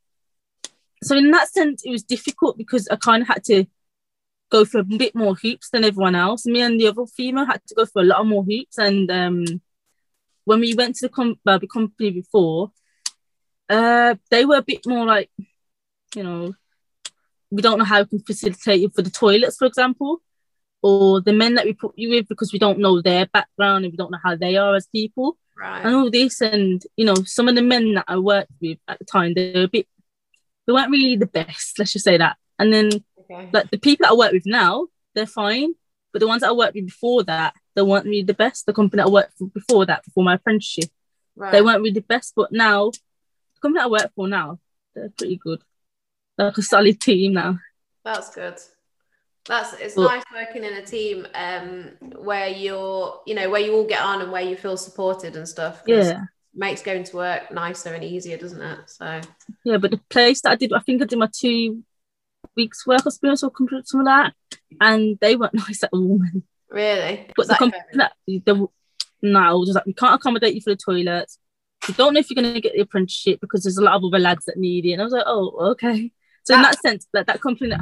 So 1.03 1.17
in 1.17 1.31
that 1.33 1.49
sense, 1.49 1.83
it 1.85 1.91
was 1.91 2.03
difficult 2.03 2.57
because 2.57 2.89
I 2.89 2.97
kind 2.97 3.23
of 3.23 3.29
had 3.29 3.45
to 3.45 3.67
go 4.51 4.65
for 4.65 4.79
a 4.79 4.85
bit 4.85 5.15
more 5.15 5.35
hoops 5.35 5.71
than 5.71 5.85
everyone 5.85 6.15
else. 6.15 6.47
Me 6.47 6.63
and 6.63 6.79
the 6.79 6.87
other 6.87 7.07
female 7.07 7.45
had 7.45 7.61
to 7.67 7.75
go 7.75 7.87
for 7.87 8.03
a 8.03 8.05
lot 8.05 8.27
more 8.27 8.45
hoops, 8.45 8.79
and 8.79 9.11
um, 9.11 9.45
when 10.45 10.61
we 10.61 10.75
went 10.75 10.97
to 10.97 11.07
the, 11.07 11.09
com- 11.09 11.39
uh, 11.47 11.59
the 11.59 11.67
company 11.67 12.11
before, 12.11 12.71
uh, 13.69 14.15
they 14.31 14.45
were 14.45 14.57
a 14.57 14.63
bit 14.63 14.87
more 14.87 15.05
like, 15.07 15.31
you 16.15 16.23
know, 16.23 16.55
we 17.51 17.63
don't 17.63 17.79
know 17.79 17.85
how 17.85 18.01
we 18.03 18.07
can 18.07 18.19
facilitate 18.21 18.81
you 18.81 18.89
for 18.91 19.03
the 19.03 19.11
toilets, 19.11 19.57
for 19.57 19.67
example, 19.67 20.21
or 20.83 21.21
the 21.21 21.33
men 21.33 21.55
that 21.55 21.65
we 21.65 21.73
put 21.73 21.95
you 21.97 22.11
with 22.11 22.29
because 22.29 22.53
we 22.53 22.59
don't 22.59 22.79
know 22.79 23.01
their 23.01 23.27
background 23.27 23.85
and 23.85 23.93
we 23.93 23.97
don't 23.97 24.11
know 24.11 24.19
how 24.23 24.37
they 24.37 24.57
are 24.57 24.75
as 24.75 24.87
people 24.89 25.39
Right. 25.57 25.85
and 25.85 25.95
all 25.95 26.11
this. 26.11 26.41
And 26.41 26.83
you 26.97 27.05
know, 27.05 27.15
some 27.25 27.49
of 27.49 27.55
the 27.55 27.63
men 27.63 27.95
that 27.95 28.05
I 28.09 28.19
worked 28.19 28.51
with 28.61 28.79
at 28.89 28.99
the 28.99 29.05
time, 29.05 29.35
they 29.35 29.53
were 29.55 29.63
a 29.63 29.69
bit, 29.69 29.87
they 30.67 30.73
weren't 30.73 30.91
really 30.91 31.17
the 31.17 31.27
best. 31.27 31.79
Let's 31.79 31.93
just 31.93 32.05
say 32.05 32.17
that. 32.19 32.37
And 32.59 32.73
then 32.73 32.91
Okay. 33.31 33.49
like 33.53 33.71
the 33.71 33.79
people 33.79 34.05
that 34.05 34.13
I 34.13 34.17
work 34.17 34.33
with 34.33 34.47
now, 34.47 34.89
they're 35.15 35.27
fine, 35.27 35.75
but 36.13 36.19
the 36.21 36.27
ones 36.29 36.43
that 36.43 36.51
I 36.51 36.53
worked 36.53 36.75
with 36.75 36.87
before 36.87 37.23
that, 37.25 37.55
they 37.75 37.83
weren't 37.83 38.05
really 38.05 38.23
the 38.23 38.35
best. 38.35 38.67
The 38.67 38.73
company 38.75 39.01
that 39.01 39.07
I 39.07 39.11
worked 39.11 39.39
for 39.39 39.47
before 39.49 39.87
that, 39.87 40.05
before 40.05 40.25
my 40.25 40.35
apprenticeship, 40.35 40.91
Right. 41.37 41.53
they 41.53 41.63
weren't 41.63 41.79
really 41.79 41.93
the 41.95 42.01
best. 42.03 42.35
But 42.37 42.53
now, 42.53 42.91
company 43.65 43.81
that 43.81 43.87
I 43.87 43.91
work 43.91 44.13
for 44.15 44.29
now, 44.29 44.59
they're 44.95 45.11
pretty 45.11 45.37
good. 45.37 45.63
They're 46.37 46.47
like 46.49 46.59
a 46.59 46.63
solid 46.63 47.01
team 47.01 47.33
now. 47.35 47.59
That's 48.05 48.35
good. 48.35 48.57
That's 49.47 49.75
it's 49.75 49.97
Well- 49.97 50.09
nice 50.09 50.23
working 50.33 50.65
in 50.65 50.73
a 50.75 50.85
team 50.85 51.27
um 51.35 51.91
where 52.25 52.49
you're 52.49 53.21
you 53.27 53.35
know 53.35 53.51
where 53.51 53.61
you 53.61 53.75
all 53.75 53.85
get 53.87 54.01
on 54.01 54.23
and 54.23 54.33
where 54.33 54.43
you 54.43 54.57
feel 54.57 54.77
supported 54.77 55.37
and 55.37 55.49
stuff. 55.49 55.83
Yeah. 55.87 56.23
Makes 56.57 56.83
going 56.83 57.05
to 57.05 57.17
work 57.17 57.51
nicer 57.53 57.93
and 57.95 58.05
easier, 58.05 58.37
doesn't 58.39 58.63
it? 58.63 58.79
So 58.89 59.21
Yeah, 59.65 59.79
but 59.79 59.91
the 59.91 60.01
place 60.09 60.41
that 60.43 60.53
I 60.53 60.57
did, 60.57 60.73
I 60.73 60.79
think 60.81 61.03
I 61.03 61.05
did 61.07 61.19
my 61.19 61.29
two 61.33 61.83
weeks 62.57 62.87
work 62.87 63.05
experience 63.05 63.43
or 63.43 63.51
something 63.59 64.05
like 64.05 64.33
that, 64.51 64.59
and 64.81 65.19
they 65.21 65.35
weren't 65.37 65.55
nice 65.67 65.83
at 65.83 65.91
all. 65.93 66.21
really, 66.71 67.27
But 67.37 67.49
the 67.49 67.53
that 67.55 67.59
company 67.59 67.83
that 67.95 68.13
they, 68.29 68.55
no, 69.23 69.65
just 69.65 69.75
like 69.75 69.87
we 69.87 69.95
can't 69.95 70.15
accommodate 70.15 70.55
you 70.55 70.61
for 70.61 70.71
the 70.71 70.77
toilets. 70.77 71.39
We 71.89 71.95
don't 71.95 72.15
know 72.15 72.21
if 72.21 72.31
you're 72.31 72.43
gonna 72.43 72.61
get 72.61 72.75
the 72.75 72.81
apprenticeship 72.81 73.41
because 73.41 73.63
there's 73.63 73.79
a 73.79 73.83
lot 73.83 73.95
of 73.95 74.05
other 74.05 74.19
lads 74.19 74.45
that 74.47 74.57
need 74.57 74.87
it. 74.87 74.93
And 74.93 75.01
I 75.03 75.05
was 75.05 75.13
like, 75.13 75.25
oh, 75.27 75.71
okay. 75.73 76.13
So 76.45 76.55
in 76.55 76.63
that 76.63 76.79
sense, 76.81 77.07
that 77.13 77.27
that 77.27 77.41
company 77.41 77.71
that 77.71 77.81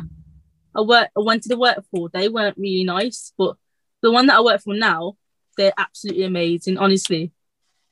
I 0.75 0.81
work, 0.81 1.09
I 1.17 1.21
wanted 1.21 1.51
to 1.51 1.57
work 1.57 1.85
for, 1.91 2.09
they 2.09 2.29
weren't 2.29 2.57
really 2.57 2.85
nice. 2.85 3.33
But 3.37 3.57
the 4.03 4.11
one 4.13 4.27
that 4.27 4.37
I 4.37 4.41
work 4.41 4.61
for 4.63 4.75
now, 4.75 5.17
they're 5.57 5.73
absolutely 5.77 6.25
amazing. 6.25 6.79
Honestly, 6.79 7.33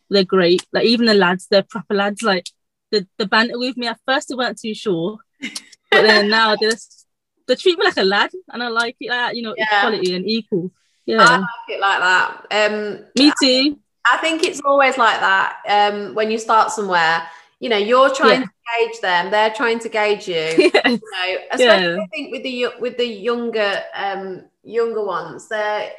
they're 0.09 0.25
great. 0.25 0.65
Like 0.73 0.85
even 0.85 1.07
the 1.07 1.15
lads, 1.15 1.47
they're 1.51 1.63
proper 1.63 1.95
lads. 1.95 2.23
Like 2.23 2.47
the 2.91 3.07
the 3.19 3.27
banter 3.27 3.59
with 3.59 3.77
me 3.77 3.87
at 3.87 4.01
first, 4.07 4.29
they 4.29 4.35
weren't 4.35 4.59
too 4.61 4.75
sure, 4.75 5.19
but 5.41 6.03
then 6.03 6.29
now 6.39 6.57
they 6.57 6.67
just 6.71 7.07
they 7.47 7.55
treat 7.57 7.79
me 7.79 7.85
like 7.85 7.97
a 7.97 8.05
lad, 8.05 8.31
and 8.53 8.63
I 8.63 8.69
like 8.69 8.97
it. 9.01 9.11
Like 9.11 9.37
you 9.37 9.43
know, 9.43 9.55
Yeah. 9.57 9.67
equality 9.87 10.15
and 10.15 10.27
equal. 10.29 10.71
Yeah, 11.07 11.19
I 11.21 11.37
like 11.39 11.49
it 11.69 11.81
like 11.81 12.01
that. 12.01 12.71
Um, 12.73 13.05
me 13.17 13.33
too. 13.43 13.79
I 14.11 14.17
think 14.19 14.43
it's 14.43 14.61
always 14.65 14.97
like 14.97 15.21
that. 15.21 15.59
Um, 15.69 16.15
when 16.15 16.31
you 16.31 16.39
start 16.39 16.71
somewhere, 16.71 17.23
you 17.59 17.69
know, 17.69 17.77
you're 17.77 18.15
trying 18.15 18.41
Yeah. 18.41 18.47
to 18.47 18.87
gauge 18.87 19.01
them, 19.01 19.31
they're 19.31 19.51
trying 19.53 19.79
to 19.81 19.89
gauge 19.89 20.27
you. 20.29 20.35
yeah. 20.75 20.89
you 20.89 21.01
know, 21.13 21.37
especially 21.53 22.01
I 22.01 22.07
think 22.13 22.33
with 22.33 22.43
the 22.43 22.69
with 22.81 22.97
the 22.97 23.07
younger 23.07 23.83
um 23.95 24.45
younger 24.63 25.05
ones, 25.05 25.49
they 25.49 25.93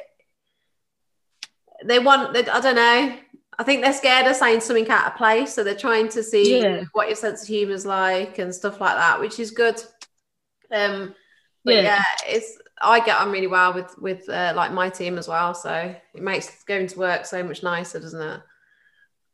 they 1.84 1.98
want 1.98 2.32
they, 2.32 2.46
I 2.46 2.60
don't 2.60 2.76
know. 2.76 3.16
I 3.58 3.64
think 3.64 3.82
they're 3.82 3.92
scared 3.92 4.26
of 4.26 4.34
saying 4.34 4.60
something 4.60 4.88
out 4.88 5.06
of 5.12 5.16
place, 5.16 5.54
so 5.54 5.62
they're 5.62 5.74
trying 5.74 6.08
to 6.10 6.22
see 6.22 6.60
Yeah. 6.60 6.84
what 6.92 7.06
your 7.08 7.16
sense 7.16 7.42
of 7.42 7.48
humor 7.48 7.72
is 7.74 7.86
like 7.86 8.38
and 8.38 8.52
stuff 8.54 8.80
like 8.80 8.96
that, 8.96 9.20
which 9.20 9.38
is 9.38 9.50
good. 9.50 9.80
Um, 10.70 11.14
but 11.64 11.74
Yeah. 11.74 11.82
yeah, 11.82 12.02
it's 12.26 12.58
I 12.82 13.00
get 13.00 13.18
on 13.18 13.30
really 13.30 13.46
well 13.46 13.72
with 13.74 13.96
with 13.98 14.28
uh, 14.28 14.52
like 14.56 14.72
my 14.72 14.88
team 14.90 15.18
as 15.18 15.28
well, 15.28 15.54
so 15.54 15.94
it 16.14 16.22
makes 16.22 16.62
going 16.64 16.86
to 16.88 16.98
work 16.98 17.24
so 17.26 17.42
much 17.42 17.62
nicer, 17.62 18.00
doesn't 18.00 18.20
it? 18.20 18.40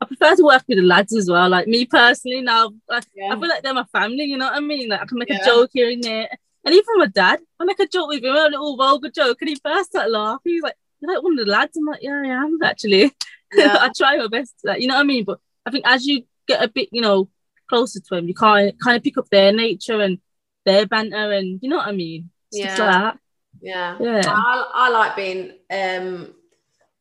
I 0.00 0.04
prefer 0.06 0.36
to 0.36 0.44
work 0.44 0.62
with 0.68 0.78
the 0.78 0.84
lads 0.84 1.16
as 1.16 1.28
well. 1.28 1.48
Like 1.48 1.66
me 1.66 1.84
personally, 1.84 2.40
now 2.42 2.70
I, 2.90 3.00
Yeah. 3.14 3.32
I 3.32 3.40
feel 3.40 3.48
like 3.48 3.62
they're 3.62 3.74
my 3.74 3.84
family. 3.92 4.24
You 4.24 4.36
know 4.38 4.46
what 4.46 4.54
I 4.54 4.60
mean? 4.60 4.88
Like 4.90 5.00
I 5.02 5.06
can 5.06 5.18
make 5.18 5.28
Yeah. 5.28 5.40
a 5.42 5.44
joke 5.44 5.70
here 5.72 5.90
and 5.90 6.02
there, 6.02 6.28
and 6.64 6.74
even 6.74 6.98
my 6.98 7.06
dad, 7.06 7.40
I 7.58 7.64
make 7.64 7.80
a 7.80 7.86
joke 7.88 8.08
with 8.08 8.22
him, 8.22 8.36
a 8.36 8.44
little 8.48 8.76
vulgar 8.76 9.10
joke, 9.10 9.38
and 9.40 9.48
he 9.48 9.56
bursts 9.62 9.94
out 9.94 10.10
laughing. 10.10 10.52
He's 10.52 10.62
like, 10.62 10.76
"You're 11.00 11.14
like 11.14 11.22
one 11.22 11.38
of 11.38 11.44
the 11.46 11.50
lads." 11.50 11.76
I'm 11.76 11.86
like, 11.86 12.02
"Yeah, 12.02 12.22
I 12.24 12.28
am 12.44 12.58
actually." 12.62 13.12
Yeah. 13.54 13.76
I 13.80 13.90
try 13.96 14.16
my 14.18 14.28
best, 14.28 14.54
like 14.64 14.80
you 14.82 14.88
know 14.88 14.94
what 14.94 15.00
I 15.00 15.04
mean. 15.04 15.24
But 15.24 15.40
I 15.66 15.70
think 15.70 15.84
as 15.86 16.06
you 16.06 16.24
get 16.46 16.62
a 16.62 16.68
bit, 16.68 16.90
you 16.92 17.00
know, 17.00 17.28
closer 17.68 17.98
to 17.98 18.06
them, 18.14 18.28
you 18.28 18.34
kind 18.34 18.72
kind 18.78 18.96
of 18.96 19.02
pick 19.02 19.16
up 19.18 19.28
their 19.30 19.52
nature 19.52 20.00
and 20.00 20.18
their 20.66 20.86
banter, 20.86 21.32
and 21.32 21.58
you 21.62 21.68
know 21.70 21.78
what 21.78 21.88
I 21.88 21.92
mean. 21.92 22.30
Stuff 22.52 22.64
Yeah. 22.78 22.84
like 22.84 23.02
that. 23.02 23.18
Yeah. 23.60 23.96
Yeah. 24.00 24.22
I, 24.26 24.70
I 24.74 24.88
like 24.90 25.16
being 25.16 25.52
um 25.70 26.34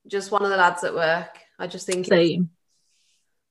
just 0.08 0.32
one 0.32 0.43
of 0.43 0.49
the 0.49 0.58
lads 0.58 0.84
at 0.84 0.93
work. 0.93 1.38
I 1.60 1.68
just 1.68 1.86
think 1.88 2.05
Same. 2.05 2.49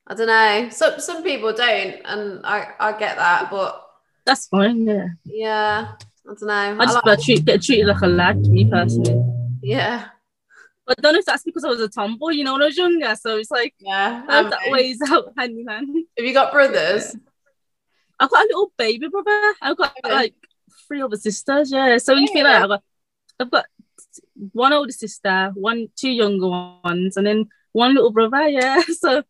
I 0.06 0.14
don't 0.14 0.26
know. 0.28 0.68
Some 0.70 1.00
some 1.00 1.22
people 1.22 1.52
don't, 1.52 1.96
and 2.04 2.40
I 2.46 2.68
I 2.78 2.92
get 2.98 3.16
that, 3.16 3.50
but 3.50 3.84
That's 4.24 4.46
fine. 4.46 4.86
Yeah. 4.86 5.08
yeah, 5.24 5.92
I 6.28 6.34
don't 6.34 6.42
know. 6.42 6.78
I 6.80 6.84
just 6.84 7.04
like, 7.04 7.20
treat, 7.20 7.44
get 7.44 7.62
treated 7.62 7.86
like 7.86 8.00
a 8.02 8.06
lad, 8.06 8.38
me 8.46 8.68
personally. 8.70 9.20
yeah, 9.62 10.06
But 10.86 10.98
I 10.98 11.02
don't 11.02 11.12
know 11.14 11.18
if 11.18 11.24
that's 11.26 11.42
because 11.42 11.64
I 11.64 11.68
was 11.68 11.80
a 11.80 11.88
tomboy, 11.88 12.30
you 12.30 12.44
know, 12.44 12.52
when 12.52 12.62
I 12.62 12.66
was 12.66 12.76
younger. 12.76 13.14
So 13.16 13.36
it's 13.38 13.50
like 13.50 13.74
yeah. 13.80 14.22
I 14.28 14.42
that 14.44 14.58
weighs 14.70 15.00
out 15.10 15.32
hand 15.36 15.58
in 15.58 15.66
hand. 15.66 15.88
have 16.16 16.24
you 16.26 16.32
got 16.32 16.52
brothers? 16.52 17.16
I've 18.20 18.30
got 18.30 18.44
a 18.44 18.48
little 18.48 18.72
baby 18.78 19.08
brother. 19.08 19.54
I've 19.60 19.76
got 19.76 19.92
Okay. 20.04 20.14
like 20.14 20.34
three 20.86 21.02
other 21.02 21.16
sisters. 21.16 21.72
Yeah. 21.72 21.98
So 21.98 22.14
you 22.14 22.28
feel 22.28 22.44
like 22.44 22.62
I've 22.62 22.68
got, 22.68 22.82
I've 23.40 23.50
got 23.50 23.66
one 24.52 24.72
older 24.72 24.92
sister, 24.92 25.50
one 25.54 25.88
two 25.96 26.10
younger 26.10 26.48
ones, 26.84 27.16
and 27.16 27.26
then 27.26 27.48
one 27.72 27.94
little 27.94 28.12
brother. 28.12 28.48
Yeah. 28.48 28.82
So 29.00 29.22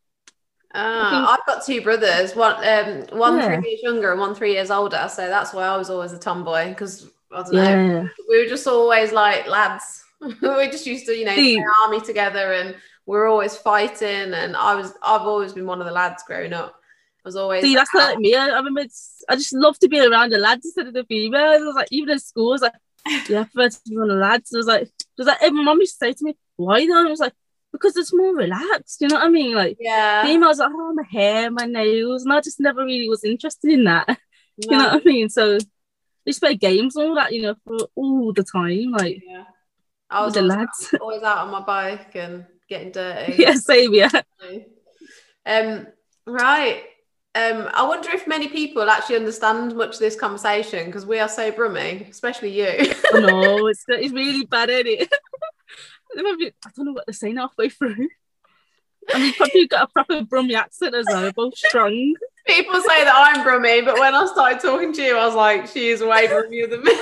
Ah, 0.75 1.33
I've 1.35 1.47
got 1.47 1.65
two 1.65 1.81
brothers. 1.81 2.37
One, 2.37 2.57
um, 2.67 3.19
one 3.19 3.41
Yeah. 3.41 3.57
three 3.57 3.71
years 3.71 3.83
younger 3.83 4.11
and 4.13 4.21
one 4.21 4.35
three 4.35 4.53
years 4.53 4.71
older. 4.71 5.09
So 5.11 5.29
that's 5.29 5.55
why 5.55 5.65
I 5.67 5.77
was 5.77 5.89
always 5.91 6.13
a 6.13 6.19
tomboy 6.19 6.69
because 6.71 7.09
I 7.33 7.43
don't 7.43 7.55
know. 7.55 7.77
yeah. 7.79 8.09
We 8.29 8.43
were 8.43 8.49
just 8.49 8.67
always 8.67 9.13
like 9.13 9.47
lads. 9.47 10.05
we 10.21 10.69
just 10.71 10.87
used 10.87 11.07
to, 11.07 11.17
you 11.17 11.25
know, 11.25 11.33
play 11.33 11.65
army 11.85 12.01
together, 12.01 12.53
and 12.53 12.77
we 13.07 13.17
are 13.17 13.27
always 13.27 13.57
fighting. 13.57 14.35
And 14.35 14.57
I 14.57 14.75
was, 14.75 14.93
I've 15.03 15.23
always 15.23 15.53
been 15.53 15.67
one 15.67 15.81
of 15.81 15.87
the 15.87 15.93
lads 15.93 16.23
growing 16.27 16.53
up. 16.53 16.75
I 17.25 17.29
was 17.29 17.37
always. 17.37 17.63
See, 17.65 17.75
that's 17.75 17.95
like 17.95 18.19
me. 18.19 18.35
I, 18.35 18.49
I 18.49 18.57
remember 18.57 18.81
it's, 18.81 19.25
I 19.29 19.37
just 19.37 19.53
love 19.55 19.79
to 19.81 19.89
be 19.89 20.01
around 20.01 20.31
the 20.33 20.39
lads 20.39 20.67
instead 20.67 20.89
of 20.89 20.95
the 20.95 21.05
females. 21.05 21.63
I 21.63 21.65
was 21.65 21.75
like, 21.75 21.89
even 21.91 22.11
in 22.11 22.19
school, 22.19 22.51
I 22.51 22.53
was 22.53 22.63
like, 22.63 22.73
yeah, 23.29 23.45
prefer 23.45 23.69
to 23.69 23.81
be 23.89 23.97
the 23.97 24.07
lads. 24.07 24.55
I 24.55 24.59
was 24.59 24.67
like, 24.67 24.83
it 24.83 25.05
was 25.19 25.27
like, 25.27 25.41
my 25.41 25.63
mum 25.63 25.81
used 25.81 25.95
to 25.95 26.07
say 26.07 26.13
to 26.13 26.25
me, 26.25 26.37
why 26.57 26.87
though? 26.87 27.07
I 27.07 27.11
was 27.11 27.21
like, 27.21 27.35
because 27.73 27.97
it's 27.97 28.15
more 28.15 28.35
relaxed. 28.35 29.01
You 29.01 29.09
know 29.09 29.17
what 29.17 29.25
I 29.25 29.29
mean? 29.29 29.55
Like, 29.55 29.77
yeah. 29.81 30.25
females 30.25 30.61
are, 30.61 30.71
oh, 30.73 30.95
my 30.95 31.03
hair, 31.11 31.51
my 31.51 31.67
nails. 31.67 32.25
And 32.25 32.33
I 32.33 32.41
just 32.41 32.61
never 32.61 32.85
really 32.85 33.09
was 33.09 33.25
interested 33.25 33.73
in 33.73 33.85
that. 33.85 34.19
You 34.59 34.71
know 34.71 34.85
what 34.85 35.03
I 35.03 35.05
mean? 35.05 35.29
So, 35.29 35.59
they 35.59 36.31
just 36.31 36.41
play 36.41 36.55
games 36.55 36.97
and 36.97 37.07
all 37.07 37.15
that, 37.17 37.31
you 37.31 37.43
know, 37.43 37.57
for 37.67 37.77
all 37.95 38.33
the 38.33 38.43
time. 38.43 38.91
Like, 38.91 39.23
yeah. 39.23 39.45
I 40.09 40.25
was 40.25 40.33
the 40.33 40.41
always, 40.41 40.57
lads. 40.57 40.95
always 40.99 41.23
out 41.23 41.39
on 41.39 41.51
my 41.51 41.61
bike 41.61 42.15
and 42.15 42.47
getting 42.67 42.91
dirty. 42.91 43.35
yeah, 43.39 43.53
same, 43.53 43.93
yeah. 43.93 44.09
Um, 45.45 45.87
right. 46.27 46.85
Um, 47.37 47.69
I 47.75 47.87
wonder 47.87 48.09
if 48.13 48.27
many 48.27 48.49
people 48.49 48.89
actually 48.89 49.17
understand 49.17 49.77
much 49.77 49.95
of 49.95 49.99
this 49.99 50.19
conversation 50.19 50.87
because 50.87 51.05
we 51.05 51.19
are 51.19 51.29
so 51.29 51.53
brummy, 51.53 52.07
especially 52.11 52.51
you. 52.51 52.95
Know, 53.13 53.67
it's, 53.67 53.85
it's 53.89 54.15
really 54.15 54.47
bad, 54.47 54.71
isn't 54.71 54.87
it? 54.87 55.13
I 56.17 56.23
don't 56.75 56.87
know 56.87 56.93
what 56.93 57.05
they're 57.07 57.13
saying 57.13 57.37
halfway 57.37 57.69
through. 57.69 58.09
I 59.13 59.19
mean, 59.19 59.35
probably 59.35 59.67
got 59.67 59.83
a 59.83 59.87
proper 59.89 60.23
Brummy 60.23 60.55
accent 60.55 60.95
as 60.95 61.05
well, 61.11 61.31
both 61.33 61.59
strong. 61.59 62.15
People 62.47 62.81
say 62.81 63.05
that 63.05 63.13
I'm 63.15 63.45
brummy, 63.45 63.83
but 63.83 63.99
when 63.99 64.15
I 64.15 64.25
started 64.27 64.61
talking 64.61 64.95
to 64.95 65.03
you, 65.03 65.19
I 65.19 65.27
was 65.27 65.35
like, 65.35 65.67
she 65.67 65.89
is 65.89 66.01
way 66.01 66.29
brummier 66.29 66.71
than 66.71 66.83
me. 66.83 66.93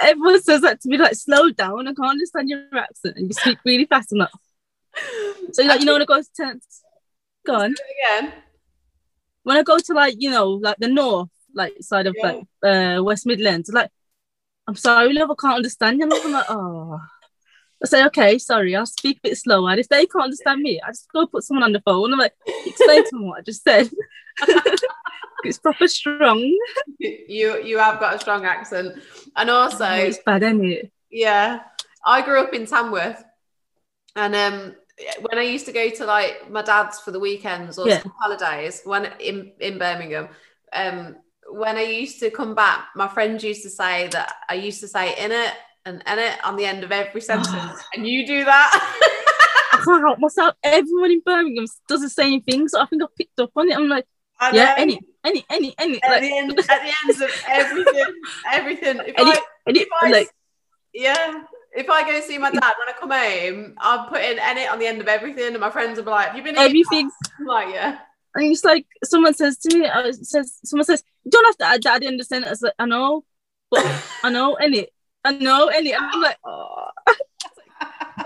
Everyone 0.00 0.40
says 0.40 0.62
that 0.62 0.80
to 0.80 0.88
me, 0.88 0.96
like, 0.96 1.14
slow 1.14 1.50
down, 1.50 1.88
I 1.88 1.92
can't 1.92 2.08
understand 2.08 2.48
your 2.48 2.62
accent, 2.74 3.18
and 3.18 3.26
you 3.26 3.34
speak 3.34 3.58
really 3.66 3.84
fast 3.84 4.12
enough. 4.12 4.32
So, 5.52 5.62
like, 5.64 5.80
you 5.80 5.86
know, 5.86 5.92
when 5.92 6.02
I 6.02 6.06
go 6.06 6.22
to 6.22 6.28
tense, 6.34 6.82
go 7.46 7.54
on. 7.54 7.74
Again. 7.74 8.32
When 9.42 9.56
I 9.56 9.62
go 9.62 9.78
to, 9.78 9.92
like, 9.94 10.16
you 10.18 10.30
know, 10.30 10.50
like 10.50 10.76
the 10.78 10.88
north, 10.88 11.28
like, 11.54 11.74
side 11.80 12.06
of, 12.06 12.14
Yeah. 12.18 12.26
like, 12.26 12.46
uh, 12.98 13.02
West 13.02 13.26
Midlands, 13.26 13.70
like, 13.72 13.90
I'm 14.66 14.76
sorry, 14.76 15.12
love, 15.12 15.30
I 15.30 15.34
can't 15.40 15.56
understand 15.56 15.98
you. 15.98 16.04
I'm 16.12 16.32
like, 16.32 16.46
oh. 16.50 17.00
I 17.82 17.86
say, 17.86 18.04
okay, 18.06 18.38
sorry, 18.38 18.76
I'll 18.76 18.84
speak 18.84 19.16
a 19.18 19.28
bit 19.30 19.38
slower. 19.38 19.70
And 19.70 19.80
if 19.80 19.88
they 19.88 20.04
can't 20.06 20.24
understand 20.24 20.60
me, 20.60 20.80
I 20.82 20.88
just 20.90 21.10
go 21.12 21.26
put 21.26 21.42
someone 21.44 21.64
on 21.64 21.72
the 21.72 21.80
phone. 21.80 22.12
I'm 22.12 22.18
like, 22.18 22.34
explain 22.66 23.04
to 23.04 23.10
them 23.10 23.26
what 23.26 23.38
I 23.38 23.42
just 23.42 23.64
said. 23.64 23.88
it's 25.44 25.58
proper 25.58 25.88
strong. 25.88 26.38
You 26.98 27.62
you 27.62 27.78
have 27.78 27.98
got 27.98 28.14
a 28.14 28.18
strong 28.20 28.44
accent. 28.44 28.98
And 29.34 29.48
also, 29.48 29.86
Oh, 29.86 29.94
it's 29.94 30.18
bad, 30.18 30.42
isn't 30.42 30.64
it? 30.64 30.92
Yeah, 31.10 31.60
I 32.04 32.20
grew 32.20 32.40
up 32.40 32.52
in 32.52 32.66
Tamworth, 32.66 33.24
and 34.14 34.34
um, 34.36 34.74
when 35.20 35.38
I 35.38 35.42
used 35.42 35.66
to 35.66 35.72
go 35.72 35.88
to 35.90 36.04
like 36.04 36.50
my 36.50 36.62
dad's 36.62 37.00
for 37.00 37.10
the 37.10 37.20
weekends 37.20 37.78
or 37.78 37.88
Yeah. 37.88 38.02
holidays, 38.20 38.82
when 38.84 39.06
in 39.18 39.52
in 39.60 39.78
Birmingham, 39.78 40.28
um, 40.72 41.16
when 41.50 41.76
I 41.76 41.82
used 41.82 42.20
to 42.20 42.30
come 42.30 42.54
back, 42.54 42.88
my 42.94 43.08
friends 43.08 43.42
used 43.44 43.62
to 43.62 43.70
say 43.70 44.08
that 44.08 44.34
I 44.48 44.54
used 44.54 44.80
to 44.80 44.88
say 44.88 45.16
in 45.18 45.32
it 45.32 45.52
and 45.84 46.02
in 46.06 46.18
it 46.18 46.44
on 46.44 46.56
the 46.56 46.64
end 46.66 46.84
of 46.84 46.92
every 46.92 47.20
sentence, 47.20 47.82
and 47.94 48.06
you 48.06 48.26
do 48.26 48.44
that. 48.44 48.70
I 49.72 49.82
can't 49.84 50.02
help 50.02 50.18
myself. 50.18 50.54
Everyone 50.62 51.10
in 51.10 51.20
Birmingham 51.24 51.66
does 51.88 52.02
the 52.02 52.10
same 52.10 52.42
thing, 52.42 52.68
so 52.68 52.80
I 52.80 52.86
think 52.86 53.02
I 53.02 53.06
picked 53.16 53.40
up 53.40 53.50
on 53.56 53.68
it. 53.70 53.76
I'm 53.76 53.88
like, 53.88 54.06
I 54.38 54.52
yeah, 54.52 54.64
know. 54.64 54.74
any, 54.76 55.00
any, 55.24 55.44
any, 55.50 55.74
any, 55.78 56.02
At 56.02 56.10
like, 56.10 56.22
the 56.22 56.36
end, 56.38 56.58
at 56.58 56.66
the 56.66 56.94
ends 57.04 57.20
of 57.20 57.30
everything, 57.48 58.14
everything. 58.52 58.96
If 59.06 59.14
any, 59.18 59.30
I, 59.30 59.40
any, 59.66 59.80
if 59.80 59.88
I 60.02 60.10
like, 60.10 60.30
Yeah. 60.92 61.42
If 61.72 61.88
I 61.88 62.02
go 62.08 62.20
see 62.20 62.38
my 62.38 62.50
dad 62.50 62.74
when 62.78 62.88
I 62.88 62.94
come 62.98 63.10
home, 63.10 63.74
I'll 63.78 64.08
put 64.08 64.22
in 64.22 64.38
edit 64.38 64.70
on 64.70 64.78
the 64.78 64.86
end 64.86 65.00
of 65.00 65.08
everything, 65.08 65.52
and 65.52 65.60
my 65.60 65.70
friends 65.70 65.96
will 65.96 66.04
be 66.04 66.10
like, 66.10 66.28
"Have 66.28 66.36
you 66.36 66.42
been?" 66.42 66.58
everything. 66.58 67.10
Like, 67.44 67.72
yeah. 67.72 67.98
And 68.34 68.44
it's 68.44 68.64
like 68.64 68.86
someone 69.04 69.34
says 69.34 69.58
to 69.58 69.78
me, 69.78 69.86
uh, 69.86 70.12
says 70.12 70.58
someone 70.64 70.84
says, 70.84 71.02
you 71.24 71.30
don't 71.30 71.44
have 71.46 71.56
to 71.58 71.66
add 71.66 71.82
that 71.82 71.94
at 71.96 72.00
the 72.00 72.06
end 72.06 72.20
of 72.20 72.28
the 72.28 72.34
sentence. 72.34 72.62
Like, 72.62 72.74
I 72.78 72.86
know, 72.86 73.24
but 73.70 73.84
I 74.22 74.30
know, 74.30 74.54
any, 74.54 74.88
I 75.24 75.32
know, 75.32 75.66
any. 75.66 75.94
I'm 75.94 76.20
like, 76.20 76.38
oh. 76.44 76.88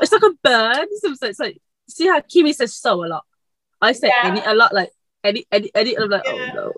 it's 0.00 0.12
like 0.12 0.22
a 0.22 0.34
bird. 0.42 0.88
So 1.00 1.14
it's 1.26 1.40
like, 1.40 1.58
see 1.88 2.06
how 2.06 2.20
Kimi 2.20 2.52
says 2.52 2.74
so 2.74 3.04
a 3.04 3.06
lot. 3.06 3.24
I 3.80 3.92
say 3.92 4.08
Yeah. 4.08 4.30
any 4.30 4.40
a 4.44 4.54
lot, 4.54 4.74
like 4.74 4.90
any, 5.22 5.46
any, 5.50 5.70
any. 5.74 5.94
And 5.94 6.04
I'm 6.04 6.10
like, 6.10 6.22
Yeah. 6.26 6.32
oh 6.32 6.54
no. 6.54 6.72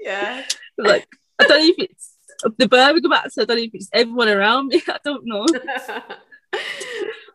Yeah. 0.00 0.44
Like, 0.76 1.08
I 1.38 1.44
don't 1.44 1.58
know 1.58 1.74
if 1.76 1.90
it's 1.90 2.07
the 2.56 2.68
Birmingham 2.68 3.12
accent. 3.12 3.50
I 3.50 3.54
don't 3.54 3.62
know 3.62 3.64
if 3.64 3.74
it's 3.74 3.90
everyone 3.92 4.28
around 4.28 4.68
me. 4.68 4.82
I 4.88 4.98
don't 5.04 5.24
know. 5.24 5.46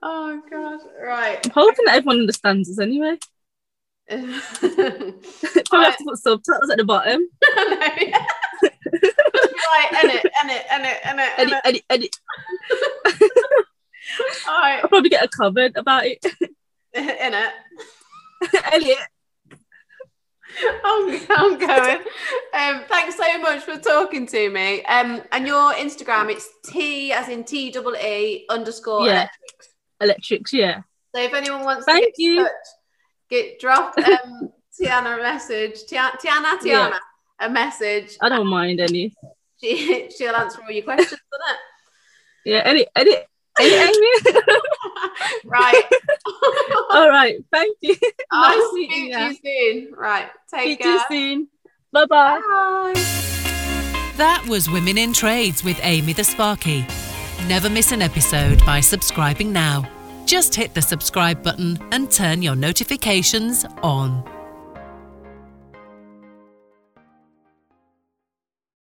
oh 0.02 0.42
god. 0.50 0.80
Right. 1.02 1.46
I'm 1.46 1.52
hoping 1.52 1.86
that 1.86 1.96
everyone 1.96 2.22
understands 2.22 2.70
us 2.70 2.80
anyway. 2.80 3.18
Probably 4.10 4.26
have 5.86 5.98
to 5.98 6.04
put 6.06 6.18
subtitles 6.18 6.70
at 6.70 6.78
the 6.78 6.84
bottom. 6.86 7.28
right. 7.58 8.14
Edit. 10.04 10.26
Edit. 10.44 10.66
Edit. 10.70 10.98
Edit, 11.06 11.32
Edit. 11.38 11.62
edit, 11.64 11.84
edit. 11.90 12.16
All 14.48 14.60
right. 14.62 14.80
I'll 14.84 14.90
probably 14.90 15.10
get 15.10 15.24
a 15.24 15.28
comment 15.28 15.76
about 15.78 16.06
it. 16.06 16.24
In 16.94 17.10
it. 17.10 17.54
Elliot. 18.72 18.98
I'm, 20.86 21.22
I'm 21.30 21.58
going. 21.58 21.98
Um, 22.54 22.84
thanks 22.88 23.16
so 23.18 23.38
much 23.40 23.64
for 23.64 23.78
talking 23.78 24.26
to 24.28 24.50
me. 24.50 24.84
Um, 24.86 25.22
and 25.32 25.48
your 25.48 25.74
Instagram, 25.74 26.30
it's 26.32 26.48
T 26.66 27.12
as 27.12 27.30
in 27.30 27.44
T 27.44 27.72
double 27.72 27.96
E 27.96 28.46
underscore 28.50 29.06
Yeah. 29.06 29.12
electrics. 29.14 29.70
Electrics, 30.02 30.54
yeah. 30.54 30.82
So 31.16 31.22
if 31.22 31.34
anyone 31.34 31.64
wants 31.64 31.86
Thank 31.86 32.06
to 32.06 32.12
get 32.12 32.20
you. 32.20 32.44
touch, 32.44 32.52
get 33.30 33.60
drop 33.60 33.98
um, 33.98 34.52
Tiana 34.82 35.20
a 35.20 35.22
message. 35.22 35.86
Tia- 35.88 36.18
Tiana, 36.22 36.58
Tiana, 36.60 36.64
Yeah. 36.66 36.98
a 37.40 37.50
message. 37.50 38.18
I 38.22 38.30
don't 38.30 38.48
mind 38.48 38.80
any. 38.80 39.14
She, 39.62 40.10
she'll 40.18 40.36
answer 40.36 40.60
all 40.62 40.70
your 40.72 40.84
questions 40.84 41.14
on 41.34 41.56
Yeah, 42.44 42.64
edit, 42.66 42.90
edit, 42.98 42.98
edit, 42.98 43.08
Amy. 43.08 43.12
it. 43.14 43.28
right. 45.46 45.84
All 46.92 47.10
right, 47.10 47.38
thank 47.52 47.78
you. 47.82 47.96
I'll 48.32 48.58
Nice 48.58 48.70
speak 48.72 48.90
meeting 48.90 49.14
to 49.14 49.20
you. 49.20 49.26
you 49.28 49.84
soon. 49.84 49.94
Right. 49.96 50.30
Take 50.54 50.64
See 50.64 50.70
you 50.90 50.98
care. 50.98 51.06
soon. 51.10 51.48
Bye 51.92 52.06
bye. 52.06 52.40
Bye. 52.40 52.94
That 54.18 54.46
was 54.48 54.70
Women 54.70 54.98
in 54.98 55.14
Trades 55.14 55.64
with 55.64 55.80
Amy 55.84 56.14
the 56.14 56.24
Sparky. 56.24 56.86
Never 57.48 57.70
miss 57.70 57.92
an 57.92 58.02
episode 58.02 58.60
by 58.66 58.80
subscribing 58.80 59.52
now. 59.52 59.90
Just 60.26 60.56
hit 60.56 60.74
the 60.74 60.82
subscribe 60.82 61.44
button 61.44 61.78
and 61.92 62.10
turn 62.10 62.42
your 62.42 62.56
notifications 62.56 63.66
on. 63.84 64.24